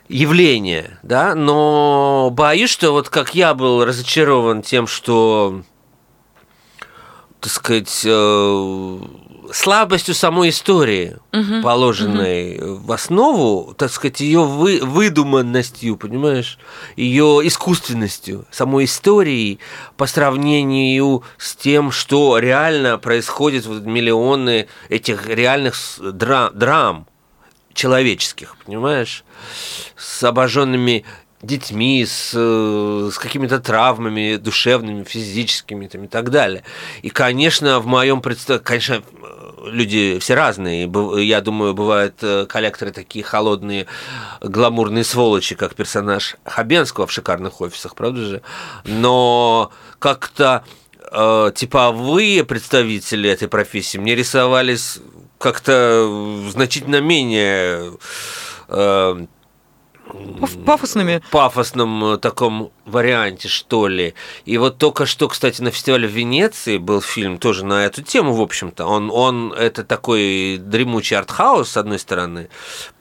явление, 0.08 0.98
да, 1.02 1.34
но 1.34 2.30
боюсь, 2.32 2.70
что 2.70 2.92
вот 2.92 3.08
как 3.08 3.34
я 3.34 3.54
был 3.54 3.84
разочарован 3.84 4.62
тем, 4.62 4.86
что, 4.86 5.62
так 7.40 7.50
сказать, 7.50 8.02
э, 8.04 8.98
слабостью 9.52 10.14
самой 10.14 10.50
истории, 10.50 11.16
угу, 11.32 11.62
положенной 11.62 12.58
угу. 12.58 12.76
в 12.86 12.92
основу, 12.92 13.74
так 13.74 13.90
сказать, 13.90 14.20
ее 14.20 14.44
вы, 14.44 14.80
выдуманностью, 14.82 15.96
понимаешь, 15.96 16.58
ее 16.96 17.40
искусственностью, 17.44 18.46
самой 18.50 18.84
истории 18.84 19.58
по 19.96 20.06
сравнению 20.06 21.24
с 21.38 21.56
тем, 21.56 21.90
что 21.90 22.38
реально 22.38 22.98
происходит, 22.98 23.66
вот 23.66 23.84
миллионы 23.84 24.68
этих 24.88 25.26
реальных 25.26 25.74
драм, 25.98 26.50
драм 26.54 27.06
человеческих, 27.74 28.56
понимаешь, 28.64 29.24
с 29.96 30.22
обожженными 30.22 31.04
детьми, 31.42 32.04
с, 32.06 32.32
э, 32.34 33.10
с 33.12 33.18
какими-то 33.18 33.58
травмами 33.60 34.36
душевными, 34.36 35.04
физическими 35.04 35.88
там, 35.88 36.04
и 36.04 36.08
так 36.08 36.30
далее. 36.30 36.62
И, 37.02 37.10
конечно, 37.10 37.80
в 37.80 37.86
моем 37.86 38.22
представлении, 38.22 38.64
конечно, 38.64 39.02
люди 39.64 40.18
все 40.20 40.34
разные. 40.34 40.90
Я 41.24 41.40
думаю, 41.40 41.74
бывают 41.74 42.14
э, 42.22 42.46
коллекторы 42.46 42.92
такие 42.92 43.24
холодные, 43.24 43.86
гламурные 44.40 45.04
сволочи, 45.04 45.54
как 45.54 45.74
персонаж 45.74 46.36
Хабенского 46.44 47.06
в 47.06 47.12
шикарных 47.12 47.60
офисах, 47.60 47.94
правда 47.94 48.20
же? 48.20 48.42
Но 48.84 49.72
как-то 49.98 50.64
э, 51.10 51.52
типовые 51.54 52.44
представители 52.44 53.30
этой 53.30 53.48
профессии 53.48 53.98
мне 53.98 54.14
рисовались 54.14 54.98
как-то 55.38 56.48
значительно 56.50 57.00
менее 57.00 57.92
э, 58.68 59.26
пафосными. 60.64 61.22
Пафосном 61.30 62.04
э, 62.04 62.18
таком 62.18 62.72
варианте, 62.84 63.48
что 63.48 63.88
ли. 63.88 64.14
И 64.44 64.58
вот 64.58 64.78
только 64.78 65.06
что, 65.06 65.28
кстати, 65.28 65.62
на 65.62 65.70
фестивале 65.70 66.08
в 66.08 66.12
Венеции 66.12 66.78
был 66.78 67.00
фильм 67.00 67.38
тоже 67.38 67.64
на 67.64 67.84
эту 67.84 68.02
тему, 68.02 68.34
в 68.34 68.40
общем-то. 68.40 68.86
Он, 68.86 69.10
он 69.10 69.52
это 69.52 69.84
такой 69.84 70.58
дремучий 70.58 71.16
артхаус, 71.16 71.70
с 71.70 71.76
одной 71.76 71.98
стороны, 71.98 72.48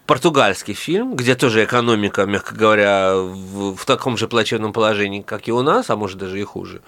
португальский 0.06 0.74
фильм, 0.74 1.16
где 1.16 1.36
тоже 1.36 1.64
экономика, 1.64 2.26
мягко 2.26 2.56
говоря, 2.56 3.16
в, 3.16 3.76
в 3.76 3.86
таком 3.86 4.18
же 4.18 4.28
плачевном 4.28 4.74
положении, 4.74 5.22
как 5.22 5.48
и 5.48 5.52
у 5.52 5.62
нас, 5.62 5.90
а 5.90 5.96
может 5.96 6.18
даже 6.18 6.40
и 6.40 6.44
хуже. 6.44 6.82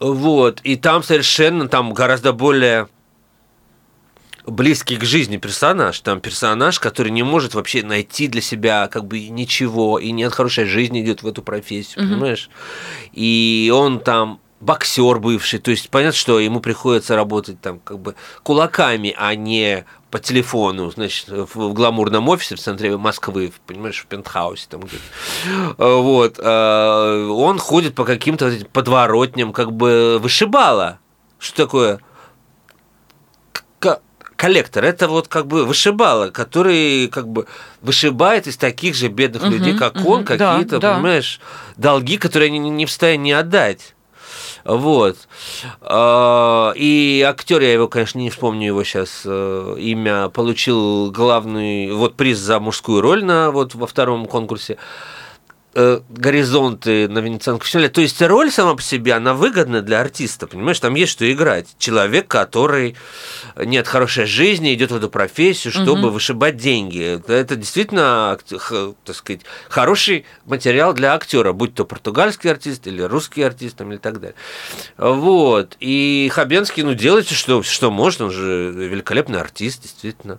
Вот, 0.00 0.60
и 0.64 0.76
там 0.76 1.02
совершенно, 1.02 1.68
там 1.68 1.94
гораздо 1.94 2.32
более 2.32 2.88
близкий 4.46 4.96
к 4.96 5.04
жизни 5.04 5.36
персонаж. 5.36 6.00
Там 6.00 6.20
персонаж, 6.20 6.78
который 6.80 7.10
не 7.10 7.22
может 7.22 7.54
вообще 7.54 7.82
найти 7.82 8.28
для 8.28 8.40
себя 8.40 8.88
как 8.88 9.06
бы 9.06 9.28
ничего, 9.28 9.98
и 9.98 10.10
не 10.12 10.24
от 10.24 10.34
хорошей 10.34 10.64
жизни 10.64 11.02
идет 11.02 11.22
в 11.22 11.26
эту 11.26 11.42
профессию, 11.42 12.04
mm-hmm. 12.04 12.08
понимаешь? 12.08 12.50
И 13.12 13.72
он 13.74 14.00
там 14.00 14.40
боксер 14.60 15.18
бывший, 15.18 15.58
то 15.58 15.70
есть 15.70 15.90
понятно, 15.90 16.16
что 16.16 16.40
ему 16.40 16.60
приходится 16.60 17.16
работать 17.16 17.60
там 17.60 17.80
как 17.80 17.98
бы 17.98 18.14
кулаками, 18.42 19.14
а 19.16 19.34
не 19.34 19.84
по 20.10 20.18
телефону, 20.18 20.90
значит, 20.90 21.28
в 21.28 21.72
гламурном 21.72 22.28
офисе 22.28 22.54
в 22.54 22.60
центре 22.60 22.96
Москвы, 22.96 23.52
понимаешь, 23.66 24.00
в 24.00 24.06
пентхаусе 24.06 24.66
там 24.70 24.82
где-то. 24.82 25.76
Вот. 25.76 26.38
А, 26.40 27.28
он 27.30 27.58
ходит 27.58 27.94
по 27.94 28.04
каким-то 28.04 28.52
подворотням, 28.72 29.52
как 29.52 29.72
бы 29.72 30.18
вышибала. 30.20 30.98
Что 31.38 31.64
такое? 31.64 32.00
Коллектор, 34.36 34.84
это 34.84 35.08
вот 35.08 35.28
как 35.28 35.46
бы 35.46 35.64
вышибало, 35.64 36.30
который 36.30 37.08
как 37.08 37.28
бы 37.28 37.46
вышибает 37.82 38.46
из 38.46 38.56
таких 38.56 38.94
же 38.94 39.08
бедных 39.08 39.42
угу, 39.42 39.52
людей, 39.52 39.76
как 39.76 39.96
угу, 39.96 40.12
он, 40.12 40.24
какие-то, 40.24 40.78
да, 40.78 40.94
понимаешь, 40.94 41.40
да. 41.76 41.90
долги, 41.90 42.16
которые 42.16 42.48
они 42.48 42.58
не 42.58 42.86
в 42.86 42.90
состоянии 42.90 43.32
отдать. 43.32 43.94
Вот. 44.64 45.16
А, 45.82 46.72
и 46.74 47.22
актер, 47.26 47.60
я 47.60 47.72
его, 47.74 47.86
конечно, 47.86 48.18
не 48.18 48.30
вспомню 48.30 48.68
его 48.68 48.82
сейчас 48.82 49.22
э, 49.26 49.76
имя, 49.78 50.30
получил 50.30 51.10
главный 51.10 51.92
вот 51.92 52.14
приз 52.14 52.38
за 52.38 52.60
мужскую 52.60 53.02
роль 53.02 53.24
на 53.24 53.50
вот 53.50 53.74
во 53.74 53.86
втором 53.86 54.24
конкурсе. 54.26 54.78
Э, 55.74 56.00
горизонты 56.08 57.08
на 57.08 57.18
Венецианском 57.18 57.64
фестивале. 57.64 57.88
То 57.88 58.00
есть 58.00 58.20
роль 58.22 58.50
сама 58.50 58.74
по 58.74 58.82
себе, 58.82 59.14
она 59.14 59.34
выгодна 59.34 59.82
для 59.82 60.00
артиста, 60.00 60.46
понимаешь? 60.46 60.80
Там 60.80 60.94
есть 60.94 61.12
что 61.12 61.30
играть. 61.30 61.68
Человек, 61.78 62.28
который 62.28 62.96
нет 63.56 63.86
хорошей 63.86 64.26
жизни, 64.26 64.74
идет 64.74 64.90
в 64.90 64.96
эту 64.96 65.08
профессию, 65.08 65.72
чтобы 65.72 66.08
угу. 66.08 66.10
вышибать 66.10 66.56
деньги. 66.56 67.20
Это, 67.26 67.56
действительно, 67.56 68.38
так 69.04 69.16
сказать, 69.16 69.42
хороший 69.68 70.26
материал 70.44 70.92
для 70.92 71.14
актера, 71.14 71.52
будь 71.52 71.74
то 71.74 71.84
португальский 71.84 72.50
артист 72.50 72.86
или 72.86 73.02
русский 73.02 73.42
артист 73.42 73.76
там, 73.76 73.92
или 73.92 73.98
так 73.98 74.20
далее. 74.20 74.36
Вот. 74.96 75.76
И 75.80 76.30
Хабенский, 76.32 76.82
ну, 76.82 76.94
делает 76.94 77.28
что, 77.28 77.62
что 77.62 77.90
может, 77.90 78.20
он 78.20 78.30
же 78.30 78.72
великолепный 78.72 79.40
артист, 79.40 79.82
действительно. 79.82 80.38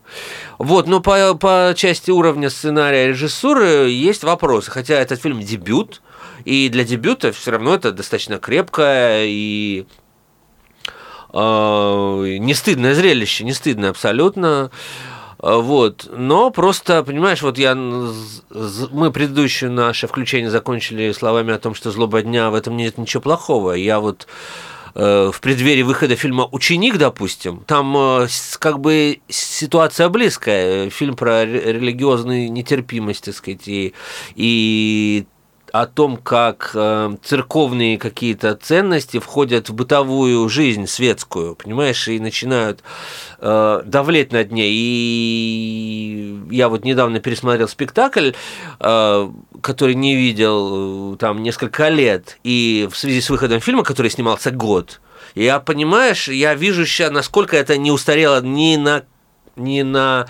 Вот, 0.58 0.88
но 0.88 1.00
по, 1.00 1.36
по 1.36 1.74
части 1.76 2.12
уровня 2.12 2.50
сценария 2.50 3.08
режиссуры 3.08 3.90
есть 3.90 4.24
вопросы. 4.24 4.72
Хотя 4.72 4.96
этот 4.96 5.25
фильм 5.26 5.42
дебют, 5.42 6.04
и 6.44 6.70
для 6.70 6.84
дебюта 6.84 7.32
все 7.32 7.50
равно 7.50 7.74
это 7.74 7.92
достаточно 7.92 8.38
крепкое 8.38 9.26
и 9.26 9.88
э, 11.34 11.38
не 12.40 12.54
стыдное 12.54 12.94
зрелище, 12.94 13.44
не 13.44 13.54
стыдное 13.54 13.90
абсолютно. 13.90 14.70
Вот. 15.40 16.08
Но 16.16 16.52
просто, 16.52 17.04
понимаешь, 17.04 17.42
вот 17.42 17.58
я, 17.58 17.74
мы 17.74 19.12
предыдущее 19.12 19.72
наше 19.72 20.06
включение 20.08 20.52
закончили 20.52 21.12
словами 21.12 21.54
о 21.54 21.60
том, 21.60 21.74
что 21.74 21.90
злоба 21.90 22.22
дня, 22.22 22.52
в 22.52 22.54
этом 22.54 22.78
нет 22.78 23.00
ничего 23.00 23.22
плохого. 23.22 23.72
Я 23.72 24.00
вот 24.00 24.28
э, 24.28 24.32
в 24.96 25.42
преддверии 25.42 25.82
выхода 25.82 26.16
фильма 26.16 26.48
«Ученик», 26.52 26.98
допустим, 26.98 27.64
там 27.68 27.96
э, 27.98 28.28
как 28.60 28.80
бы 28.80 29.20
ситуация 29.28 30.08
близкая. 30.08 30.90
Фильм 30.90 31.16
про 31.16 31.46
религиозную 31.46 32.50
нетерпимость, 32.52 33.26
так 33.26 33.36
сказать, 33.36 33.68
и, 33.68 33.94
и 34.36 35.26
о 35.82 35.88
том, 35.88 36.16
как 36.16 36.72
э, 36.74 37.18
церковные 37.22 37.98
какие-то 37.98 38.56
ценности 38.56 39.20
входят 39.20 39.68
в 39.68 39.74
бытовую 39.74 40.48
жизнь 40.48 40.88
светскую, 40.88 41.56
понимаешь, 41.56 42.08
и 42.08 42.18
начинают 42.18 42.82
э, 43.40 43.82
давлеть 43.84 44.32
над 44.32 44.54
ней. 44.54 44.72
И 44.72 46.40
я 46.50 46.70
вот 46.70 46.86
недавно 46.86 47.20
пересмотрел 47.20 47.68
спектакль, 47.68 48.32
э, 48.80 49.32
который 49.60 49.96
не 49.96 50.16
видел 50.16 51.16
э, 51.16 51.18
там 51.18 51.44
несколько 51.44 51.90
лет, 51.90 52.38
и 52.46 52.88
в 52.90 52.96
связи 52.96 53.20
с 53.20 53.30
выходом 53.30 53.60
фильма, 53.60 53.84
который 53.84 54.10
снимался 54.10 54.52
год, 54.52 55.02
я, 55.36 55.60
понимаешь, 55.60 56.30
я 56.30 56.56
вижу 56.56 56.86
сейчас, 56.86 57.12
насколько 57.12 57.58
это 57.58 57.78
не 57.78 57.92
устарело 57.92 58.42
ни 58.42 58.78
на 58.78 59.04
не 59.56 59.84
на 59.84 60.28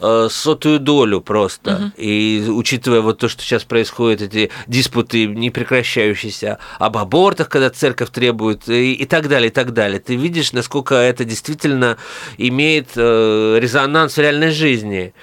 э, 0.00 0.28
сотую 0.30 0.80
долю 0.80 1.20
просто. 1.20 1.76
Угу. 1.76 1.92
И 1.96 2.46
учитывая 2.48 3.00
вот 3.00 3.18
то, 3.18 3.28
что 3.28 3.42
сейчас 3.42 3.64
происходит, 3.64 4.22
эти 4.22 4.50
диспуты 4.66 5.26
не 5.26 5.50
прекращающиеся 5.50 6.58
об 6.78 6.96
абортах, 6.96 7.48
когда 7.48 7.70
церковь 7.70 8.10
требует, 8.10 8.68
и, 8.68 8.94
и 8.94 9.04
так 9.04 9.28
далее, 9.28 9.50
и 9.50 9.52
так 9.52 9.72
далее. 9.72 10.00
Ты 10.00 10.16
видишь, 10.16 10.52
насколько 10.52 10.94
это 10.94 11.24
действительно 11.24 11.96
имеет 12.38 12.90
э, 12.96 13.58
резонанс 13.60 14.16
в 14.16 14.20
реальной 14.20 14.50
жизни. 14.50 15.14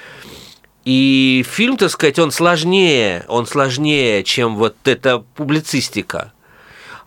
И 0.83 1.45
фильм, 1.47 1.77
так 1.77 1.91
сказать, 1.91 2.17
он 2.17 2.31
сложнее, 2.31 3.23
он 3.27 3.45
сложнее, 3.45 4.23
чем 4.23 4.55
вот 4.55 4.75
эта 4.85 5.19
публицистика. 5.19 6.33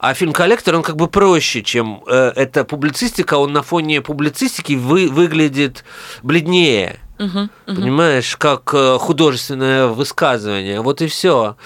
А 0.05 0.13
фильм 0.13 0.35
«Коллектор», 0.35 0.75
он 0.75 0.83
как 0.83 0.97
бы 0.97 1.09
проще, 1.09 1.63
чем 1.63 2.03
э, 2.07 2.33
эта 2.37 2.65
публицистика, 2.65 3.39
он 3.39 3.55
на 3.55 3.63
фоне 3.63 4.03
публицистики 4.03 4.75
вы, 4.75 5.09
выглядит 5.09 5.83
бледнее. 6.23 7.01
Угу, 7.19 7.39
угу. 7.39 7.49
Понимаешь, 7.67 8.37
как 8.37 8.75
э, 8.75 8.99
художественное 9.01 9.87
высказывание. 9.87 10.83
Вот 10.83 11.01
и 11.01 11.07
все. 11.07 11.57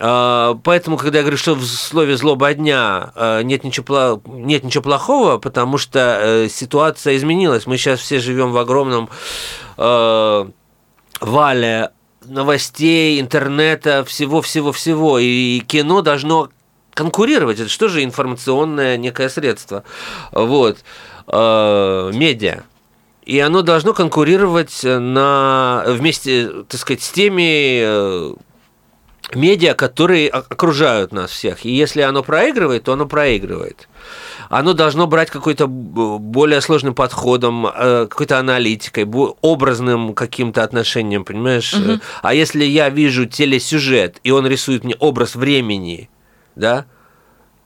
А, 0.00 0.58
поэтому, 0.64 0.98
когда 0.98 1.20
я 1.20 1.22
говорю, 1.24 1.38
что 1.38 1.54
в 1.54 1.64
слове 1.64 2.18
злоба 2.18 2.52
дня 2.52 3.10
э, 3.14 3.40
нет 3.42 3.64
ничего, 3.64 4.20
нет 4.26 4.64
ничего 4.64 4.82
плохого, 4.82 5.38
потому 5.38 5.78
что 5.78 6.18
э, 6.20 6.48
ситуация 6.50 7.16
изменилась. 7.16 7.66
Мы 7.66 7.78
сейчас 7.78 8.00
все 8.00 8.20
живем 8.20 8.52
в 8.52 8.58
огромном 8.58 9.08
вале 11.20 11.90
новостей, 12.26 13.18
интернета, 13.18 14.04
всего-всего-всего. 14.04 15.18
И 15.18 15.60
кино 15.60 16.02
должно 16.02 16.50
конкурировать. 16.98 17.60
Это 17.60 17.68
что 17.68 17.88
же 17.88 18.02
информационное 18.02 18.96
некое 18.96 19.28
средство? 19.28 19.84
Вот. 20.32 20.78
Э, 21.28 22.10
медиа. 22.12 22.64
И 23.24 23.38
оно 23.38 23.62
должно 23.62 23.92
конкурировать 23.94 24.80
на, 24.82 25.84
вместе, 25.86 26.48
так 26.68 26.80
сказать, 26.80 27.02
с 27.02 27.10
теми 27.10 27.82
э, 27.82 28.34
медиа, 29.34 29.74
которые 29.74 30.28
окружают 30.28 31.12
нас 31.12 31.30
всех. 31.30 31.64
И 31.64 31.70
если 31.70 32.00
оно 32.00 32.24
проигрывает, 32.24 32.84
то 32.84 32.94
оно 32.94 33.06
проигрывает. 33.06 33.88
Оно 34.48 34.72
должно 34.72 35.06
брать 35.06 35.30
какой-то 35.30 35.68
более 35.68 36.60
сложным 36.60 36.94
подходом, 36.94 37.66
э, 37.66 38.06
какой-то 38.10 38.38
аналитикой, 38.38 39.04
образным 39.42 40.14
каким-то 40.14 40.64
отношением, 40.64 41.24
понимаешь? 41.24 41.74
Угу. 41.74 42.00
А 42.22 42.34
если 42.34 42.64
я 42.64 42.88
вижу 42.88 43.26
телесюжет, 43.26 44.18
и 44.24 44.32
он 44.32 44.48
рисует 44.48 44.82
мне 44.82 44.96
образ 44.98 45.36
времени, 45.36 46.08
да, 46.58 46.86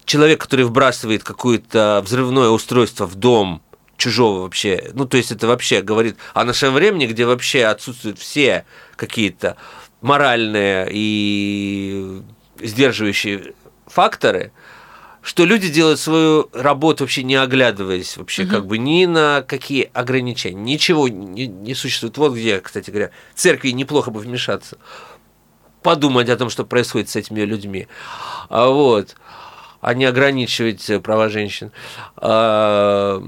человек, 0.04 0.40
который 0.40 0.64
вбрасывает 0.64 1.24
какое-то 1.24 2.02
взрывное 2.04 2.50
устройство 2.50 3.06
в 3.06 3.14
дом 3.14 3.62
чужого 3.96 4.42
вообще, 4.42 4.90
ну, 4.94 5.06
то 5.06 5.16
есть 5.16 5.32
это 5.32 5.46
вообще 5.46 5.80
говорит 5.80 6.16
о 6.34 6.44
нашем 6.44 6.74
времени, 6.74 7.06
где 7.06 7.24
вообще 7.24 7.64
отсутствуют 7.64 8.18
все 8.18 8.64
какие-то 8.96 9.56
моральные 10.00 10.88
и 10.90 12.22
сдерживающие 12.60 13.54
факторы, 13.86 14.52
что 15.22 15.44
люди 15.44 15.68
делают 15.68 16.00
свою 16.00 16.48
работу 16.52 17.04
вообще 17.04 17.22
не 17.22 17.36
оглядываясь 17.36 18.16
вообще 18.16 18.42
угу. 18.42 18.50
как 18.50 18.66
бы 18.66 18.78
ни 18.78 19.04
на 19.06 19.42
какие 19.42 19.88
ограничения, 19.94 20.60
ничего 20.60 21.08
не, 21.08 21.46
не 21.46 21.74
существует. 21.74 22.18
Вот 22.18 22.34
где, 22.34 22.60
кстати 22.60 22.90
говоря, 22.90 23.10
церкви 23.36 23.70
неплохо 23.70 24.10
бы 24.10 24.18
вмешаться 24.18 24.78
подумать 25.82 26.28
о 26.28 26.36
том, 26.36 26.50
что 26.50 26.64
происходит 26.64 27.08
с 27.08 27.16
этими 27.16 27.40
людьми. 27.40 27.88
А 28.48 28.68
вот 28.68 29.16
а 29.80 29.94
не 29.94 30.04
ограничивать 30.04 31.02
права 31.02 31.28
женщин, 31.28 31.72
а, 32.16 33.20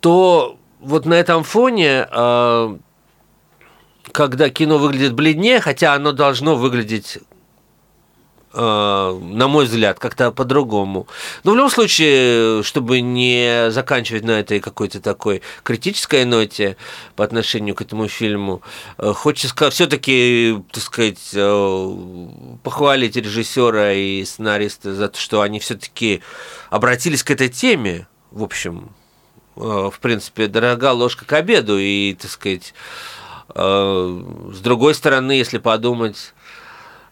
то 0.00 0.58
вот 0.80 1.04
на 1.04 1.14
этом 1.14 1.44
фоне, 1.44 2.08
а, 2.10 2.78
когда 4.12 4.48
кино 4.48 4.78
выглядит 4.78 5.12
бледнее, 5.12 5.60
хотя 5.60 5.92
оно 5.92 6.12
должно 6.12 6.56
выглядеть 6.56 7.18
Э, 7.18 7.35
на 8.56 9.48
мой 9.48 9.66
взгляд, 9.66 9.98
как-то 9.98 10.32
по-другому. 10.32 11.06
Но 11.44 11.52
в 11.52 11.56
любом 11.56 11.70
случае, 11.70 12.62
чтобы 12.62 13.00
не 13.00 13.70
заканчивать 13.70 14.24
на 14.24 14.40
этой 14.40 14.60
какой-то 14.60 15.00
такой 15.00 15.42
критической 15.62 16.24
ноте 16.24 16.76
по 17.16 17.24
отношению 17.24 17.74
к 17.74 17.82
этому 17.82 18.08
фильму, 18.08 18.62
э, 18.98 19.12
хочется 19.12 19.70
все-таки, 19.70 20.58
так 20.72 20.82
сказать, 20.82 21.30
э, 21.34 21.96
похвалить 22.62 23.16
режиссера 23.16 23.92
и 23.92 24.24
сценариста 24.24 24.94
за 24.94 25.08
то, 25.08 25.18
что 25.18 25.42
они 25.42 25.60
все-таки 25.60 26.22
обратились 26.70 27.22
к 27.22 27.30
этой 27.30 27.48
теме, 27.48 28.06
в 28.30 28.42
общем, 28.42 28.90
в 29.54 29.94
принципе, 30.02 30.48
дорога 30.48 30.92
ложка 30.92 31.24
к 31.24 31.32
обеду, 31.32 31.78
и, 31.78 32.14
так 32.20 32.30
сказать, 32.30 32.74
с 33.54 34.60
другой 34.60 34.94
стороны, 34.94 35.32
если 35.32 35.56
подумать, 35.56 36.34
Э, 36.36 36.45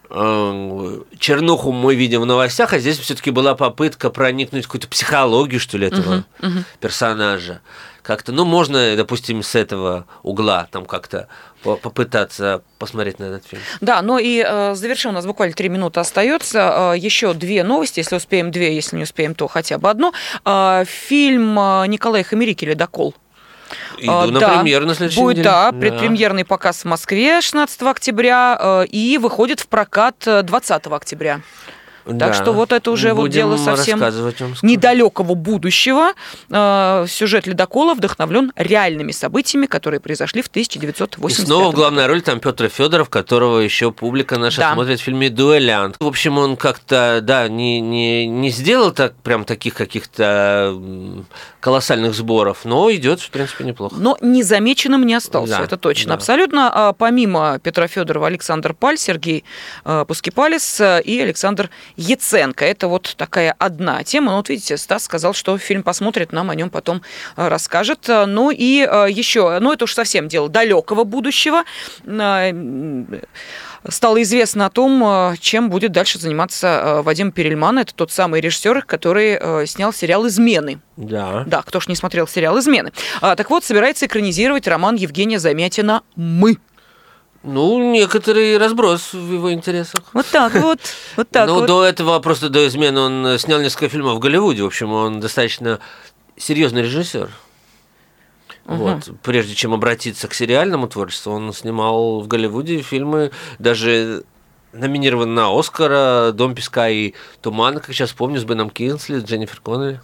чернуху 0.09 1.71
мы 1.71 1.95
видим 1.95 2.21
в 2.21 2.25
новостях, 2.25 2.73
а 2.73 2.79
здесь 2.79 2.97
все-таки 2.99 3.31
была 3.31 3.55
попытка 3.55 4.09
проникнуть 4.09 4.65
в 4.65 4.67
какую-то 4.67 4.87
психологию, 4.87 5.59
что 5.59 5.77
ли, 5.77 5.87
этого 5.87 6.25
uh-huh, 6.39 6.49
uh-huh. 6.49 6.63
персонажа. 6.79 7.61
Как-то, 8.01 8.31
ну, 8.31 8.45
можно, 8.45 8.95
допустим, 8.95 9.41
с 9.41 9.55
этого 9.55 10.05
угла 10.21 10.67
там 10.71 10.85
как-то 10.85 11.27
попытаться 11.63 12.61
посмотреть 12.77 13.17
на 13.17 13.25
этот 13.25 13.47
фильм. 13.47 13.61
Да, 13.81 14.03
ну 14.03 14.19
и 14.19 14.45
э, 14.45 14.75
завершим, 14.75 15.11
у 15.11 15.13
нас 15.15 15.25
буквально 15.25 15.55
три 15.55 15.69
минуты 15.69 15.99
остается. 15.99 16.93
Э, 16.93 16.97
еще 16.97 17.33
две 17.33 17.63
новости, 17.63 17.99
если 17.99 18.15
успеем 18.15 18.51
две, 18.51 18.75
если 18.75 18.95
не 18.97 19.03
успеем, 19.03 19.33
то 19.33 19.47
хотя 19.47 19.79
бы 19.79 19.89
одну. 19.89 20.13
Э, 20.45 20.83
фильм 20.85 21.57
э, 21.59 21.87
Николая 21.87 22.23
Хамерики 22.23 22.65
«Ледокол» 22.65 23.15
Иду 23.97 24.31
на 24.31 24.39
да, 24.39 24.57
премьеру 24.57 24.85
на 24.85 24.95
следующей 24.95 25.19
будет, 25.19 25.37
неделе. 25.37 25.49
Да, 25.49 25.71
предпремьерный 25.71 26.45
показ 26.45 26.81
в 26.81 26.85
Москве 26.85 27.41
16 27.41 27.81
октября 27.83 28.57
э, 28.59 28.85
и 28.87 29.17
выходит 29.17 29.59
в 29.59 29.67
прокат 29.67 30.15
20 30.25 30.71
э, 30.71 30.89
октября. 30.95 31.41
Да. 32.05 32.27
Так 32.27 32.35
что 32.35 32.51
вот 32.53 32.71
это 32.71 32.91
уже 32.91 33.13
вот 33.13 33.23
Будем 33.23 33.33
дело 33.33 33.57
совсем 33.57 33.99
недалекого 34.61 35.33
будущего. 35.35 36.13
Э, 36.49 37.05
Сюжет 37.07 37.47
«Ледокола» 37.47 37.93
вдохновлен 37.95 38.51
реальными 38.55 39.11
событиями, 39.11 39.65
которые 39.65 39.99
произошли 39.99 40.41
в 40.41 40.45
И 40.47 40.49
1985 40.49 41.45
снова 41.47 41.71
в 41.71 41.75
главной 41.75 42.05
роли 42.07 42.19
там 42.19 42.39
Петр 42.39 42.69
Федоров, 42.69 43.09
которого 43.09 43.59
еще 43.59 43.91
публика 43.91 44.37
наша 44.37 44.61
Да. 44.61 44.73
смотрит 44.73 44.99
в 44.99 45.03
фильме 45.03 45.29
«Дуэлянт». 45.29 45.95
В 45.99 46.05
общем, 46.07 46.37
он 46.37 46.57
как-то, 46.57 47.19
да, 47.21 47.47
не, 47.47 47.79
не, 47.81 48.27
не 48.27 48.49
сделал 48.49 48.91
так, 48.91 49.15
прям 49.17 49.43
таких 49.45 49.73
каких-то 49.73 50.75
колоссальных 51.59 52.13
сборов, 52.13 52.59
но 52.63 52.91
идет, 52.93 53.19
в 53.21 53.29
принципе, 53.31 53.63
неплохо. 53.63 53.95
Но 53.97 54.17
незамеченным 54.21 55.05
не 55.05 55.15
остался, 55.15 55.57
Да, 55.57 55.63
это 55.63 55.77
точно, 55.77 56.09
да. 56.09 56.13
абсолютно. 56.15 56.71
А 56.73 56.93
Помимо 56.93 57.59
Петра 57.63 57.87
Федорова, 57.87 58.27
Александр 58.27 58.73
Паль, 58.73 58.97
Сергей 58.97 59.43
э, 59.83 60.05
Пускипалис 60.07 60.79
и 61.03 61.19
Александр 61.19 61.69
Яценко. 61.97 62.65
Это 62.65 62.87
вот 62.87 63.15
такая 63.17 63.55
одна 63.57 64.03
тема. 64.03 64.31
Ну, 64.31 64.37
вот 64.37 64.49
видите, 64.49 64.77
Стас 64.77 65.03
сказал, 65.03 65.33
что 65.33 65.57
фильм 65.57 65.83
посмотрит, 65.83 66.31
нам 66.31 66.49
о 66.49 66.55
нем 66.55 66.69
потом 66.69 67.01
э, 67.37 67.47
расскажет. 67.47 68.07
Ну 68.07 68.51
и 68.51 68.87
э, 68.89 69.07
еще, 69.09 69.59
ну 69.59 69.71
это 69.73 69.85
уж 69.85 69.93
совсем 69.93 70.27
дело 70.27 70.49
далекого 70.49 71.03
будущего. 71.03 71.63
М, 72.05 73.21
Стало 73.87 74.19
известно 74.23 74.65
о 74.65 74.69
том, 74.71 75.03
э, 75.05 75.35
чем 75.39 75.69
будет 75.69 75.91
дальше 75.91 76.17
заниматься 76.17 77.01
Вадим 77.03 77.31
Перельман. 77.31 77.79
Это 77.79 77.93
тот 77.93 78.11
самый 78.11 78.41
режиссер, 78.41 78.83
который 78.83 79.67
снял 79.67 79.93
сериал 79.93 80.27
«Измены». 80.27 80.79
Да. 80.97 81.43
Да, 81.45 81.61
кто 81.61 81.79
ж 81.79 81.87
не 81.87 81.95
смотрел 81.95 82.27
сериал 82.27 82.57
«Измены». 82.59 82.91
А, 83.21 83.35
так 83.35 83.49
вот, 83.49 83.63
собирается 83.63 84.07
экранизировать 84.07 84.67
роман 84.67 84.95
Евгения 84.95 85.39
Замятина 85.39 86.01
«Мы». 86.15 86.57
Ну, 87.45 87.91
некоторый 87.91 88.57
разброс 88.57 89.13
в 89.13 89.33
его 89.33 89.53
интересах. 89.53 90.01
Вот 90.13 90.25
так 90.31 90.53
вот, 90.61 90.79
вот 91.15 91.29
так 91.29 91.47
ну, 91.47 91.59
вот. 91.59 91.67
до 91.67 91.85
этого, 91.85 92.19
просто 92.19 92.49
до 92.49 92.67
измены, 92.67 92.99
он 92.99 93.25
э, 93.27 93.37
снял 93.37 93.61
несколько 93.61 93.87
фильмов 93.87 94.15
в 94.15 94.19
Голливуде. 94.19 94.63
В 94.63 94.67
общем, 94.67 94.91
он 94.91 95.19
достаточно 95.19 95.79
серьезный 96.37 96.81
режиссер. 96.81 97.29
Вот. 98.65 99.11
Прежде 99.21 99.53
чем 99.53 99.75
обратиться 99.75 100.27
к 100.27 100.33
сериальному 100.33 100.87
творчеству, 100.87 101.33
он 101.33 101.53
снимал 101.53 102.19
в 102.21 102.27
Голливуде 102.27 102.81
фильмы, 102.81 103.29
даже 103.59 104.23
номинирован 104.73 105.35
на 105.35 105.57
Оскара 105.57 106.31
«Дом 106.31 106.55
песка 106.55 106.89
и 106.89 107.13
тумана», 107.41 107.79
как 107.79 107.93
сейчас 107.93 108.11
помню, 108.11 108.39
с 108.39 108.43
Беном 108.43 108.71
Кинсли, 108.71 109.19
с 109.19 109.23
Дженнифер 109.23 109.61
Коннелли. 109.61 110.01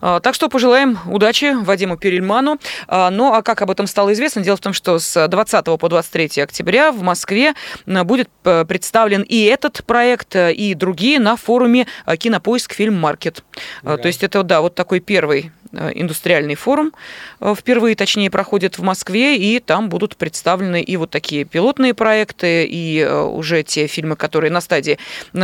А, 0.00 0.20
Так 0.20 0.34
что 0.34 0.48
пожелаем 0.48 0.98
удачи 1.06 1.54
Вадиму 1.62 1.96
Перельману. 1.96 2.58
А, 2.86 3.10
Ну, 3.10 3.32
а 3.32 3.42
как 3.42 3.62
об 3.62 3.70
этом 3.70 3.86
стало 3.86 4.12
известно? 4.12 4.42
Дело 4.42 4.56
в 4.56 4.60
том, 4.60 4.72
что 4.72 4.98
с 4.98 5.28
20 5.28 5.64
по 5.78 5.88
23 5.88 6.42
октября 6.42 6.92
в 6.92 7.02
Москве 7.02 7.54
будет 7.86 8.28
э, 8.44 8.64
представлен 8.64 9.22
и 9.22 9.42
этот 9.44 9.84
проект, 9.84 10.36
э, 10.36 10.52
и 10.52 10.74
другие 10.74 11.18
на 11.20 11.36
форуме 11.36 11.86
э, 12.06 12.16
«Кинопоиск 12.16 12.74
Фильм 12.74 12.94
Маркет». 12.98 13.44
А, 13.82 13.96
То 13.96 14.08
есть 14.08 14.22
это, 14.22 14.42
да, 14.42 14.60
вот 14.60 14.74
такой 14.74 15.00
первый 15.00 15.52
индустриальный 15.70 16.54
форум 16.54 16.94
впервые, 17.42 17.94
точнее, 17.94 18.30
проходит 18.30 18.78
в 18.78 18.82
Москве, 18.82 19.36
и 19.36 19.60
там 19.60 19.90
будут 19.90 20.16
представлены 20.16 20.80
и 20.80 20.96
вот 20.96 21.10
такие 21.10 21.44
пилотные 21.44 21.92
проекты, 21.92 22.64
и 22.64 23.04
уже 23.04 23.62
те 23.62 23.86
фильмы, 23.86 24.16
которые 24.16 24.50
на 24.50 24.62
стадии 24.62 24.98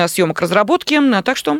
съемок 0.06 0.40
разработки. 0.40 0.98
Так 1.20 1.36
что 1.36 1.58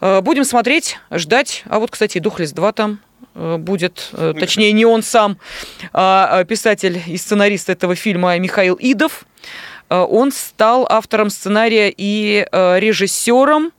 будем 0.00 0.44
смотреть, 0.44 0.98
ждать. 1.10 1.64
А 1.66 1.78
вот, 1.78 1.90
кстати, 1.90 2.18
«Духлес 2.18 2.52
2» 2.52 2.72
там 2.72 3.00
э, 3.34 3.56
будет, 3.58 4.10
э, 4.12 4.34
точнее, 4.38 4.72
не 4.72 4.84
он 4.84 5.02
сам, 5.02 5.38
а 5.92 6.28
а 6.30 6.44
писатель 6.44 7.02
и 7.06 7.16
сценарист 7.16 7.68
этого 7.68 7.94
фильма 7.94 8.38
Михаил 8.38 8.76
Идов. 8.80 9.24
Э, 9.90 9.98
Он 10.08 10.32
стал 10.32 10.86
автором 10.88 11.28
сценария 11.28 11.92
и 11.94 12.46
э, 12.50 12.78
режиссером 12.78 13.72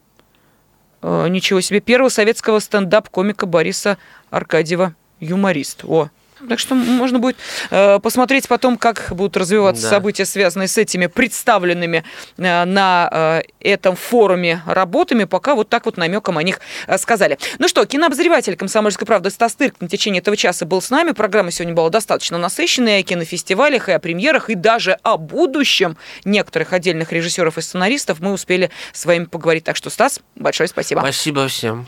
э, 1.01 1.28
ничего 1.30 1.61
себе, 1.61 1.80
первого 1.80 2.09
советского 2.09 2.59
стендап-комика 2.59 3.45
Бориса 3.45 3.97
Аркадьева, 4.30 4.93
юморист. 5.19 5.84
О, 5.86 6.09
так 6.47 6.59
что 6.59 6.75
можно 6.75 7.19
будет 7.19 7.37
э, 7.69 7.99
посмотреть 7.99 8.47
потом, 8.47 8.77
как 8.77 9.07
будут 9.11 9.37
развиваться 9.37 9.83
Да. 9.83 9.89
события, 9.89 10.25
связанные 10.25 10.67
с 10.67 10.77
этими 10.77 11.07
представленными 11.07 12.03
э, 12.37 12.65
на 12.65 13.09
э, 13.11 13.41
этом 13.59 13.95
форуме 13.95 14.61
работами, 14.65 15.23
пока 15.25 15.55
вот 15.55 15.69
так 15.69 15.85
вот 15.85 15.97
намеком 15.97 16.37
о 16.37 16.43
них 16.43 16.59
э, 16.87 16.97
сказали. 16.97 17.37
Ну 17.59 17.67
что, 17.67 17.85
кинообозреватель 17.85 18.55
«Комсомольской 18.55 19.05
правды» 19.07 19.29
Стас 19.29 19.55
Тырк 19.55 19.75
на 19.79 19.87
течение 19.87 20.19
этого 20.21 20.37
часа 20.37 20.65
был 20.65 20.81
с 20.81 20.89
нами. 20.89 21.11
Программа 21.11 21.51
сегодня 21.51 21.73
была 21.73 21.89
достаточно 21.89 22.37
насыщенная 22.37 22.99
о 22.99 23.03
кинофестивалях 23.03 23.89
и 23.89 23.91
о 23.91 23.99
премьерах, 23.99 24.49
и 24.49 24.55
даже 24.55 24.97
о 25.03 25.17
будущем 25.17 25.97
некоторых 26.25 26.73
отдельных 26.73 27.11
режиссеров 27.11 27.57
и 27.57 27.61
сценаристов 27.61 28.19
мы 28.19 28.31
успели 28.33 28.69
с 28.93 29.05
вами 29.05 29.25
поговорить. 29.25 29.63
Так 29.63 29.75
что, 29.75 29.89
Стас, 29.89 30.19
большое 30.35 30.67
спасибо. 30.67 30.99
Спасибо 30.99 31.47
всем. 31.47 31.87